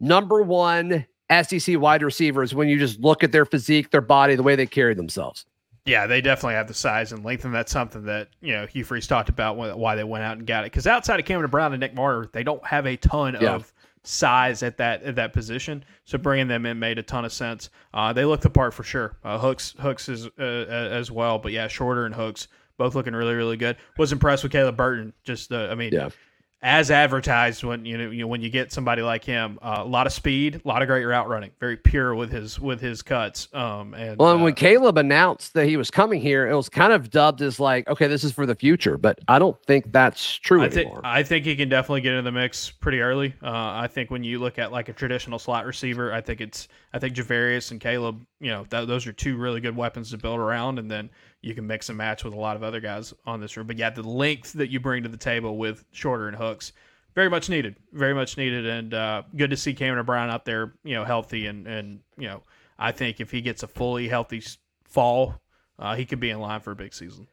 number 0.00 0.40
one 0.40 1.04
SEC 1.30 1.78
wide 1.78 2.02
receivers 2.02 2.54
when 2.54 2.66
you 2.66 2.78
just 2.78 2.98
look 2.98 3.22
at 3.22 3.30
their 3.30 3.44
physique, 3.44 3.90
their 3.90 4.00
body, 4.00 4.36
the 4.36 4.42
way 4.42 4.56
they 4.56 4.64
carry 4.64 4.94
themselves. 4.94 5.44
Yeah, 5.84 6.06
they 6.06 6.22
definitely 6.22 6.54
have 6.54 6.66
the 6.68 6.72
size 6.72 7.12
and 7.12 7.22
length, 7.22 7.44
and 7.44 7.54
that's 7.54 7.70
something 7.70 8.04
that 8.04 8.28
you 8.40 8.54
know 8.54 8.64
Hugh 8.64 8.84
Freeze 8.84 9.06
talked 9.06 9.28
about 9.28 9.58
why 9.78 9.96
they 9.96 10.04
went 10.04 10.24
out 10.24 10.38
and 10.38 10.46
got 10.46 10.64
it. 10.64 10.72
Because 10.72 10.86
outside 10.86 11.20
of 11.20 11.26
Cameron 11.26 11.50
Brown 11.50 11.74
and 11.74 11.80
Nick 11.80 11.94
Mardner, 11.94 12.32
they 12.32 12.42
don't 12.42 12.66
have 12.66 12.86
a 12.86 12.96
ton 12.96 13.36
Yeah. 13.38 13.56
of 13.56 13.70
size 14.04 14.62
at 14.62 14.76
that 14.78 15.02
at 15.02 15.16
that 15.16 15.32
position. 15.32 15.84
So 16.04 16.18
bringing 16.18 16.48
them 16.48 16.66
in 16.66 16.78
made 16.78 16.98
a 16.98 17.02
ton 17.02 17.24
of 17.24 17.32
sense. 17.32 17.70
Uh, 17.92 18.12
they 18.12 18.24
look 18.24 18.40
the 18.40 18.50
part 18.50 18.74
for 18.74 18.82
sure. 18.82 19.16
Uh, 19.24 19.38
Hooks 19.38 19.74
Hooks 19.80 20.08
is 20.08 20.26
uh, 20.38 20.42
as 20.42 21.10
well, 21.10 21.38
but 21.38 21.52
yeah, 21.52 21.68
Shorter 21.68 22.06
and 22.06 22.14
Hooks 22.14 22.48
both 22.76 22.94
looking 22.94 23.14
really 23.14 23.34
really 23.34 23.56
good. 23.56 23.76
Was 23.96 24.12
impressed 24.12 24.42
with 24.42 24.52
Caleb 24.52 24.76
Burton. 24.76 25.12
Just 25.24 25.52
uh, 25.52 25.68
I 25.70 25.74
mean, 25.74 25.92
Yeah. 25.92 26.10
As 26.60 26.90
advertised 26.90 27.62
when 27.62 27.84
you 27.84 27.96
know, 27.96 28.10
you 28.10 28.22
know 28.22 28.26
when 28.26 28.42
you 28.42 28.50
get 28.50 28.72
somebody 28.72 29.00
like 29.00 29.22
him, 29.22 29.60
uh, 29.62 29.76
a 29.78 29.84
lot 29.84 30.08
of 30.08 30.12
speed, 30.12 30.60
a 30.64 30.68
lot 30.68 30.82
of 30.82 30.88
great 30.88 31.04
route 31.04 31.28
running, 31.28 31.52
very 31.60 31.76
pure 31.76 32.16
with 32.16 32.32
his 32.32 32.58
with 32.58 32.80
his 32.80 33.00
cuts. 33.00 33.46
Um, 33.52 33.94
and 33.94 34.18
Well, 34.18 34.32
and 34.32 34.40
uh, 34.40 34.44
when 34.44 34.54
Caleb 34.54 34.98
announced 34.98 35.54
that 35.54 35.66
he 35.66 35.76
was 35.76 35.88
coming 35.88 36.20
here, 36.20 36.48
it 36.48 36.56
was 36.56 36.68
kind 36.68 36.92
of 36.92 37.10
dubbed 37.10 37.42
as 37.42 37.60
like, 37.60 37.88
okay, 37.88 38.08
this 38.08 38.24
is 38.24 38.32
for 38.32 38.44
the 38.44 38.56
future. 38.56 38.98
But 38.98 39.20
I 39.28 39.38
don't 39.38 39.56
think 39.66 39.92
that's 39.92 40.34
true 40.34 40.62
I 40.62 40.68
think 40.68 40.86
anymore. 40.86 41.00
I 41.04 41.22
think 41.22 41.44
he 41.44 41.54
can 41.54 41.68
definitely 41.68 42.00
get 42.00 42.14
in 42.14 42.24
the 42.24 42.32
mix 42.32 42.72
pretty 42.72 43.00
early. 43.00 43.34
Uh, 43.40 43.50
I 43.52 43.86
think 43.86 44.10
when 44.10 44.24
you 44.24 44.40
look 44.40 44.58
at 44.58 44.72
like 44.72 44.88
a 44.88 44.92
traditional 44.92 45.38
slot 45.38 45.64
receiver, 45.64 46.12
I 46.12 46.20
think 46.20 46.40
it's 46.40 46.66
I 46.92 46.98
think 46.98 47.14
Ja'Varrius 47.14 47.70
and 47.70 47.80
Caleb. 47.80 48.26
You 48.40 48.50
know, 48.50 48.64
th- 48.64 48.88
those 48.88 49.06
are 49.06 49.12
two 49.12 49.36
really 49.36 49.60
good 49.60 49.76
weapons 49.76 50.10
to 50.10 50.18
build 50.18 50.40
around, 50.40 50.80
and 50.80 50.90
then 50.90 51.10
you 51.42 51.54
can 51.54 51.66
mix 51.66 51.88
and 51.88 51.98
match 51.98 52.24
with 52.24 52.34
a 52.34 52.38
lot 52.38 52.56
of 52.56 52.62
other 52.62 52.80
guys 52.80 53.14
on 53.26 53.40
this 53.40 53.56
room. 53.56 53.66
But 53.66 53.78
yeah, 53.78 53.90
the 53.90 54.02
length 54.02 54.52
that 54.54 54.70
you 54.70 54.80
bring 54.80 55.02
to 55.04 55.08
the 55.08 55.16
table 55.16 55.56
with 55.56 55.84
Shorter 55.92 56.28
and 56.28 56.36
Hooks, 56.36 56.72
very 57.14 57.30
much 57.30 57.48
needed, 57.48 57.76
very 57.92 58.14
much 58.14 58.36
needed, 58.36 58.66
and 58.66 58.94
uh, 58.94 59.22
good 59.36 59.50
to 59.50 59.56
see 59.56 59.74
Cameron 59.74 60.04
Brown 60.04 60.30
out 60.30 60.44
there, 60.44 60.74
you 60.84 60.94
know, 60.94 61.04
healthy 61.04 61.46
and 61.46 61.66
and 61.66 62.00
you 62.16 62.28
know, 62.28 62.42
I 62.78 62.92
think 62.92 63.20
if 63.20 63.30
he 63.30 63.40
gets 63.40 63.62
a 63.62 63.68
fully 63.68 64.08
healthy 64.08 64.42
fall, 64.84 65.40
uh, 65.78 65.94
he 65.96 66.04
could 66.04 66.20
be 66.20 66.30
in 66.30 66.40
line 66.40 66.60
for 66.60 66.72
a 66.72 66.76
big 66.76 66.94
season. 66.94 67.26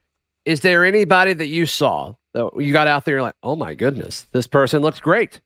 is 0.45 0.61
there 0.61 0.85
anybody 0.85 1.33
that 1.33 1.47
you 1.47 1.65
saw 1.65 2.13
that 2.33 2.49
you 2.57 2.71
got 2.71 2.87
out 2.87 3.05
there, 3.05 3.15
you're 3.15 3.21
like, 3.21 3.35
oh 3.43 3.55
my 3.55 3.73
goodness, 3.73 4.27
this 4.31 4.47
person 4.47 4.81
looks 4.81 4.99
great? 4.99 5.41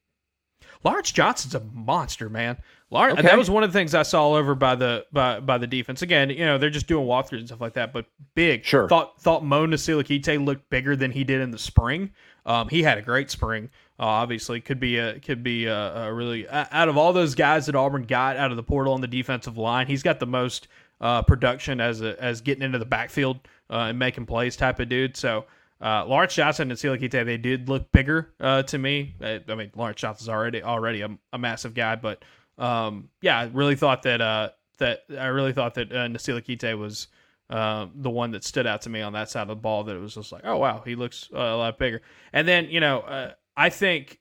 Lawrence 0.83 1.11
Johnson's 1.11 1.55
a 1.55 1.59
monster, 1.73 2.29
man. 2.29 2.57
Lawrence, 2.91 3.19
Okay. 3.19 3.27
that 3.27 3.37
was 3.37 3.49
one 3.49 3.63
of 3.63 3.71
the 3.71 3.77
things 3.77 3.93
I 3.93 4.01
saw 4.03 4.33
over 4.33 4.55
by 4.55 4.75
the 4.75 5.05
by, 5.11 5.39
by 5.39 5.57
the 5.57 5.67
defense. 5.67 6.01
Again, 6.01 6.29
you 6.31 6.45
know, 6.45 6.57
they're 6.57 6.69
just 6.69 6.87
doing 6.87 7.05
walkthroughs 7.05 7.39
and 7.39 7.47
stuff 7.47 7.61
like 7.61 7.73
that, 7.73 7.93
but 7.93 8.05
big. 8.33 8.65
Sure. 8.65 8.87
Thought 8.87 9.21
thought 9.21 9.45
Mo 9.45 9.67
Nasilikite 9.67 10.43
looked 10.43 10.69
bigger 10.69 10.95
than 10.95 11.11
he 11.11 11.23
did 11.23 11.41
in 11.41 11.51
the 11.51 11.59
spring. 11.59 12.11
Um, 12.45 12.67
he 12.69 12.81
had 12.81 12.97
a 12.97 13.01
great 13.01 13.29
spring. 13.29 13.69
Uh, 13.99 14.05
obviously, 14.05 14.59
could 14.61 14.79
be 14.79 14.97
a 14.97 15.19
could 15.19 15.43
be 15.43 15.65
a, 15.65 16.07
a 16.07 16.13
really 16.13 16.47
uh, 16.47 16.65
out 16.71 16.89
of 16.89 16.97
all 16.97 17.13
those 17.13 17.35
guys 17.35 17.65
that 17.67 17.75
Auburn 17.75 18.03
got 18.03 18.37
out 18.37 18.49
of 18.49 18.57
the 18.57 18.63
portal 18.63 18.93
on 18.93 19.01
the 19.01 19.07
defensive 19.07 19.57
line, 19.57 19.85
he's 19.87 20.01
got 20.01 20.19
the 20.19 20.25
most 20.25 20.67
uh, 21.01 21.21
production 21.21 21.79
as 21.79 22.01
a, 22.01 22.21
as 22.21 22.41
getting 22.41 22.63
into 22.63 22.79
the 22.79 22.85
backfield 22.85 23.39
uh, 23.69 23.87
and 23.89 23.99
making 23.99 24.25
plays 24.25 24.55
type 24.55 24.79
of 24.79 24.89
dude. 24.89 25.15
So 25.15 25.45
uh, 25.81 26.05
Lawrence 26.05 26.33
Johnson 26.33 26.71
and 26.71 26.79
Silikite, 26.79 27.25
they 27.25 27.37
did 27.37 27.69
look 27.69 27.91
bigger 27.91 28.31
uh, 28.39 28.63
to 28.63 28.77
me. 28.77 29.15
I, 29.21 29.41
I 29.47 29.55
mean, 29.55 29.71
Lawrence 29.75 29.99
Johnson's 30.01 30.29
already 30.29 30.63
already 30.63 31.01
a, 31.01 31.09
a 31.33 31.37
massive 31.37 31.73
guy, 31.73 31.95
but 31.95 32.23
um, 32.59 33.09
yeah, 33.21 33.39
I 33.39 33.45
really 33.45 33.75
thought 33.75 34.03
that 34.03 34.21
uh, 34.21 34.49
that 34.77 35.03
I 35.17 35.27
really 35.27 35.53
thought 35.53 35.73
that 35.75 35.91
uh, 35.91 36.07
Nasilikite 36.07 36.77
was 36.77 37.07
uh, 37.49 37.87
the 37.95 38.09
one 38.09 38.31
that 38.31 38.43
stood 38.43 38.67
out 38.67 38.81
to 38.83 38.89
me 38.89 39.01
on 39.01 39.13
that 39.13 39.29
side 39.29 39.43
of 39.43 39.47
the 39.47 39.55
ball. 39.55 39.83
That 39.85 39.95
it 39.95 39.99
was 39.99 40.15
just 40.15 40.31
like, 40.31 40.43
oh 40.45 40.57
wow, 40.57 40.83
he 40.85 40.95
looks 40.95 41.29
uh, 41.33 41.39
a 41.39 41.57
lot 41.57 41.79
bigger. 41.79 42.01
And 42.33 42.47
then 42.47 42.69
you 42.69 42.79
know, 42.79 42.99
uh, 42.99 43.31
I 43.55 43.69
think 43.69 44.19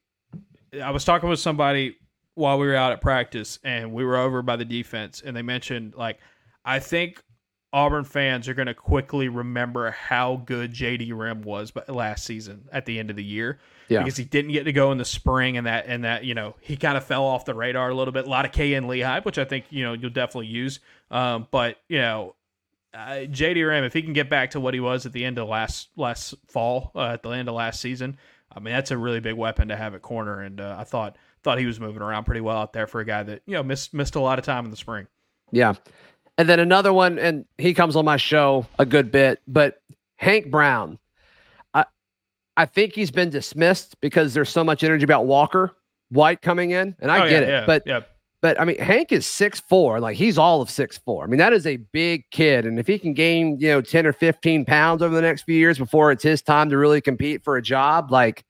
I 0.83 0.91
was 0.91 1.05
talking 1.05 1.29
with 1.29 1.41
somebody 1.41 1.97
while 2.35 2.59
we 2.59 2.69
were 2.69 2.77
out 2.77 2.93
at 2.93 3.01
practice, 3.01 3.59
and 3.65 3.93
we 3.93 4.05
were 4.05 4.17
over 4.17 4.43
by 4.43 4.57
the 4.57 4.65
defense, 4.65 5.23
and 5.25 5.37
they 5.37 5.43
mentioned 5.43 5.95
like, 5.97 6.19
I 6.65 6.79
think 6.79 7.23
Auburn 7.73 8.05
fans 8.05 8.49
are 8.49 8.55
going 8.55 8.67
to 8.67 8.75
quickly 8.75 9.29
remember 9.29 9.91
how 9.91 10.37
good 10.47 10.73
JD 10.73 11.13
Rim 11.19 11.43
was 11.43 11.73
last 11.89 12.25
season 12.25 12.69
at 12.73 12.87
the 12.87 12.99
end 12.99 13.11
of 13.11 13.17
the 13.17 13.25
year. 13.25 13.59
Yeah. 13.89 14.01
Because 14.01 14.17
he 14.17 14.25
didn't 14.25 14.53
get 14.53 14.65
to 14.65 14.73
go 14.73 14.93
in 14.93 14.99
the 14.99 15.05
spring 15.05 15.57
and 15.57 15.67
that 15.67 15.87
and 15.87 16.05
that, 16.05 16.25
you 16.25 16.35
know, 16.35 16.57
he 16.61 16.77
kind 16.77 16.97
of 16.97 17.05
fell 17.05 17.25
off 17.25 17.45
the 17.45 17.55
radar 17.55 17.89
a 17.89 17.95
little 17.95 18.13
bit. 18.13 18.27
A 18.27 18.29
lot 18.29 18.45
of 18.45 18.53
K 18.53 18.75
and 18.75 18.87
Lehigh, 18.87 19.21
which 19.21 19.39
I 19.39 19.45
think, 19.45 19.67
you 19.71 19.85
know, 19.85 19.95
you'll 19.95 20.11
definitely 20.11 20.49
use. 20.49 20.81
Um, 21.11 21.49
but, 21.51 21.79
you 21.89 21.99
know, 21.99 22.35
uh, 22.95 23.27
JD 23.27 23.67
Ram, 23.67 23.85
if 23.85 23.93
he 23.93 24.03
can 24.03 24.13
get 24.13 24.29
back 24.29 24.51
to 24.53 24.61
what 24.61 24.75
he 24.75 24.81
was 24.81 25.07
at 25.07 25.13
the 25.13 25.25
end 25.25 25.39
of 25.39 25.49
last 25.49 25.89
last 25.97 26.35
fall, 26.47 26.91
uh, 26.95 27.09
at 27.13 27.23
the 27.23 27.31
end 27.31 27.49
of 27.49 27.55
last 27.55 27.81
season, 27.81 28.19
I 28.55 28.61
mean 28.61 28.75
that's 28.75 28.91
a 28.91 28.99
really 28.99 29.21
big 29.21 29.35
weapon 29.35 29.69
to 29.69 29.77
have 29.77 29.95
at 29.95 30.03
corner. 30.03 30.41
And 30.41 30.61
uh, 30.61 30.77
I 30.79 30.85
thought 30.85 31.17
thought 31.43 31.59
he 31.59 31.67
was 31.67 31.81
moving 31.81 32.03
around 32.03 32.25
pretty 32.25 32.41
well 32.41 32.57
out 32.57 32.73
there 32.73 32.87
for 32.87 33.01
a 33.01 33.05
guy 33.05 33.23
that 33.23 33.43
you 33.47 33.55
know 33.55 33.63
missed 33.63 33.95
missed 33.95 34.15
a 34.15 34.21
lot 34.21 34.39
of 34.39 34.45
time 34.45 34.65
in 34.65 34.71
the 34.71 34.77
spring. 34.77 35.07
Yeah. 35.51 35.75
And 36.37 36.49
then 36.49 36.61
another 36.61 36.93
one, 36.93 37.19
and 37.19 37.47
he 37.59 37.75
comes 37.75 37.97
on 37.97 38.05
my 38.05 38.17
show 38.17 38.67
a 38.79 38.87
good 38.87 39.11
bit, 39.11 39.41
but 39.49 39.83
Hank 40.17 40.51
Brown. 40.51 40.99
I 42.59 42.67
think 42.67 42.93
he's 42.95 43.11
been 43.11 43.31
dismissed 43.31 43.99
because 44.03 44.35
there's 44.35 44.51
so 44.51 44.63
much 44.63 44.85
energy 44.85 45.05
about 45.05 45.25
Walker 45.27 45.73
White 46.11 46.43
coming 46.43 46.73
in. 46.73 46.95
And 47.01 47.11
I 47.11 47.25
Oh, 47.25 47.29
get 47.29 47.43
yeah, 47.43 47.49
it. 47.49 47.51
yeah, 47.51 47.65
but 47.67 47.83
yeah, 47.87 48.01
but 48.43 48.61
I 48.61 48.65
mean 48.65 48.79
Hank 48.79 49.13
is 49.13 49.25
six 49.27 49.61
four. 49.61 50.01
Like 50.01 50.17
he's 50.17 50.37
all 50.39 50.61
of 50.61 50.69
six 50.69 50.99
four. 50.99 51.25
I 51.25 51.27
mean, 51.29 51.39
that 51.39 51.53
is 51.53 51.67
a 51.67 51.77
big 51.77 52.25
kid. 52.31 52.67
And 52.67 52.79
if 52.79 52.87
he 52.87 52.99
can 52.99 53.15
gain, 53.15 53.59
you 53.61 53.69
know, 53.69 53.81
10 53.81 54.07
or 54.07 54.13
15 54.13 54.65
pounds 54.65 55.01
over 55.03 55.15
the 55.15 55.23
next 55.23 55.43
few 55.43 55.57
years 55.57 55.79
before 55.79 56.11
it's 56.13 56.23
his 56.25 56.43
time 56.43 56.69
to 56.71 56.77
really 56.79 57.01
compete 57.01 57.43
for 57.45 57.57
a 57.57 57.63
job, 57.63 58.11
like 58.11 58.45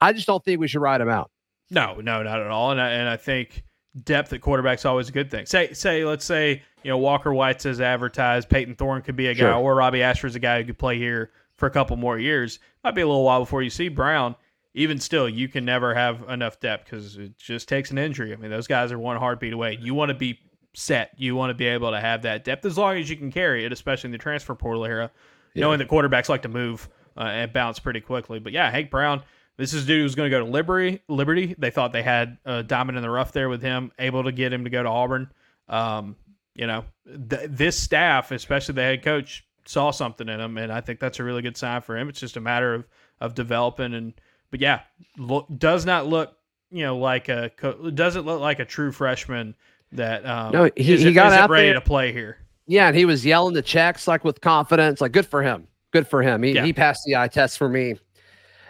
I 0.00 0.12
just 0.12 0.26
don't 0.26 0.44
think 0.44 0.58
we 0.60 0.68
should 0.68 0.80
ride 0.82 1.00
him 1.00 1.08
out. 1.08 1.30
no, 1.70 1.94
no, 2.00 2.22
not 2.22 2.40
at 2.40 2.46
all. 2.48 2.70
And 2.70 2.80
I, 2.80 2.90
and 2.90 3.08
I 3.08 3.16
think 3.16 3.64
depth 4.04 4.32
at 4.32 4.40
quarterback's 4.40 4.84
always 4.84 5.08
a 5.08 5.12
good 5.12 5.30
thing. 5.30 5.46
Say 5.46 5.72
say 5.72 6.04
let's 6.04 6.24
say 6.24 6.62
you 6.82 6.90
know 6.90 6.98
Walker 6.98 7.32
White's 7.34 7.66
as 7.66 7.80
advertised. 7.80 8.48
Payton 8.48 8.76
Thorne 8.76 9.02
could 9.02 9.16
be 9.16 9.26
a 9.28 9.34
guy, 9.34 9.40
Sure. 9.40 9.54
or 9.54 9.74
Robby 9.74 10.02
Ashford's 10.02 10.36
a 10.36 10.38
guy 10.38 10.60
who 10.60 10.66
could 10.66 10.78
play 10.78 10.98
here 10.98 11.30
for 11.56 11.66
a 11.66 11.70
couple 11.70 11.96
more 11.96 12.18
years. 12.18 12.58
Might 12.84 12.94
be 12.94 13.02
a 13.02 13.06
little 13.06 13.24
while 13.24 13.40
before 13.40 13.62
you 13.62 13.70
see 13.70 13.88
Brown. 13.88 14.36
Even 14.74 14.98
still, 14.98 15.28
you 15.28 15.48
can 15.48 15.64
never 15.64 15.94
have 15.94 16.28
enough 16.28 16.60
depth 16.60 16.84
because 16.84 17.16
it 17.16 17.38
just 17.38 17.66
takes 17.66 17.90
an 17.90 17.96
injury. 17.98 18.32
I 18.32 18.36
mean, 18.36 18.50
those 18.50 18.66
guys 18.66 18.92
are 18.92 18.98
one 18.98 19.16
heartbeat 19.16 19.54
away. 19.54 19.78
You 19.80 19.94
want 19.94 20.10
to 20.10 20.14
be 20.14 20.38
set. 20.74 21.12
You 21.16 21.34
want 21.34 21.50
to 21.50 21.54
be 21.54 21.64
able 21.64 21.90
to 21.92 22.00
have 22.00 22.22
that 22.22 22.44
depth 22.44 22.66
as 22.66 22.76
long 22.76 22.98
as 22.98 23.08
you 23.08 23.16
can 23.16 23.32
carry 23.32 23.64
it, 23.64 23.72
especially 23.72 24.08
in 24.08 24.12
the 24.12 24.18
transfer 24.18 24.54
portal 24.54 24.84
era, 24.84 25.10
knowing 25.54 25.78
that 25.78 25.88
quarterbacks 25.88 26.28
like 26.28 26.42
to 26.42 26.48
move 26.48 26.90
uh, 27.16 27.20
and 27.22 27.52
bounce 27.54 27.78
pretty 27.78 28.00
quickly. 28.00 28.38
But 28.38 28.52
yeah, 28.52 28.70
Hank 28.70 28.90
Brown, 28.90 29.22
this 29.56 29.72
is 29.72 29.84
a 29.84 29.86
dude 29.86 30.02
who's 30.02 30.14
going 30.14 30.30
to 30.30 30.36
go 30.38 30.44
to 30.44 30.50
Liberty. 30.50 31.00
Liberty. 31.08 31.54
They 31.58 31.70
thought 31.70 31.92
they 31.92 32.02
had 32.02 32.36
a 32.44 32.62
diamond 32.62 32.98
in 32.98 33.02
the 33.02 33.08
rough 33.10 33.32
there 33.32 33.48
with 33.48 33.62
him, 33.62 33.90
able 33.98 34.24
to 34.24 34.32
get 34.32 34.52
him 34.52 34.64
to 34.64 34.70
go 34.70 34.82
to 34.82 34.88
Auburn. 34.90 35.30
Um, 35.68 36.16
you 36.54 36.66
know, 36.66 36.84
th- 37.06 37.48
this 37.50 37.78
staff, 37.78 38.30
especially 38.30 38.74
the 38.74 38.82
head 38.82 39.02
coach, 39.02 39.46
saw 39.66 39.90
something 39.90 40.28
in 40.28 40.40
him, 40.40 40.56
and 40.58 40.72
I 40.72 40.80
think 40.80 41.00
that's 41.00 41.18
a 41.18 41.24
really 41.24 41.42
good 41.42 41.56
sign 41.56 41.82
for 41.82 41.96
him. 41.96 42.08
It's 42.08 42.20
just 42.20 42.36
a 42.36 42.40
matter 42.40 42.74
of 42.74 42.86
of 43.20 43.34
developing 43.34 43.94
and. 43.94 44.14
But 44.52 44.60
yeah, 44.60 44.82
look, 45.18 45.46
does 45.58 45.84
not 45.84 46.06
look 46.06 46.36
you 46.70 46.84
know 46.84 46.96
like 46.96 47.28
a 47.28 47.50
doesn't 47.94 48.24
look 48.24 48.40
like 48.40 48.60
a 48.60 48.64
true 48.64 48.92
freshman 48.92 49.56
that 49.92 50.24
um, 50.24 50.52
No, 50.52 50.64
he- 50.76 50.92
isn't- 50.94 51.08
he 51.08 51.12
got 51.14 51.28
isn't 51.28 51.38
out 51.40 51.50
ready 51.50 51.66
there- 51.66 51.74
to 51.74 51.80
play 51.80 52.12
here. 52.12 52.38
Yeah, 52.68 52.86
and 52.88 52.96
he 52.96 53.04
was 53.04 53.26
yelling 53.26 53.54
the 53.54 53.62
checks 53.62 54.06
like 54.06 54.24
with 54.24 54.40
confidence. 54.40 55.00
Like 55.00 55.10
good 55.12 55.26
for 55.26 55.42
him. 55.42 55.66
Good 55.92 56.06
for 56.06 56.22
him. 56.22 56.42
He 56.44 56.52
Yeah. 56.52 56.64
he 56.64 56.72
passed 56.72 57.00
the 57.06 57.16
eye 57.16 57.26
test 57.28 57.58
for 57.58 57.68
me 57.68 57.96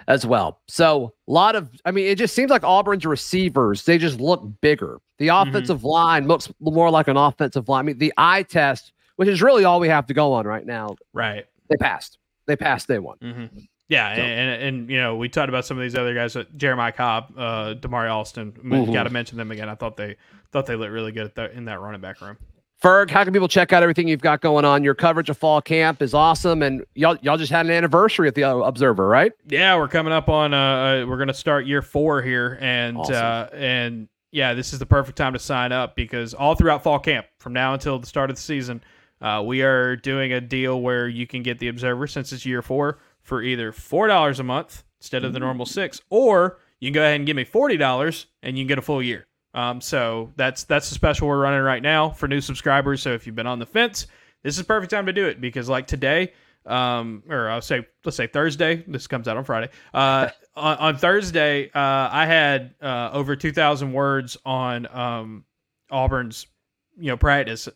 as 0.09 0.25
well. 0.27 0.61
So 0.67 1.13
a 1.29 1.33
lot 1.33 1.57
of 1.57 1.71
I 1.85 1.91
mean, 1.91 2.07
it 2.07 2.17
just 2.17 2.35
seems 2.35 2.51
like 2.51 2.65
Auburn's 2.65 3.05
receivers, 3.05 3.85
they 3.85 3.99
just 3.99 4.19
look 4.19 4.49
bigger. 4.63 4.99
The 5.19 5.29
Mm-hmm. 5.29 5.49
offensive 5.51 5.85
line 5.85 6.27
looks 6.27 6.51
more 6.59 6.91
like 6.91 7.07
an 7.09 7.19
offensive 7.19 7.69
line. 7.69 7.81
I 7.81 7.83
mean, 7.83 7.99
the 7.99 8.15
eye 8.17 8.45
test, 8.45 8.93
which 9.17 9.29
is 9.29 9.43
really 9.43 9.65
all 9.65 9.81
we 9.81 9.89
have 9.89 10.07
to 10.07 10.15
go 10.15 10.33
on 10.35 10.47
right 10.47 10.65
now, 10.65 10.97
Right. 11.13 11.47
they 11.69 11.77
passed. 11.77 12.19
They 12.47 12.57
passed 12.57 12.87
day 12.89 12.99
one. 12.99 13.19
hmm 13.21 13.47
Yeah, 13.89 14.15
So- 14.15 14.21
and, 14.23 14.51
and 14.51 14.63
and 14.63 14.91
you 14.91 14.99
know 14.99 15.17
we 15.17 15.29
talked 15.29 15.49
about 15.49 15.65
some 15.65 15.77
of 15.79 15.83
these 15.83 15.95
other 15.97 16.15
guys, 16.15 16.35
uh, 16.37 16.45
Jeremiah 16.57 16.93
Cobb, 16.93 17.33
uh, 17.37 17.75
Damari 17.75 18.11
Alston. 18.11 18.53
Mhm. 18.53 18.93
Got 18.93 19.05
to 19.05 19.11
mention 19.11 19.39
them 19.39 19.51
again. 19.51 19.69
I 19.69 19.75
thought 19.75 19.97
they 19.97 20.17
thought 20.53 20.67
they 20.67 20.77
looked 20.77 20.93
really 20.93 21.13
good 21.13 21.27
at 21.27 21.35
that 21.37 21.53
in 21.53 21.65
that 21.67 21.81
running 21.81 22.01
back 22.01 22.21
room. 22.21 22.37
Ferg, 22.83 23.11
how 23.11 23.25
can 23.25 23.33
people 23.33 23.49
check 23.49 23.73
out 23.73 23.83
everything 23.83 24.07
you've 24.07 24.21
got 24.21 24.43
going 24.43 24.65
on? 24.67 24.85
Your 24.85 24.95
coverage 24.95 25.31
of 25.31 25.39
fall 25.39 25.63
camp 25.63 26.03
is 26.03 26.13
awesome, 26.15 26.63
and 26.63 26.85
y'all 26.95 27.17
y'all 27.23 27.37
just 27.39 27.51
had 27.51 27.65
an 27.65 27.73
anniversary 27.73 28.29
at 28.29 28.35
the 28.35 28.45
uh, 28.45 28.57
Observer, 28.57 29.07
right? 29.09 29.33
Yeah, 29.49 29.77
we're 29.77 29.89
coming 29.89 30.13
up 30.13 30.29
on. 30.29 30.53
Uh, 30.53 30.57
uh, 30.59 31.07
we're 31.09 31.17
gonna 31.17 31.33
start 31.33 31.65
year 31.67 31.81
four 31.81 32.21
here, 32.23 32.59
and 32.61 32.99
Awesome. 32.99 33.15
uh, 33.15 33.47
and 33.55 34.09
yeah, 34.33 34.53
this 34.53 34.73
is 34.75 34.79
the 34.79 34.85
perfect 34.87 35.17
time 35.17 35.33
to 35.33 35.39
sign 35.39 35.73
up 35.73 35.97
because 35.97 36.35
all 36.35 36.55
throughout 36.55 36.83
fall 36.83 36.99
camp, 36.99 37.27
from 37.39 37.53
now 37.55 37.73
until 37.73 37.99
the 37.99 38.07
start 38.07 38.29
of 38.31 38.37
the 38.37 38.43
season, 38.43 38.83
uh, 39.21 39.43
we 39.45 39.63
are 39.63 39.97
doing 39.97 40.33
a 40.33 40.41
deal 40.41 40.81
where 40.81 41.09
you 41.09 41.27
can 41.27 41.43
get 41.43 41.59
the 41.59 41.69
Observer 41.69 42.07
since 42.07 42.33
it's 42.33 42.45
year 42.45 42.63
four 42.63 42.99
for 43.23 43.43
either 43.43 43.73
four 43.73 44.07
dollars 44.07 44.41
a 44.41 44.45
month 44.45 44.85
instead 45.01 45.25
of 45.25 45.33
the 45.33 45.41
normal 45.41 45.67
six, 45.67 46.01
or 46.11 46.59
you 46.81 46.89
can 46.89 46.95
go 46.95 47.03
ahead 47.03 47.17
and 47.17 47.27
give 47.27 47.37
me 47.37 47.45
forty 47.45 47.77
dollars 47.77 48.27
and 48.43 48.57
you 48.57 48.65
can 48.65 48.69
get 48.69 48.79
a 48.79 48.83
full 48.83 49.03
year. 49.03 49.27
Um, 49.55 49.81
so 49.81 50.33
that's 50.37 50.65
that's 50.65 50.89
the 50.91 50.95
special 50.95 51.29
we're 51.29 51.41
running 51.41 51.63
right 51.63 51.83
now 51.83 52.11
for 52.11 52.29
new 52.29 52.41
subscribers. 52.41 53.01
So 53.01 53.13
if 53.13 53.27
you've 53.27 53.37
been 53.37 53.47
on 53.47 53.59
the 53.59 53.67
fence, 53.67 54.07
this 54.43 54.59
is 54.59 54.65
perfect 54.65 54.91
time 54.91 55.07
to 55.07 55.13
do 55.13 55.27
it 55.27 55.41
because 55.41 55.69
like 55.69 55.87
today, 55.87 56.35
um, 56.67 57.23
or 57.29 57.49
I'll 57.49 57.63
say 57.63 57.87
let's 58.05 58.17
say 58.17 58.27
Thursday. 58.27 58.85
This 58.87 59.07
comes 59.07 59.29
out 59.29 59.39
on 59.39 59.45
Friday. 59.45 59.71
Uh, 59.95 60.29
on, 60.55 60.77
on 60.77 60.97
Thursday, 60.99 61.71
uh, 61.71 62.09
I 62.13 62.27
had 62.27 62.75
uh, 62.83 63.11
over 63.15 63.35
two 63.35 63.53
thousand 63.53 63.95
words 63.95 64.37
on 64.45 64.87
um, 64.95 65.45
Auburn's 65.91 66.47
you 66.99 67.09
know 67.09 67.17
practice. 67.17 67.67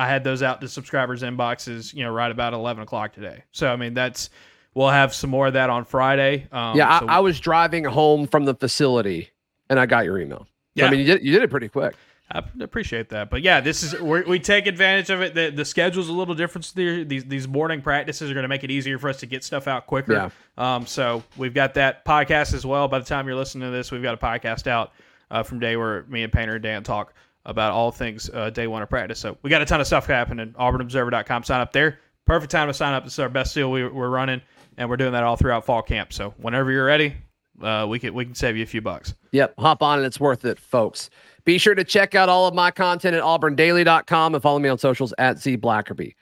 I 0.00 0.06
had 0.08 0.24
those 0.24 0.42
out 0.42 0.60
to 0.62 0.68
subscribers' 0.68 1.22
inboxes, 1.22 1.92
you 1.94 2.04
know, 2.04 2.10
right 2.10 2.30
about 2.30 2.54
eleven 2.54 2.82
o'clock 2.82 3.12
today. 3.12 3.44
So 3.52 3.70
I 3.72 3.76
mean, 3.76 3.94
that's 3.94 4.30
we'll 4.74 4.88
have 4.88 5.14
some 5.14 5.30
more 5.30 5.48
of 5.48 5.52
that 5.54 5.68
on 5.70 5.84
Friday. 5.84 6.46
Um, 6.52 6.76
yeah, 6.76 7.00
so- 7.00 7.06
I, 7.06 7.16
I 7.16 7.18
was 7.20 7.38
driving 7.40 7.84
home 7.84 8.26
from 8.26 8.44
the 8.44 8.54
facility, 8.54 9.30
and 9.68 9.78
I 9.78 9.86
got 9.86 10.04
your 10.04 10.18
email. 10.18 10.40
So, 10.40 10.46
Yeah. 10.76 10.86
I 10.86 10.90
mean, 10.90 11.00
you 11.00 11.06
did 11.06 11.24
you 11.24 11.32
did 11.32 11.42
it 11.42 11.50
pretty 11.50 11.68
quick. 11.68 11.94
I 12.32 12.44
appreciate 12.60 13.08
that, 13.08 13.28
but 13.28 13.42
yeah, 13.42 13.60
this 13.60 13.82
is 13.82 14.00
we 14.00 14.20
we 14.22 14.38
take 14.38 14.68
advantage 14.68 15.10
of 15.10 15.20
it. 15.20 15.34
The 15.34 15.50
the 15.50 15.64
schedule's 15.64 16.08
a 16.08 16.12
little 16.12 16.36
different. 16.36 16.72
These 16.76 17.24
these 17.24 17.48
morning 17.48 17.82
practices 17.82 18.30
are 18.30 18.34
going 18.34 18.44
to 18.44 18.48
make 18.48 18.62
it 18.62 18.70
easier 18.70 19.00
for 19.00 19.08
us 19.10 19.16
to 19.18 19.26
get 19.26 19.42
stuff 19.42 19.66
out 19.66 19.88
quicker. 19.88 20.12
Yeah. 20.12 20.30
Um. 20.56 20.86
So 20.86 21.24
we've 21.36 21.52
got 21.54 21.74
that 21.74 22.04
podcast 22.04 22.54
as 22.54 22.64
well. 22.64 22.86
By 22.86 23.00
the 23.00 23.04
time 23.04 23.26
you're 23.26 23.34
listening 23.34 23.68
to 23.68 23.72
this, 23.76 23.90
we've 23.90 24.02
got 24.02 24.14
a 24.14 24.16
podcast 24.16 24.68
out 24.68 24.92
uh, 25.32 25.42
from 25.42 25.58
day 25.58 25.74
where 25.76 26.04
me 26.04 26.22
and 26.22 26.32
Painter 26.32 26.54
and 26.54 26.62
Dan 26.62 26.84
talk 26.84 27.14
about 27.46 27.72
all 27.72 27.90
things 27.90 28.30
uh, 28.32 28.50
day 28.50 28.66
one 28.66 28.82
of 28.82 28.88
practice. 28.88 29.18
So 29.18 29.36
we 29.42 29.50
got 29.50 29.62
a 29.62 29.64
ton 29.64 29.80
of 29.80 29.86
stuff 29.86 30.06
happening. 30.06 30.54
AuburnObserver.com. 30.58 31.44
Sign 31.44 31.60
up 31.60 31.72
there. 31.72 31.98
Perfect 32.26 32.52
time 32.52 32.68
to 32.68 32.74
sign 32.74 32.94
up. 32.94 33.04
This 33.04 33.14
is 33.14 33.18
our 33.18 33.28
best 33.28 33.54
deal 33.54 33.70
we, 33.70 33.86
we're 33.86 34.10
running, 34.10 34.40
and 34.76 34.88
we're 34.88 34.96
doing 34.96 35.12
that 35.12 35.24
all 35.24 35.36
throughout 35.36 35.64
fall 35.64 35.82
camp. 35.82 36.12
So 36.12 36.34
whenever 36.36 36.70
you're 36.70 36.84
ready, 36.84 37.14
uh, 37.62 37.86
we 37.88 37.98
can 37.98 38.14
we 38.14 38.24
can 38.24 38.34
save 38.34 38.56
you 38.56 38.62
a 38.62 38.66
few 38.66 38.80
bucks. 38.80 39.14
Yep, 39.32 39.54
hop 39.58 39.82
on 39.82 39.98
and 39.98 40.06
it's 40.06 40.20
worth 40.20 40.44
it, 40.44 40.58
folks. 40.58 41.10
Be 41.44 41.58
sure 41.58 41.74
to 41.74 41.84
check 41.84 42.14
out 42.14 42.28
all 42.28 42.46
of 42.46 42.54
my 42.54 42.70
content 42.70 43.16
at 43.16 43.22
auburndaily.com 43.22 44.34
and 44.34 44.42
follow 44.42 44.58
me 44.58 44.68
on 44.68 44.78
socials 44.78 45.14
at 45.18 45.38
Z 45.38 45.56
Blackerby. 45.58 46.14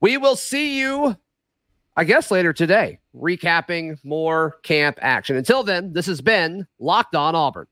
We 0.00 0.16
will 0.16 0.36
see 0.36 0.78
you, 0.78 1.16
I 1.96 2.04
guess, 2.04 2.30
later 2.30 2.52
today, 2.52 2.98
recapping 3.14 3.98
more 4.04 4.58
camp 4.62 4.98
action. 5.00 5.36
Until 5.36 5.62
then, 5.62 5.92
this 5.92 6.06
has 6.06 6.20
been 6.20 6.66
Locked 6.78 7.14
On 7.14 7.34
Auburn. 7.34 7.66